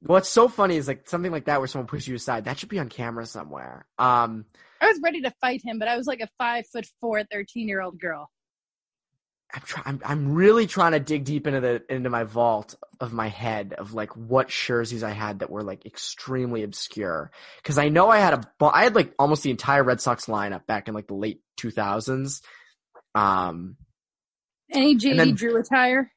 What's 0.00 0.28
so 0.28 0.46
funny 0.46 0.76
is 0.76 0.86
like 0.86 1.08
something 1.08 1.32
like 1.32 1.46
that 1.46 1.58
where 1.58 1.68
someone 1.68 1.86
pushes 1.86 2.06
you 2.06 2.16
aside. 2.16 2.44
That 2.44 2.58
should 2.58 2.68
be 2.68 2.78
on 2.78 2.90
camera 2.90 3.24
somewhere. 3.24 3.86
Um, 3.98 4.44
I 4.82 4.88
was 4.88 5.00
ready 5.02 5.22
to 5.22 5.32
fight 5.40 5.62
him, 5.64 5.78
but 5.78 5.88
I 5.88 5.96
was 5.96 6.06
like 6.06 6.20
a 6.20 6.28
five 6.36 6.66
foot 6.66 6.86
four, 7.00 7.24
13 7.24 7.66
year 7.66 7.80
old 7.80 7.98
girl. 7.98 8.28
I'm 9.54 9.62
trying. 9.64 9.84
I'm, 9.86 10.00
I'm 10.04 10.34
really 10.34 10.66
trying 10.66 10.92
to 10.92 11.00
dig 11.00 11.24
deep 11.24 11.46
into 11.46 11.60
the 11.60 11.82
into 11.88 12.10
my 12.10 12.24
vault 12.24 12.74
of 13.00 13.12
my 13.12 13.28
head 13.28 13.74
of 13.78 13.94
like 13.94 14.16
what 14.16 14.48
jerseys 14.48 15.02
I 15.04 15.10
had 15.10 15.38
that 15.38 15.50
were 15.50 15.62
like 15.62 15.86
extremely 15.86 16.62
obscure. 16.64 17.30
Because 17.62 17.78
I 17.78 17.88
know 17.88 18.08
I 18.08 18.18
had 18.18 18.34
a 18.34 18.42
I 18.64 18.84
had 18.84 18.94
like 18.94 19.14
almost 19.18 19.42
the 19.44 19.50
entire 19.50 19.82
Red 19.84 20.00
Sox 20.00 20.26
lineup 20.26 20.66
back 20.66 20.88
in 20.88 20.94
like 20.94 21.06
the 21.06 21.14
late 21.14 21.40
2000s. 21.60 22.42
Um, 23.14 23.76
Any 24.72 24.96
JD 24.96 25.16
then- 25.16 25.34
Drew 25.34 25.56
attire? 25.58 26.12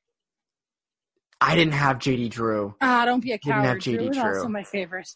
I 1.41 1.55
didn't 1.55 1.73
have 1.75 1.99
JD 1.99 2.31
Drew. 2.31 2.75
Ah, 2.81 3.05
don't 3.05 3.21
be 3.21 3.31
a 3.31 3.37
Didn't 3.37 3.63
have. 3.63 3.77
JD 3.77 3.97
Drew 3.97 4.07
was 4.09 4.17
Drew. 4.17 4.25
also 4.37 4.47
my 4.49 4.63
favorite. 4.63 5.07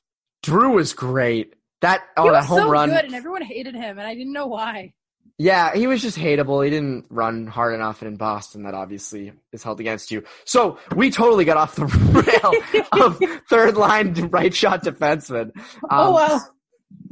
Drew 0.41 0.69
was 0.75 0.93
great. 0.93 1.55
That 1.81 2.01
oh 2.15 2.23
he 2.23 2.29
that 2.29 2.35
was 2.37 2.45
home 2.45 2.59
so 2.59 2.69
run. 2.69 2.89
good, 2.89 3.03
and 3.05 3.13
everyone 3.15 3.41
hated 3.41 3.75
him, 3.75 3.97
and 3.97 4.07
I 4.07 4.13
didn't 4.15 4.31
know 4.31 4.47
why. 4.47 4.93
Yeah, 5.39 5.73
he 5.73 5.87
was 5.87 6.01
just 6.01 6.17
hateable. 6.17 6.63
He 6.63 6.69
didn't 6.69 7.05
run 7.09 7.47
hard 7.47 7.73
enough, 7.73 8.01
and 8.01 8.09
in 8.11 8.17
Boston, 8.17 8.63
that 8.63 8.75
obviously 8.75 9.33
is 9.51 9.63
held 9.63 9.79
against 9.79 10.11
you. 10.11 10.23
So 10.45 10.77
we 10.95 11.09
totally 11.09 11.43
got 11.43 11.57
off 11.57 11.75
the 11.75 11.85
rail 12.93 13.03
of 13.03 13.19
third 13.49 13.75
line 13.75 14.13
right 14.29 14.53
shot 14.53 14.83
defenseman. 14.83 15.51
Um, 15.55 15.89
oh 15.89 16.13
well, 16.13 16.53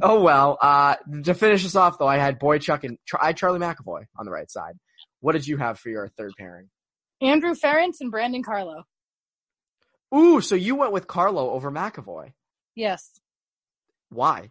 Oh 0.00 0.20
well. 0.20 0.58
Uh, 0.60 0.96
to 1.24 1.34
finish 1.34 1.64
us 1.64 1.76
off, 1.76 1.98
though, 1.98 2.06
I 2.06 2.18
had 2.18 2.40
Boychuk 2.40 2.84
and 2.84 2.98
I 3.20 3.28
had 3.28 3.36
Charlie 3.36 3.60
McAvoy 3.60 4.04
on 4.16 4.24
the 4.24 4.30
right 4.30 4.50
side. 4.50 4.74
What 5.20 5.32
did 5.32 5.46
you 5.46 5.56
have 5.56 5.78
for 5.78 5.88
your 5.90 6.08
third 6.08 6.32
pairing? 6.38 6.68
Andrew 7.20 7.54
Ference 7.54 7.96
and 8.00 8.10
Brandon 8.10 8.42
Carlo. 8.42 8.84
Ooh, 10.14 10.40
so 10.40 10.54
you 10.54 10.74
went 10.74 10.92
with 10.92 11.06
Carlo 11.06 11.50
over 11.50 11.70
McAvoy. 11.70 12.32
Yes. 12.74 13.08
Why? 14.10 14.50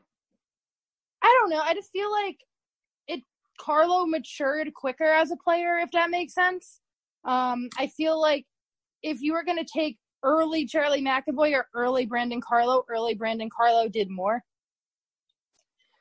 I 1.21 1.37
don't 1.39 1.49
know. 1.49 1.61
I 1.61 1.73
just 1.73 1.91
feel 1.91 2.11
like 2.11 2.37
Carlo 3.61 4.05
matured 4.05 4.73
quicker 4.73 5.05
as 5.05 5.31
a 5.31 5.37
player, 5.37 5.77
if 5.77 5.91
that 5.91 6.09
makes 6.09 6.33
sense. 6.33 6.79
Um, 7.25 7.69
I 7.77 7.87
feel 7.87 8.19
like 8.19 8.45
if 9.03 9.21
you 9.21 9.33
were 9.33 9.43
going 9.43 9.63
to 9.63 9.71
take 9.71 9.97
early 10.23 10.65
Charlie 10.65 11.03
McAvoy 11.03 11.53
or 11.53 11.67
early 11.75 12.05
Brandon 12.05 12.41
Carlo, 12.41 12.83
early 12.89 13.13
Brandon 13.13 13.49
Carlo 13.55 13.87
did 13.87 14.09
more. 14.09 14.41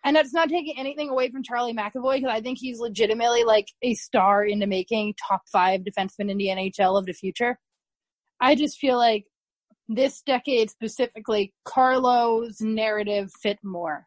And 0.05 0.17
that's 0.17 0.33
not 0.33 0.49
taking 0.49 0.79
anything 0.79 1.11
away 1.11 1.31
from 1.31 1.43
Charlie 1.43 1.75
McAvoy 1.75 2.17
because 2.17 2.31
I 2.31 2.41
think 2.41 2.59
he's 2.59 2.79
legitimately 2.79 3.45
like 3.45 3.67
a 3.83 3.95
star 3.95 4.45
into 4.45 4.67
making 4.67 5.15
top 5.29 5.43
five 5.53 5.83
defenseman 5.83 6.31
in 6.31 6.39
the 6.39 6.49
NHL 6.49 6.99
of 6.99 7.05
the 7.05 7.13
future. 7.13 7.59
I 8.41 8.55
just 8.55 8.79
feel 8.79 8.97
like 8.97 9.25
this 9.89 10.23
decade 10.23 10.71
specifically, 10.71 11.53
Carlo's 11.67 12.63
narrative 12.63 13.31
fit 13.43 13.59
more. 13.63 14.07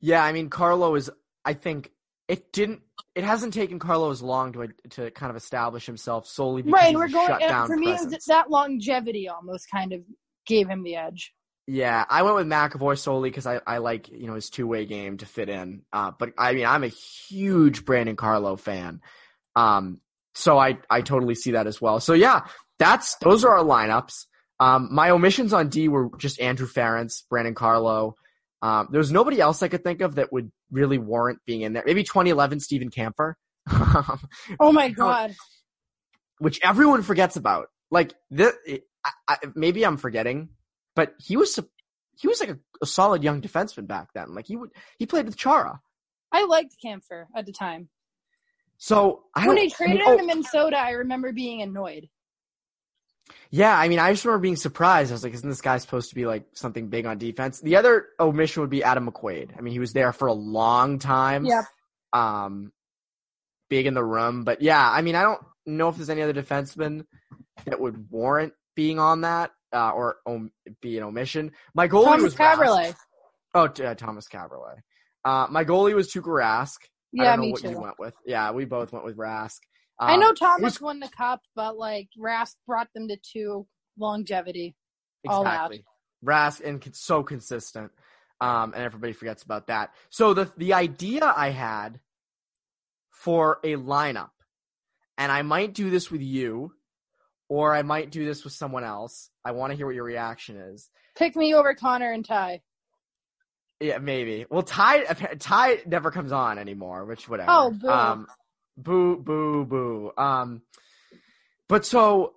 Yeah, 0.00 0.24
I 0.24 0.32
mean, 0.32 0.48
Carlo 0.48 0.94
is. 0.94 1.10
I 1.44 1.52
think 1.52 1.90
it 2.28 2.52
didn't. 2.52 2.80
It 3.14 3.24
hasn't 3.24 3.54
taken 3.54 3.78
Carlo 3.78 4.10
as 4.10 4.22
long 4.22 4.52
to 4.52 4.68
to 4.90 5.10
kind 5.12 5.30
of 5.30 5.36
establish 5.36 5.86
himself 5.86 6.26
solely 6.26 6.62
because 6.62 6.80
Right, 6.82 6.94
we're 6.94 7.08
going. 7.08 7.42
And 7.42 7.66
for 7.66 7.76
me, 7.76 7.86
presence. 7.92 8.24
that 8.26 8.50
longevity 8.50 9.28
almost 9.28 9.70
kind 9.70 9.92
of 9.92 10.00
gave 10.46 10.68
him 10.68 10.82
the 10.82 10.96
edge. 10.96 11.32
Yeah, 11.68 12.04
I 12.08 12.22
went 12.22 12.36
with 12.36 12.46
McAvoy 12.46 12.96
solely 12.98 13.28
because 13.30 13.46
I, 13.46 13.60
I 13.66 13.78
like 13.78 14.08
you 14.08 14.26
know 14.26 14.34
his 14.34 14.50
two 14.50 14.66
way 14.66 14.86
game 14.86 15.18
to 15.18 15.26
fit 15.26 15.48
in. 15.48 15.82
Uh, 15.92 16.12
but 16.18 16.30
I 16.38 16.52
mean 16.52 16.66
I'm 16.66 16.84
a 16.84 16.88
huge 16.88 17.84
Brandon 17.84 18.16
Carlo 18.16 18.56
fan, 18.56 19.00
um, 19.54 20.00
so 20.34 20.58
I 20.58 20.78
I 20.90 21.00
totally 21.02 21.34
see 21.34 21.52
that 21.52 21.66
as 21.66 21.80
well. 21.80 22.00
So 22.00 22.12
yeah, 22.12 22.42
that's 22.78 23.16
those 23.16 23.44
are 23.44 23.56
our 23.56 23.64
lineups. 23.64 24.26
Um, 24.58 24.88
my 24.92 25.10
omissions 25.10 25.52
on 25.52 25.68
D 25.68 25.88
were 25.88 26.10
just 26.18 26.40
Andrew 26.40 26.68
Ference, 26.68 27.22
Brandon 27.28 27.54
Carlo. 27.54 28.16
Um, 28.66 28.88
there 28.90 28.98
was 28.98 29.12
nobody 29.12 29.40
else 29.40 29.62
I 29.62 29.68
could 29.68 29.84
think 29.84 30.00
of 30.00 30.16
that 30.16 30.32
would 30.32 30.50
really 30.72 30.98
warrant 30.98 31.38
being 31.46 31.60
in 31.60 31.72
there. 31.72 31.84
Maybe 31.86 32.02
2011 32.02 32.58
Steven 32.58 32.90
Kampfer, 32.90 33.34
Oh 34.60 34.72
my 34.72 34.88
god! 34.88 35.34
which 36.38 36.58
everyone 36.62 37.02
forgets 37.02 37.36
about. 37.36 37.68
Like 37.90 38.14
this, 38.30 38.52
I, 39.04 39.10
I, 39.28 39.36
maybe 39.54 39.86
I'm 39.86 39.96
forgetting, 39.96 40.48
but 40.96 41.14
he 41.18 41.36
was 41.36 41.60
he 42.18 42.26
was 42.26 42.40
like 42.40 42.50
a, 42.50 42.58
a 42.82 42.86
solid 42.86 43.22
young 43.22 43.40
defenseman 43.40 43.86
back 43.86 44.08
then. 44.14 44.34
Like 44.34 44.46
he 44.48 44.56
would 44.56 44.70
he 44.98 45.06
played 45.06 45.26
with 45.26 45.36
Chara. 45.36 45.80
I 46.32 46.44
liked 46.46 46.74
Kampfer 46.84 47.26
at 47.36 47.46
the 47.46 47.52
time. 47.52 47.88
So 48.78 49.22
I 49.34 49.46
When 49.46 49.58
he 49.58 49.70
traded 49.70 50.02
I 50.02 50.04
mean, 50.06 50.08
him 50.08 50.14
oh, 50.14 50.18
to 50.18 50.26
Minnesota, 50.26 50.76
I 50.76 50.90
remember 50.90 51.32
being 51.32 51.62
annoyed. 51.62 52.08
Yeah, 53.50 53.76
I 53.76 53.88
mean, 53.88 53.98
I 53.98 54.12
just 54.12 54.24
remember 54.24 54.42
being 54.42 54.56
surprised. 54.56 55.10
I 55.10 55.14
was 55.14 55.24
like, 55.24 55.34
isn't 55.34 55.48
this 55.48 55.60
guy 55.60 55.78
supposed 55.78 56.10
to 56.10 56.14
be 56.14 56.26
like 56.26 56.44
something 56.52 56.88
big 56.88 57.06
on 57.06 57.18
defense? 57.18 57.60
The 57.60 57.76
other 57.76 58.06
omission 58.20 58.60
would 58.62 58.70
be 58.70 58.82
Adam 58.84 59.10
McQuaid. 59.10 59.50
I 59.56 59.60
mean, 59.60 59.72
he 59.72 59.78
was 59.78 59.92
there 59.92 60.12
for 60.12 60.28
a 60.28 60.32
long 60.32 60.98
time. 60.98 61.44
Yep. 61.44 61.64
Um, 62.12 62.72
big 63.68 63.86
in 63.86 63.94
the 63.94 64.04
room, 64.04 64.44
but 64.44 64.62
yeah, 64.62 64.88
I 64.88 65.02
mean, 65.02 65.14
I 65.16 65.22
don't 65.22 65.40
know 65.66 65.88
if 65.88 65.96
there's 65.96 66.10
any 66.10 66.22
other 66.22 66.32
defenseman 66.32 67.04
that 67.66 67.80
would 67.80 68.10
warrant 68.10 68.52
being 68.76 68.98
on 68.98 69.22
that 69.22 69.50
uh, 69.72 69.90
or 69.90 70.16
um, 70.26 70.52
be 70.80 70.96
an 70.98 71.04
omission. 71.04 71.52
My 71.74 71.88
goalie 71.88 72.04
Thomas 72.04 72.22
was 72.22 72.34
Rask. 72.36 72.56
Caberlet. 72.56 72.94
Oh, 73.54 73.66
t- 73.68 73.84
uh, 73.84 73.94
Thomas 73.94 74.28
Caberlet. 74.28 74.78
Uh, 75.24 75.46
my 75.50 75.64
goalie 75.64 75.94
was 75.94 76.12
Tuukka 76.12 76.26
Rask. 76.28 76.76
I 76.84 77.24
Yeah, 77.24 77.24
don't 77.30 77.36
know 77.38 77.42
me 77.46 77.52
what 77.52 77.62
too. 77.62 77.70
you 77.70 77.80
went 77.80 77.98
with. 77.98 78.14
Yeah, 78.24 78.52
we 78.52 78.64
both 78.66 78.92
went 78.92 79.04
with 79.04 79.16
Rask. 79.16 79.58
I 79.98 80.14
Um, 80.14 80.20
know 80.20 80.32
Thomas 80.34 80.74
was- 80.74 80.80
won 80.80 81.00
the 81.00 81.08
cup, 81.08 81.42
but 81.54 81.76
like 81.76 82.08
Rask 82.18 82.54
brought 82.66 82.92
them 82.92 83.08
to 83.08 83.16
two 83.16 83.66
longevity. 83.98 84.76
Exactly. 85.24 85.84
Rask 86.24 86.60
and 86.64 86.94
so 86.94 87.22
consistent. 87.22 87.92
Um, 88.40 88.74
and 88.74 88.82
everybody 88.82 89.12
forgets 89.14 89.42
about 89.42 89.68
that. 89.68 89.94
So 90.10 90.34
the 90.34 90.52
the 90.58 90.74
idea 90.74 91.24
I 91.24 91.48
had 91.50 92.00
for 93.10 93.58
a 93.64 93.76
lineup, 93.76 94.30
and 95.16 95.32
I 95.32 95.40
might 95.42 95.72
do 95.72 95.88
this 95.88 96.10
with 96.10 96.20
you, 96.20 96.74
or 97.48 97.74
I 97.74 97.80
might 97.82 98.10
do 98.10 98.24
this 98.26 98.44
with 98.44 98.52
someone 98.52 98.84
else. 98.84 99.30
I 99.44 99.52
want 99.52 99.70
to 99.70 99.76
hear 99.76 99.86
what 99.86 99.94
your 99.94 100.04
reaction 100.04 100.56
is. 100.58 100.90
Pick 101.16 101.34
me 101.34 101.54
over 101.54 101.74
Conor 101.74 102.12
and 102.12 102.24
Ty. 102.24 102.60
Yeah, 103.80 103.98
maybe. 103.98 104.44
Well, 104.50 104.62
Ty 104.62 105.04
Ty 105.38 105.82
never 105.86 106.10
comes 106.10 106.32
on 106.32 106.58
anymore, 106.58 107.06
which 107.06 107.28
whatever. 107.28 107.50
Oh, 107.50 107.70
boo. 107.70 107.88
Um, 107.88 108.26
boo, 108.76 109.16
boo, 109.16 109.64
boo. 109.64 110.12
Um, 110.16 110.62
but 111.68 111.84
so 111.84 112.34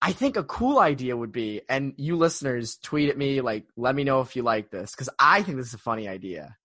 I 0.00 0.12
think 0.12 0.36
a 0.36 0.44
cool 0.44 0.78
idea 0.78 1.16
would 1.16 1.32
be, 1.32 1.62
and 1.68 1.94
you 1.96 2.16
listeners 2.16 2.76
tweet 2.76 3.08
at 3.08 3.16
me, 3.16 3.40
like, 3.40 3.64
let 3.76 3.94
me 3.94 4.04
know 4.04 4.20
if 4.20 4.34
you 4.34 4.42
like 4.42 4.70
this, 4.70 4.90
because 4.90 5.08
I 5.18 5.42
think 5.42 5.58
this 5.58 5.68
is 5.68 5.74
a 5.74 5.78
funny 5.78 6.08
idea. 6.08 6.56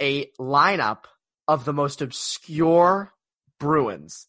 A 0.00 0.26
lineup 0.38 1.04
of 1.48 1.64
the 1.64 1.72
most 1.72 2.02
obscure 2.02 3.12
Bruins, 3.58 4.28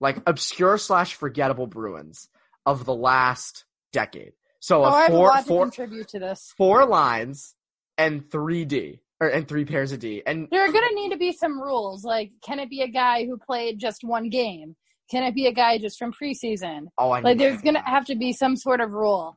like 0.00 0.18
obscure 0.26 0.76
slash 0.76 1.14
forgettable 1.14 1.66
Bruins 1.66 2.28
of 2.66 2.84
the 2.84 2.94
last 2.94 3.64
decade. 3.92 4.32
So 4.60 4.84
Oh, 4.84 4.88
a 4.88 4.90
I 4.90 5.02
have 5.02 5.10
a 5.10 5.14
four, 5.14 5.32
to 5.32 5.42
four, 5.44 5.62
contribute 5.64 6.08
to 6.08 6.18
this. 6.18 6.52
four 6.56 6.84
lines 6.84 7.54
and 7.96 8.30
three 8.30 8.66
D 8.66 9.00
or 9.20 9.28
and 9.28 9.48
three 9.48 9.64
pairs 9.64 9.92
of 9.92 10.00
D. 10.00 10.22
And 10.26 10.48
There 10.50 10.62
are 10.62 10.72
going 10.72 10.88
to 10.88 10.94
need 10.94 11.10
to 11.10 11.16
be 11.18 11.32
some 11.32 11.60
rules. 11.60 12.04
Like, 12.04 12.32
can 12.42 12.58
it 12.58 12.68
be 12.68 12.82
a 12.82 12.88
guy 12.88 13.24
who 13.24 13.38
played 13.38 13.78
just 13.78 14.04
one 14.04 14.28
game? 14.28 14.76
Can 15.10 15.22
it 15.22 15.34
be 15.34 15.46
a 15.46 15.52
guy 15.52 15.78
just 15.78 15.98
from 15.98 16.12
preseason? 16.12 16.86
oh, 16.98 17.10
I 17.10 17.20
Like, 17.20 17.38
there's 17.38 17.62
going 17.62 17.74
to 17.74 17.80
have 17.80 18.06
to 18.06 18.16
be 18.16 18.32
some 18.32 18.56
sort 18.56 18.80
of 18.80 18.92
rule. 18.92 19.36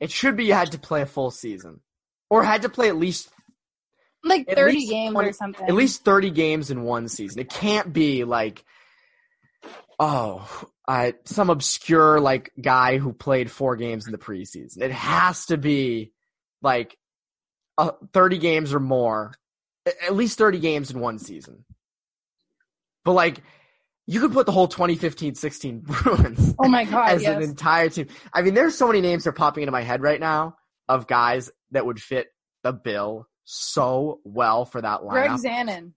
It 0.00 0.10
should 0.10 0.36
be 0.36 0.46
you 0.46 0.54
had 0.54 0.72
to 0.72 0.78
play 0.78 1.02
a 1.02 1.06
full 1.06 1.30
season, 1.30 1.80
or 2.30 2.42
had 2.42 2.62
to 2.62 2.68
play 2.68 2.88
at 2.88 2.96
least 2.96 3.30
Like 4.24 4.46
At 4.48 4.56
30 4.56 4.72
least 4.74 4.90
games 4.90 5.12
20 5.12 5.28
or 5.28 5.32
something. 5.32 5.68
at 5.68 5.74
least 5.74 6.04
thirty 6.04 6.30
games 6.30 6.70
in 6.70 6.82
one 6.82 7.08
season. 7.08 7.38
It 7.40 7.50
can't 7.50 7.92
be 7.92 8.24
like, 8.24 8.64
oh, 9.98 10.48
uh, 10.88 11.12
some 11.24 11.50
obscure 11.50 12.20
like 12.20 12.50
guy 12.60 12.98
who 12.98 13.12
played 13.12 13.50
four 13.50 13.76
games 13.76 14.06
in 14.06 14.12
the 14.12 14.18
preseason. 14.18 14.82
It 14.82 14.90
has 14.90 15.46
to 15.46 15.56
be 15.56 16.12
like 16.62 16.96
uh, 17.78 17.92
thirty 18.12 18.38
games 18.38 18.72
or 18.74 18.80
more, 18.80 19.32
at 19.86 20.14
least 20.14 20.38
thirty 20.38 20.58
games 20.58 20.90
in 20.90 21.00
one 21.00 21.18
season. 21.18 21.64
But 23.04 23.12
like, 23.12 23.42
you 24.06 24.20
could 24.20 24.32
put 24.32 24.46
the 24.46 24.52
whole 24.52 24.68
2015-16 24.68 25.82
Bruins 26.02 26.54
Oh 26.58 26.68
my 26.68 26.84
God, 26.84 27.10
as 27.10 27.22
yes. 27.22 27.36
an 27.36 27.42
entire 27.42 27.88
team. 27.90 28.06
I 28.32 28.42
mean, 28.42 28.54
there's 28.54 28.76
so 28.76 28.86
many 28.86 29.00
names 29.00 29.24
that 29.24 29.30
are 29.30 29.34
popping 29.34 29.62
into 29.62 29.72
my 29.72 29.82
head 29.82 30.02
right 30.02 30.20
now 30.20 30.56
of 30.88 31.06
guys 31.06 31.50
that 31.72 31.84
would 31.84 32.00
fit 32.00 32.28
the 32.62 32.72
bill 32.72 33.28
so 33.44 34.20
well 34.24 34.64
for 34.64 34.80
that 34.80 35.00
lineup. 35.00 35.10
Greg. 35.10 35.30
Zanin. 35.32 35.92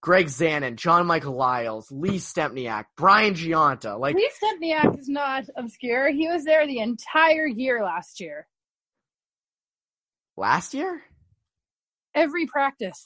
Greg 0.00 0.26
Zanin, 0.26 0.74
John 0.74 1.06
Michael 1.06 1.34
Liles, 1.36 1.90
Lee 1.92 2.18
Stempniak, 2.18 2.86
Brian 2.96 3.34
Gionta. 3.34 3.98
Like, 3.98 4.16
Lee 4.16 4.30
Stempniak 4.42 4.98
is 4.98 5.08
not 5.08 5.44
obscure. 5.56 6.10
He 6.10 6.26
was 6.26 6.44
there 6.44 6.66
the 6.66 6.80
entire 6.80 7.46
year 7.46 7.84
last 7.84 8.18
year. 8.18 8.48
last 10.36 10.74
year? 10.74 11.02
Every 12.14 12.46
practice. 12.46 13.02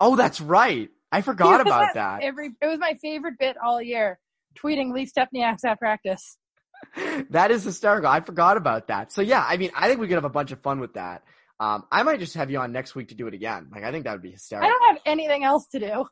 Oh, 0.00 0.16
that's 0.16 0.40
right. 0.40 0.88
I 1.12 1.20
forgot 1.22 1.60
about 1.60 1.94
that. 1.94 2.22
Every 2.22 2.50
it 2.60 2.66
was 2.66 2.78
my 2.78 2.94
favorite 3.00 3.34
bit 3.38 3.56
all 3.62 3.80
year. 3.80 4.18
Tweeting 4.58 4.92
Lee 4.92 5.06
Stempniak's 5.06 5.64
at 5.64 5.78
practice. 5.78 6.38
that 7.30 7.50
is 7.50 7.64
hysterical. 7.64 8.08
I 8.08 8.20
forgot 8.20 8.56
about 8.56 8.88
that. 8.88 9.12
So 9.12 9.22
yeah, 9.22 9.44
I 9.46 9.56
mean, 9.56 9.70
I 9.74 9.88
think 9.88 10.00
we 10.00 10.08
could 10.08 10.14
have 10.14 10.24
a 10.24 10.30
bunch 10.30 10.52
of 10.52 10.60
fun 10.62 10.80
with 10.80 10.94
that. 10.94 11.22
Um, 11.58 11.84
I 11.90 12.02
might 12.02 12.20
just 12.20 12.34
have 12.34 12.50
you 12.50 12.58
on 12.58 12.72
next 12.72 12.94
week 12.94 13.08
to 13.08 13.14
do 13.14 13.26
it 13.28 13.34
again. 13.34 13.68
Like, 13.72 13.82
I 13.82 13.90
think 13.90 14.04
that 14.04 14.12
would 14.12 14.22
be 14.22 14.32
hysterical. 14.32 14.68
I 14.68 14.70
don't 14.70 14.94
have 14.94 15.02
anything 15.06 15.42
else 15.42 15.66
to 15.68 15.78
do. 15.78 16.04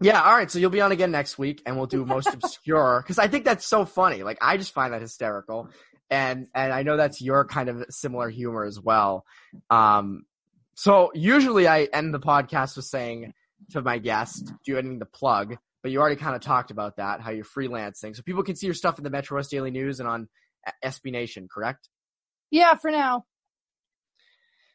Yeah, 0.00 0.22
all 0.22 0.34
right. 0.34 0.50
So 0.50 0.58
you'll 0.58 0.70
be 0.70 0.80
on 0.80 0.92
again 0.92 1.10
next 1.10 1.38
week, 1.38 1.62
and 1.66 1.76
we'll 1.76 1.86
do 1.86 2.04
most 2.04 2.28
obscure 2.32 3.02
because 3.02 3.18
I 3.18 3.28
think 3.28 3.44
that's 3.44 3.66
so 3.66 3.84
funny. 3.84 4.22
Like 4.22 4.38
I 4.40 4.56
just 4.56 4.72
find 4.72 4.92
that 4.92 5.00
hysterical, 5.00 5.70
and 6.10 6.48
and 6.54 6.72
I 6.72 6.82
know 6.82 6.96
that's 6.96 7.20
your 7.20 7.44
kind 7.46 7.68
of 7.68 7.84
similar 7.90 8.28
humor 8.28 8.64
as 8.64 8.78
well. 8.78 9.24
Um, 9.70 10.24
so 10.76 11.10
usually 11.14 11.66
I 11.66 11.84
end 11.92 12.14
the 12.14 12.20
podcast 12.20 12.76
with 12.76 12.84
saying 12.84 13.32
to 13.70 13.82
my 13.82 13.98
guest, 13.98 14.46
"Do 14.46 14.54
you 14.66 14.76
have 14.76 14.84
anything 14.84 15.00
to 15.00 15.06
plug?" 15.06 15.56
But 15.82 15.90
you 15.90 16.00
already 16.00 16.16
kind 16.16 16.36
of 16.36 16.42
talked 16.42 16.70
about 16.70 16.96
that, 16.96 17.20
how 17.20 17.30
you're 17.30 17.44
freelancing, 17.44 18.14
so 18.14 18.22
people 18.22 18.42
can 18.42 18.54
see 18.54 18.66
your 18.66 18.74
stuff 18.74 18.98
in 18.98 19.04
the 19.04 19.10
Metro 19.10 19.36
West 19.36 19.50
Daily 19.50 19.70
News 19.70 20.00
and 20.00 20.08
on 20.08 20.28
SB 20.84 21.12
Nation, 21.12 21.48
correct? 21.52 21.88
Yeah, 22.50 22.74
for 22.74 22.90
now. 22.90 23.24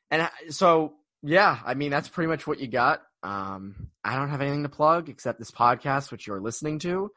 And 0.09 0.23
uh, 0.23 0.29
so, 0.49 0.93
yeah, 1.21 1.59
I 1.65 1.73
mean, 1.73 1.91
that's 1.91 2.09
pretty 2.09 2.27
much 2.27 2.45
what 2.45 2.59
you 2.59 2.67
got. 2.67 3.01
Um, 3.23 3.89
I 4.03 4.15
don't 4.15 4.29
have 4.29 4.41
anything 4.41 4.63
to 4.63 4.69
plug 4.69 5.09
except 5.09 5.39
this 5.39 5.51
podcast, 5.51 6.11
which 6.11 6.27
you're 6.27 6.41
listening 6.41 6.79
to. 6.79 7.11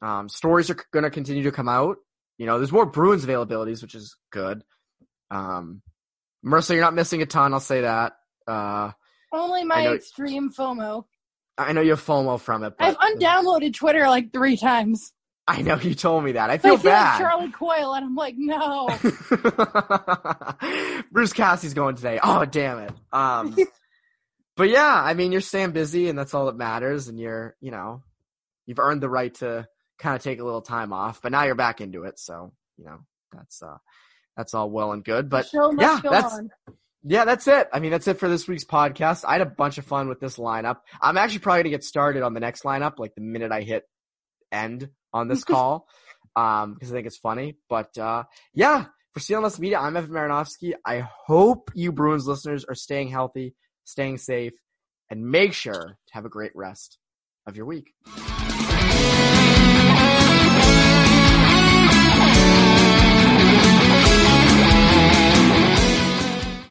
Um, 0.00 0.28
stories 0.28 0.70
are 0.70 0.76
going 0.92 1.04
to 1.04 1.10
continue 1.10 1.42
to 1.44 1.52
come 1.52 1.68
out. 1.68 1.96
You 2.38 2.46
know, 2.46 2.58
there's 2.58 2.72
more 2.72 2.86
Bruins 2.86 3.24
availabilities, 3.24 3.82
which 3.82 3.94
is 3.94 4.16
good. 4.30 4.62
Um, 5.30 5.82
Marisa, 6.44 6.70
you're 6.70 6.80
not 6.80 6.94
missing 6.94 7.20
a 7.20 7.26
ton. 7.26 7.52
I'll 7.52 7.60
say 7.60 7.82
that. 7.82 8.12
Uh, 8.48 8.92
Only 9.32 9.64
my 9.64 9.84
know- 9.84 9.94
extreme 9.94 10.50
FOMO. 10.50 11.04
I 11.56 11.72
know 11.72 11.80
you 11.80 11.90
have 11.90 12.04
FOMO 12.04 12.40
from 12.40 12.62
it, 12.62 12.74
but 12.78 12.84
I've 12.86 12.96
undownloaded 12.98 13.74
Twitter 13.74 14.08
like 14.08 14.32
three 14.32 14.56
times. 14.56 15.12
I 15.48 15.62
know 15.62 15.76
you 15.76 15.94
told 15.94 16.22
me 16.24 16.32
that. 16.32 16.50
I 16.50 16.54
I 16.54 16.58
feel 16.58 16.74
like 16.74 16.82
bad. 16.84 17.18
Charlie 17.18 17.50
Coyle, 17.50 17.94
and 17.94 18.04
I'm 18.04 18.14
like, 18.14 18.34
no. 18.36 18.88
Bruce 21.10 21.32
Cassidy's 21.32 21.74
going 21.74 21.96
today. 21.96 22.20
Oh, 22.22 22.44
damn 22.44 22.78
it. 22.80 22.92
Um, 23.12 23.56
but 24.56 24.68
yeah, 24.68 25.02
I 25.02 25.14
mean, 25.14 25.32
you're 25.32 25.40
staying 25.40 25.72
busy 25.72 26.08
and 26.08 26.18
that's 26.18 26.34
all 26.34 26.46
that 26.46 26.56
matters. 26.56 27.08
And 27.08 27.18
you're, 27.18 27.56
you 27.60 27.70
know, 27.70 28.02
you've 28.66 28.78
earned 28.78 29.02
the 29.02 29.08
right 29.08 29.34
to 29.36 29.66
kind 29.98 30.14
of 30.14 30.22
take 30.22 30.38
a 30.38 30.44
little 30.44 30.62
time 30.62 30.92
off, 30.92 31.20
but 31.22 31.32
now 31.32 31.44
you're 31.44 31.54
back 31.54 31.80
into 31.80 32.04
it. 32.04 32.18
So, 32.18 32.52
you 32.76 32.84
know, 32.84 32.98
that's, 33.32 33.62
uh, 33.62 33.78
that's 34.36 34.54
all 34.54 34.70
well 34.70 34.92
and 34.92 35.02
good. 35.02 35.28
But 35.30 35.48
yeah, 35.52 36.00
that's, 36.02 36.34
on. 36.34 36.50
Yeah, 37.04 37.24
that's 37.24 37.46
it. 37.46 37.68
I 37.72 37.78
mean, 37.80 37.90
that's 37.90 38.08
it 38.08 38.18
for 38.18 38.28
this 38.28 38.48
week's 38.48 38.64
podcast. 38.64 39.24
I 39.26 39.32
had 39.32 39.40
a 39.40 39.46
bunch 39.46 39.78
of 39.78 39.84
fun 39.84 40.08
with 40.08 40.20
this 40.20 40.36
lineup. 40.36 40.78
I'm 41.00 41.16
actually 41.16 41.40
probably 41.40 41.62
gonna 41.62 41.70
get 41.70 41.84
started 41.84 42.22
on 42.22 42.34
the 42.34 42.40
next 42.40 42.64
lineup, 42.64 42.98
like 42.98 43.14
the 43.14 43.20
minute 43.20 43.52
I 43.52 43.62
hit 43.62 43.84
end 44.50 44.88
on 45.12 45.28
this 45.28 45.44
call, 45.44 45.86
um, 46.34 46.74
because 46.74 46.90
I 46.90 46.96
think 46.96 47.06
it's 47.06 47.18
funny. 47.18 47.56
But 47.68 47.96
uh, 47.96 48.24
yeah, 48.52 48.86
for 49.14 49.20
CLNS 49.20 49.58
Media, 49.58 49.78
I'm 49.78 49.96
Evan 49.96 50.10
Marinofsky. 50.10 50.74
I 50.84 51.00
hope 51.26 51.70
you 51.74 51.92
Bruins 51.92 52.26
listeners 52.26 52.64
are 52.64 52.74
staying 52.74 53.08
healthy, 53.08 53.54
staying 53.84 54.18
safe, 54.18 54.54
and 55.10 55.24
make 55.24 55.52
sure 55.52 55.98
to 56.08 56.14
have 56.14 56.24
a 56.24 56.28
great 56.28 56.52
rest 56.54 56.98
of 57.46 57.56
your 57.56 57.66
week. 57.66 57.92